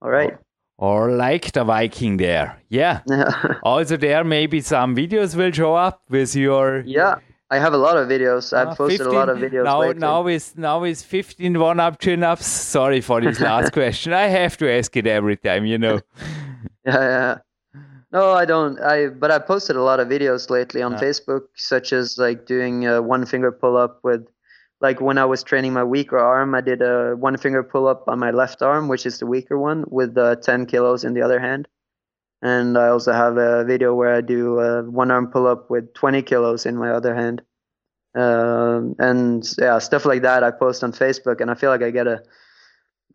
All 0.02 0.10
right. 0.10 0.38
Or, 0.78 1.10
or 1.10 1.12
like 1.12 1.52
the 1.52 1.64
Viking 1.64 2.18
there. 2.18 2.62
Yeah. 2.70 3.02
also 3.64 3.98
there 3.98 4.24
maybe 4.24 4.62
some 4.62 4.96
videos 4.96 5.36
will 5.36 5.52
show 5.52 5.76
up 5.76 6.02
with 6.10 6.36
your 6.36 6.84
Yeah. 6.86 7.16
I 7.52 7.58
have 7.58 7.74
a 7.74 7.78
lot 7.78 7.98
of 7.98 8.08
videos. 8.08 8.56
I've 8.56 8.70
uh, 8.70 8.76
posted 8.76 9.00
15, 9.00 9.08
a 9.08 9.18
lot 9.18 9.30
of 9.30 9.40
videos. 9.40 9.64
Now, 9.64 9.80
lately. 9.80 10.00
now 10.00 10.28
is 10.28 10.56
now 10.56 10.84
is 10.84 11.02
15 11.02 11.60
one 11.60 11.80
up 11.80 12.00
chin 12.00 12.24
ups. 12.24 12.46
Sorry 12.46 13.02
for 13.02 13.20
this 13.22 13.40
last 13.40 13.74
question. 13.74 14.14
I 14.14 14.28
have 14.28 14.56
to 14.58 14.72
ask 14.72 14.96
it 14.96 15.08
every 15.08 15.36
time, 15.36 15.66
you 15.66 15.80
know. 15.80 16.00
yeah, 16.86 16.94
yeah. 16.94 17.38
No, 18.12 18.32
I 18.32 18.45
don't. 18.45 18.80
I 18.80 19.07
but 19.07 19.30
I 19.30 19.38
posted 19.38 19.76
a 19.76 19.84
lot 19.84 19.99
of 19.99 20.07
videos 20.07 20.49
lately 20.49 20.82
on 20.82 20.95
Facebook, 20.95 21.43
such 21.55 21.93
as 21.93 22.18
like 22.18 22.45
doing 22.45 22.88
a 22.88 23.01
one 23.01 23.26
finger 23.26 23.51
pull 23.51 23.78
up 23.78 23.99
with, 24.03 24.26
like 24.82 24.99
when 24.99 25.20
I 25.20 25.26
was 25.26 25.43
training 25.43 25.74
my 25.74 25.84
weaker 25.84 26.18
arm, 26.18 26.55
I 26.55 26.62
did 26.62 26.82
a 26.82 27.16
one 27.16 27.38
finger 27.38 27.62
pull 27.62 27.88
up 27.88 28.07
on 28.07 28.18
my 28.18 28.32
left 28.32 28.64
arm, 28.64 28.88
which 28.88 29.05
is 29.05 29.20
the 29.20 29.28
weaker 29.28 29.60
one, 29.60 29.86
with 29.88 30.18
uh, 30.18 30.38
10 30.38 30.66
kilos 30.66 31.03
in 31.03 31.14
the 31.14 31.22
other 31.22 31.39
hand. 31.39 31.68
And 32.41 32.78
I 32.78 32.88
also 32.88 33.12
have 33.12 33.38
a 33.38 33.64
video 33.66 33.93
where 33.93 34.16
I 34.16 34.22
do 34.22 34.60
a 34.60 34.89
one 34.89 35.12
arm 35.12 35.28
pull 35.28 35.45
up 35.45 35.70
with 35.70 35.93
20 35.93 36.24
kilos 36.24 36.66
in 36.66 36.78
my 36.78 36.91
other 36.91 37.14
hand. 37.14 37.43
Um, 38.16 38.95
and 38.97 39.47
yeah, 39.60 39.78
stuff 39.78 40.05
like 40.05 40.24
that 40.24 40.43
I 40.43 40.49
post 40.49 40.84
on 40.84 40.93
Facebook, 40.93 41.41
and 41.41 41.51
I 41.51 41.53
feel 41.53 41.70
like 41.70 41.84
I 41.84 41.91
get 41.91 42.07
a 42.07 42.24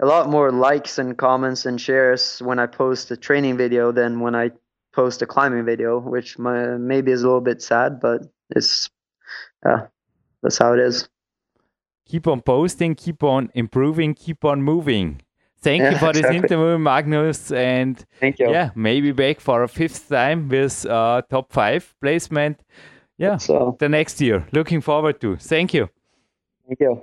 a 0.00 0.06
lot 0.06 0.28
more 0.28 0.50
likes 0.50 0.98
and 0.98 1.16
comments 1.16 1.66
and 1.66 1.80
shares 1.80 2.40
when 2.40 2.58
I 2.58 2.66
post 2.66 3.10
a 3.10 3.16
training 3.16 3.56
video 3.56 3.92
than 3.92 4.20
when 4.20 4.34
I 4.34 4.50
post 4.94 5.22
a 5.22 5.26
climbing 5.26 5.64
video, 5.64 5.98
which 5.98 6.38
my, 6.38 6.76
maybe 6.78 7.10
is 7.12 7.22
a 7.22 7.26
little 7.26 7.40
bit 7.40 7.62
sad, 7.62 8.00
but 8.00 8.22
it's 8.50 8.90
yeah, 9.64 9.86
that's 10.42 10.58
how 10.58 10.72
it 10.72 10.80
is. 10.80 11.08
Keep 12.06 12.26
on 12.26 12.40
posting, 12.42 12.94
keep 12.94 13.22
on 13.22 13.50
improving, 13.54 14.14
keep 14.14 14.44
on 14.44 14.62
moving. 14.62 15.20
Thank 15.58 15.82
yeah, 15.82 15.92
you 15.92 15.96
for 15.96 16.10
exactly. 16.10 16.40
this 16.40 16.50
interview, 16.50 16.78
Magnus, 16.78 17.50
and 17.50 18.04
thank 18.20 18.38
you. 18.38 18.50
Yeah, 18.50 18.70
maybe 18.74 19.12
back 19.12 19.40
for 19.40 19.62
a 19.62 19.68
fifth 19.68 20.08
time 20.08 20.48
with 20.48 20.84
uh, 20.84 21.22
top 21.30 21.52
five 21.52 21.94
placement. 22.00 22.60
Yeah, 23.16 23.38
so. 23.38 23.76
the 23.78 23.88
next 23.88 24.20
year. 24.20 24.46
Looking 24.52 24.82
forward 24.82 25.20
to. 25.20 25.36
Thank 25.36 25.72
you. 25.72 25.88
Thank 26.66 26.80
you. 26.80 27.00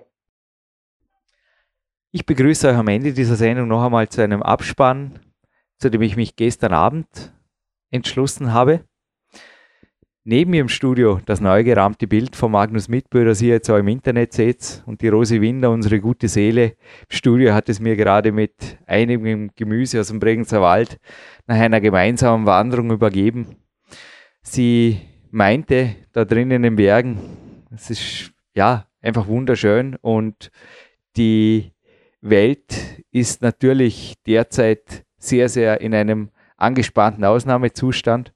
Ich 2.11 2.25
begrüße 2.25 2.67
euch 2.67 2.75
am 2.75 2.89
Ende 2.89 3.13
dieser 3.13 3.37
Sendung 3.37 3.69
noch 3.69 3.83
einmal 3.83 4.09
zu 4.09 4.21
einem 4.21 4.43
Abspann, 4.43 5.19
zu 5.79 5.89
dem 5.89 6.01
ich 6.01 6.17
mich 6.17 6.35
gestern 6.35 6.73
Abend 6.73 7.31
entschlossen 7.91 8.53
habe. 8.53 8.83
Neben 10.23 10.51
mir 10.51 10.61
im 10.61 10.69
Studio 10.69 11.19
das 11.25 11.41
neu 11.41 11.63
gerahmte 11.63 12.07
Bild 12.07 12.35
von 12.35 12.51
Magnus 12.51 12.87
Mitbö, 12.87 13.25
das 13.25 13.41
ihr 13.41 13.55
jetzt 13.55 13.69
auch 13.71 13.77
im 13.77 13.87
Internet 13.87 14.33
seht. 14.33 14.83
Und 14.85 15.01
die 15.01 15.07
Rosi 15.07 15.41
Winder, 15.41 15.71
unsere 15.71 15.99
gute 15.99 16.27
Seele, 16.27 16.63
im 16.65 16.75
Studio 17.09 17.53
hat 17.53 17.69
es 17.69 17.79
mir 17.79 17.95
gerade 17.95 18.31
mit 18.31 18.77
einigem 18.85 19.49
Gemüse 19.55 19.99
aus 19.99 20.09
dem 20.09 20.19
Bregenzer 20.19 20.61
Wald 20.61 20.99
nach 21.47 21.55
einer 21.55 21.81
gemeinsamen 21.81 22.45
Wanderung 22.45 22.91
übergeben. 22.91 23.55
Sie 24.43 25.01
meinte, 25.31 25.95
da 26.13 26.23
drinnen 26.23 26.51
in 26.51 26.63
den 26.63 26.75
Bergen, 26.75 27.19
es 27.73 27.89
ist 27.89 28.31
ja 28.53 28.85
einfach 29.01 29.27
wunderschön 29.27 29.95
und 30.01 30.51
die 31.17 31.71
Welt 32.21 33.03
ist 33.11 33.41
natürlich 33.41 34.15
derzeit 34.27 35.03
sehr, 35.17 35.49
sehr 35.49 35.81
in 35.81 35.95
einem 35.95 36.29
angespannten 36.61 37.23
Ausnahmezustand. 37.23 38.33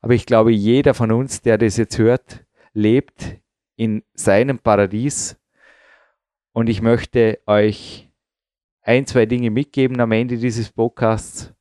Aber 0.00 0.14
ich 0.14 0.26
glaube, 0.26 0.52
jeder 0.52 0.94
von 0.94 1.10
uns, 1.10 1.42
der 1.42 1.58
das 1.58 1.76
jetzt 1.76 1.98
hört, 1.98 2.44
lebt 2.72 3.36
in 3.76 4.02
seinem 4.14 4.58
Paradies. 4.58 5.36
Und 6.52 6.68
ich 6.68 6.80
möchte 6.82 7.40
euch 7.46 8.08
ein, 8.82 9.06
zwei 9.06 9.26
Dinge 9.26 9.50
mitgeben 9.50 10.00
am 10.00 10.12
Ende 10.12 10.36
dieses 10.36 10.70
Podcasts. 10.70 11.52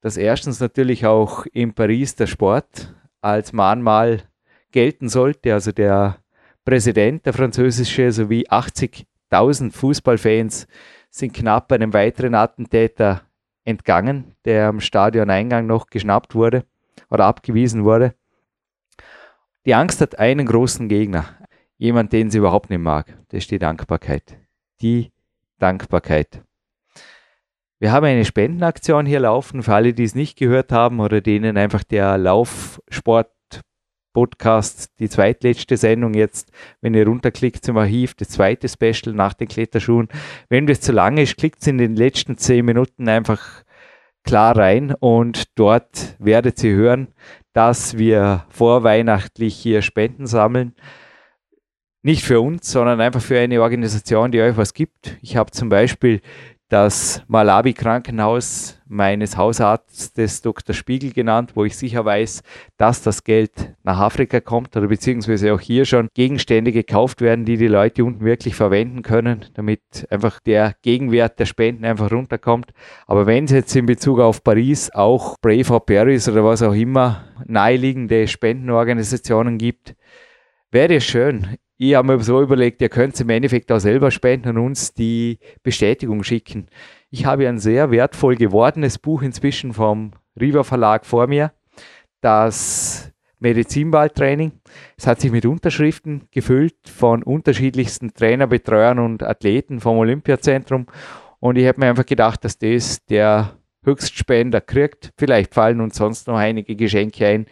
Das 0.00 0.16
erstens 0.16 0.60
natürlich 0.60 1.06
auch 1.06 1.46
in 1.46 1.74
Paris 1.74 2.14
der 2.14 2.26
Sport 2.26 2.94
als 3.20 3.52
Mahnmal 3.52 4.22
gelten 4.70 5.08
sollte. 5.08 5.52
Also 5.54 5.72
der 5.72 6.18
Präsident, 6.64 7.26
der 7.26 7.32
französische, 7.32 8.10
sowie 8.10 8.48
80.000 8.48 9.72
Fußballfans 9.72 10.66
sind 11.10 11.32
knapp 11.32 11.70
einem 11.72 11.92
weiteren 11.92 12.34
Attentäter 12.34 13.22
entgangen, 13.64 14.34
der 14.44 14.68
am 14.68 14.80
Stadioneingang 14.80 15.66
noch 15.66 15.86
geschnappt 15.86 16.34
wurde 16.34 16.64
oder 17.10 17.26
abgewiesen 17.26 17.84
wurde. 17.84 18.14
Die 19.66 19.74
Angst 19.74 20.00
hat 20.00 20.18
einen 20.18 20.46
großen 20.46 20.88
Gegner, 20.88 21.24
jemand, 21.78 22.12
den 22.12 22.30
sie 22.30 22.38
überhaupt 22.38 22.70
nicht 22.70 22.80
mag. 22.80 23.16
Das 23.28 23.38
ist 23.38 23.50
die 23.50 23.58
Dankbarkeit. 23.58 24.36
Die 24.80 25.12
Dankbarkeit. 25.58 26.42
Wir 27.78 27.92
haben 27.92 28.06
eine 28.06 28.24
Spendenaktion 28.24 29.04
hier 29.04 29.20
laufen, 29.20 29.62
für 29.62 29.74
alle, 29.74 29.92
die 29.92 30.04
es 30.04 30.14
nicht 30.14 30.38
gehört 30.38 30.72
haben 30.72 31.00
oder 31.00 31.20
denen 31.20 31.56
einfach 31.56 31.82
der 31.84 32.16
Laufsport 32.18 33.33
Podcast, 34.14 34.98
die 34.98 35.10
zweitletzte 35.10 35.76
Sendung 35.76 36.14
jetzt, 36.14 36.50
wenn 36.80 36.94
ihr 36.94 37.06
runterklickt 37.06 37.62
zum 37.62 37.76
Archiv, 37.76 38.14
das 38.14 38.30
zweite 38.30 38.70
Special 38.70 39.14
nach 39.14 39.34
den 39.34 39.48
Kletterschuhen. 39.48 40.08
Wenn 40.48 40.66
das 40.66 40.80
zu 40.80 40.92
lang 40.92 41.18
ist, 41.18 41.36
klickt 41.36 41.66
in 41.66 41.76
den 41.76 41.96
letzten 41.96 42.38
zehn 42.38 42.64
Minuten 42.64 43.06
einfach 43.10 43.64
klar 44.22 44.56
rein 44.56 44.94
und 44.98 45.58
dort 45.58 46.16
werdet 46.18 46.64
ihr 46.64 46.74
hören, 46.74 47.08
dass 47.52 47.98
wir 47.98 48.46
vorweihnachtlich 48.48 49.54
hier 49.54 49.82
Spenden 49.82 50.26
sammeln. 50.26 50.74
Nicht 52.02 52.24
für 52.24 52.40
uns, 52.40 52.70
sondern 52.70 53.00
einfach 53.00 53.22
für 53.22 53.38
eine 53.38 53.62
Organisation, 53.62 54.30
die 54.30 54.40
euch 54.40 54.56
was 54.56 54.74
gibt. 54.74 55.16
Ich 55.22 55.36
habe 55.36 55.50
zum 55.50 55.68
Beispiel 55.68 56.20
das 56.68 57.22
Malawi-Krankenhaus 57.28 58.80
meines 58.86 59.36
Hausarztes 59.36 60.42
Dr. 60.42 60.74
Spiegel 60.74 61.12
genannt, 61.12 61.52
wo 61.54 61.64
ich 61.64 61.76
sicher 61.76 62.04
weiß, 62.04 62.42
dass 62.76 63.02
das 63.02 63.24
Geld 63.24 63.74
nach 63.82 63.98
Afrika 63.98 64.40
kommt 64.40 64.76
oder 64.76 64.88
beziehungsweise 64.88 65.52
auch 65.52 65.60
hier 65.60 65.84
schon 65.84 66.08
Gegenstände 66.14 66.72
gekauft 66.72 67.20
werden, 67.20 67.44
die 67.44 67.56
die 67.56 67.68
Leute 67.68 68.04
unten 68.04 68.24
wirklich 68.24 68.54
verwenden 68.54 69.02
können, 69.02 69.46
damit 69.54 69.80
einfach 70.10 70.40
der 70.40 70.74
Gegenwert 70.82 71.38
der 71.38 71.46
Spenden 71.46 71.84
einfach 71.84 72.10
runterkommt. 72.10 72.72
Aber 73.06 73.26
wenn 73.26 73.44
es 73.44 73.50
jetzt 73.50 73.76
in 73.76 73.86
Bezug 73.86 74.20
auf 74.20 74.42
Paris 74.42 74.90
auch 74.90 75.36
Brave 75.40 75.64
for 75.64 75.84
Paris 75.84 76.28
oder 76.28 76.44
was 76.44 76.62
auch 76.62 76.74
immer 76.74 77.24
naheliegende 77.46 78.26
Spendenorganisationen 78.26 79.58
gibt, 79.58 79.94
wäre 80.70 80.96
es 80.96 81.04
schön 81.04 81.56
ich 81.76 81.94
habe 81.94 82.16
mir 82.16 82.22
so 82.22 82.40
überlegt, 82.40 82.80
ihr 82.82 82.88
könnt 82.88 83.20
im 83.20 83.30
Endeffekt 83.30 83.72
auch 83.72 83.78
selber 83.78 84.10
spenden 84.10 84.56
und 84.56 84.66
uns 84.66 84.94
die 84.94 85.38
Bestätigung 85.62 86.22
schicken. 86.22 86.66
Ich 87.10 87.26
habe 87.26 87.48
ein 87.48 87.58
sehr 87.58 87.90
wertvoll 87.90 88.36
gewordenes 88.36 88.98
Buch 88.98 89.22
inzwischen 89.22 89.72
vom 89.72 90.12
Riva 90.40 90.62
Verlag 90.62 91.04
vor 91.04 91.26
mir, 91.26 91.52
das 92.20 93.12
Medizinballtraining. 93.40 94.52
Es 94.96 95.06
hat 95.06 95.20
sich 95.20 95.30
mit 95.30 95.46
Unterschriften 95.46 96.28
gefüllt 96.30 96.76
von 96.84 97.22
unterschiedlichsten 97.22 98.14
Trainer, 98.14 98.46
Betreuern 98.46 98.98
und 98.98 99.22
Athleten 99.22 99.80
vom 99.80 99.98
Olympiazentrum. 99.98 100.86
Und 101.40 101.56
ich 101.56 101.66
habe 101.66 101.80
mir 101.80 101.88
einfach 101.88 102.06
gedacht, 102.06 102.44
dass 102.44 102.58
das 102.58 103.04
der 103.04 103.58
Höchstspender 103.84 104.60
kriegt. 104.60 105.12
Vielleicht 105.18 105.54
fallen 105.54 105.80
uns 105.80 105.96
sonst 105.96 106.26
noch 106.26 106.36
einige 106.36 106.74
Geschenke 106.74 107.26
ein. 107.26 107.46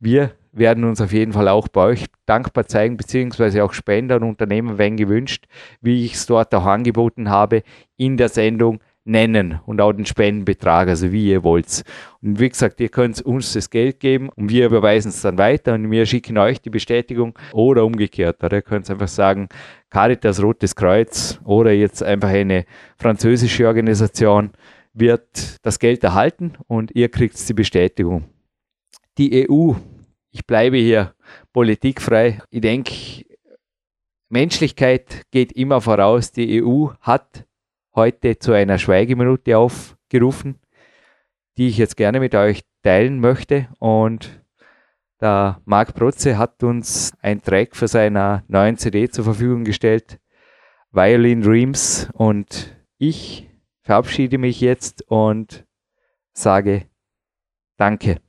Wir 0.00 0.32
werden 0.56 0.84
uns 0.84 1.00
auf 1.00 1.12
jeden 1.12 1.32
Fall 1.32 1.48
auch 1.48 1.68
bei 1.68 1.82
euch 1.82 2.06
dankbar 2.24 2.66
zeigen, 2.66 2.96
beziehungsweise 2.96 3.62
auch 3.62 3.72
Spender 3.72 4.16
und 4.16 4.24
Unternehmen, 4.24 4.78
wenn 4.78 4.96
gewünscht, 4.96 5.46
wie 5.80 6.04
ich 6.04 6.14
es 6.14 6.26
dort 6.26 6.54
auch 6.54 6.64
angeboten 6.64 7.30
habe, 7.30 7.62
in 7.96 8.16
der 8.16 8.28
Sendung 8.28 8.80
nennen 9.06 9.60
und 9.66 9.80
auch 9.80 9.92
den 9.92 10.04
Spendenbetrag, 10.04 10.88
also 10.88 11.12
wie 11.12 11.30
ihr 11.30 11.44
wollt. 11.44 11.84
Und 12.22 12.40
wie 12.40 12.48
gesagt, 12.48 12.80
ihr 12.80 12.88
könnt 12.88 13.22
uns 13.22 13.52
das 13.52 13.70
Geld 13.70 14.00
geben 14.00 14.28
und 14.30 14.50
wir 14.50 14.66
überweisen 14.66 15.10
es 15.10 15.22
dann 15.22 15.38
weiter 15.38 15.74
und 15.74 15.90
wir 15.90 16.04
schicken 16.06 16.36
euch 16.38 16.60
die 16.60 16.70
Bestätigung 16.70 17.38
oder 17.52 17.84
umgekehrt. 17.84 18.42
Oder 18.42 18.56
ihr 18.56 18.62
könnt 18.62 18.90
einfach 18.90 19.08
sagen, 19.08 19.48
Caritas 19.90 20.42
Rotes 20.42 20.74
Kreuz 20.74 21.40
oder 21.44 21.72
jetzt 21.72 22.02
einfach 22.02 22.30
eine 22.30 22.64
französische 22.98 23.66
Organisation 23.66 24.50
wird 24.92 25.58
das 25.62 25.78
Geld 25.78 26.02
erhalten 26.02 26.54
und 26.66 26.90
ihr 26.94 27.08
kriegt 27.08 27.48
die 27.48 27.54
Bestätigung. 27.54 28.24
Die 29.18 29.48
EU 29.48 29.74
ich 30.36 30.46
bleibe 30.46 30.76
hier 30.76 31.14
politikfrei. 31.54 32.42
Ich 32.50 32.60
denke, 32.60 32.92
Menschlichkeit 34.28 35.22
geht 35.30 35.52
immer 35.52 35.80
voraus. 35.80 36.30
Die 36.30 36.62
EU 36.62 36.88
hat 37.00 37.46
heute 37.94 38.38
zu 38.38 38.52
einer 38.52 38.76
Schweigeminute 38.78 39.56
aufgerufen, 39.56 40.60
die 41.56 41.68
ich 41.68 41.78
jetzt 41.78 41.96
gerne 41.96 42.20
mit 42.20 42.34
euch 42.34 42.64
teilen 42.82 43.18
möchte. 43.18 43.68
Und 43.78 44.44
der 45.22 45.62
Marc 45.64 45.94
Protze 45.94 46.36
hat 46.36 46.62
uns 46.62 47.14
ein 47.22 47.40
Track 47.40 47.74
für 47.74 47.88
seiner 47.88 48.44
neuen 48.46 48.76
CD 48.76 49.08
zur 49.08 49.24
Verfügung 49.24 49.64
gestellt, 49.64 50.20
Violin 50.92 51.40
Dreams. 51.40 52.10
Und 52.12 52.76
ich 52.98 53.48
verabschiede 53.80 54.36
mich 54.36 54.60
jetzt 54.60 55.02
und 55.08 55.64
sage 56.34 56.90
Danke. 57.78 58.25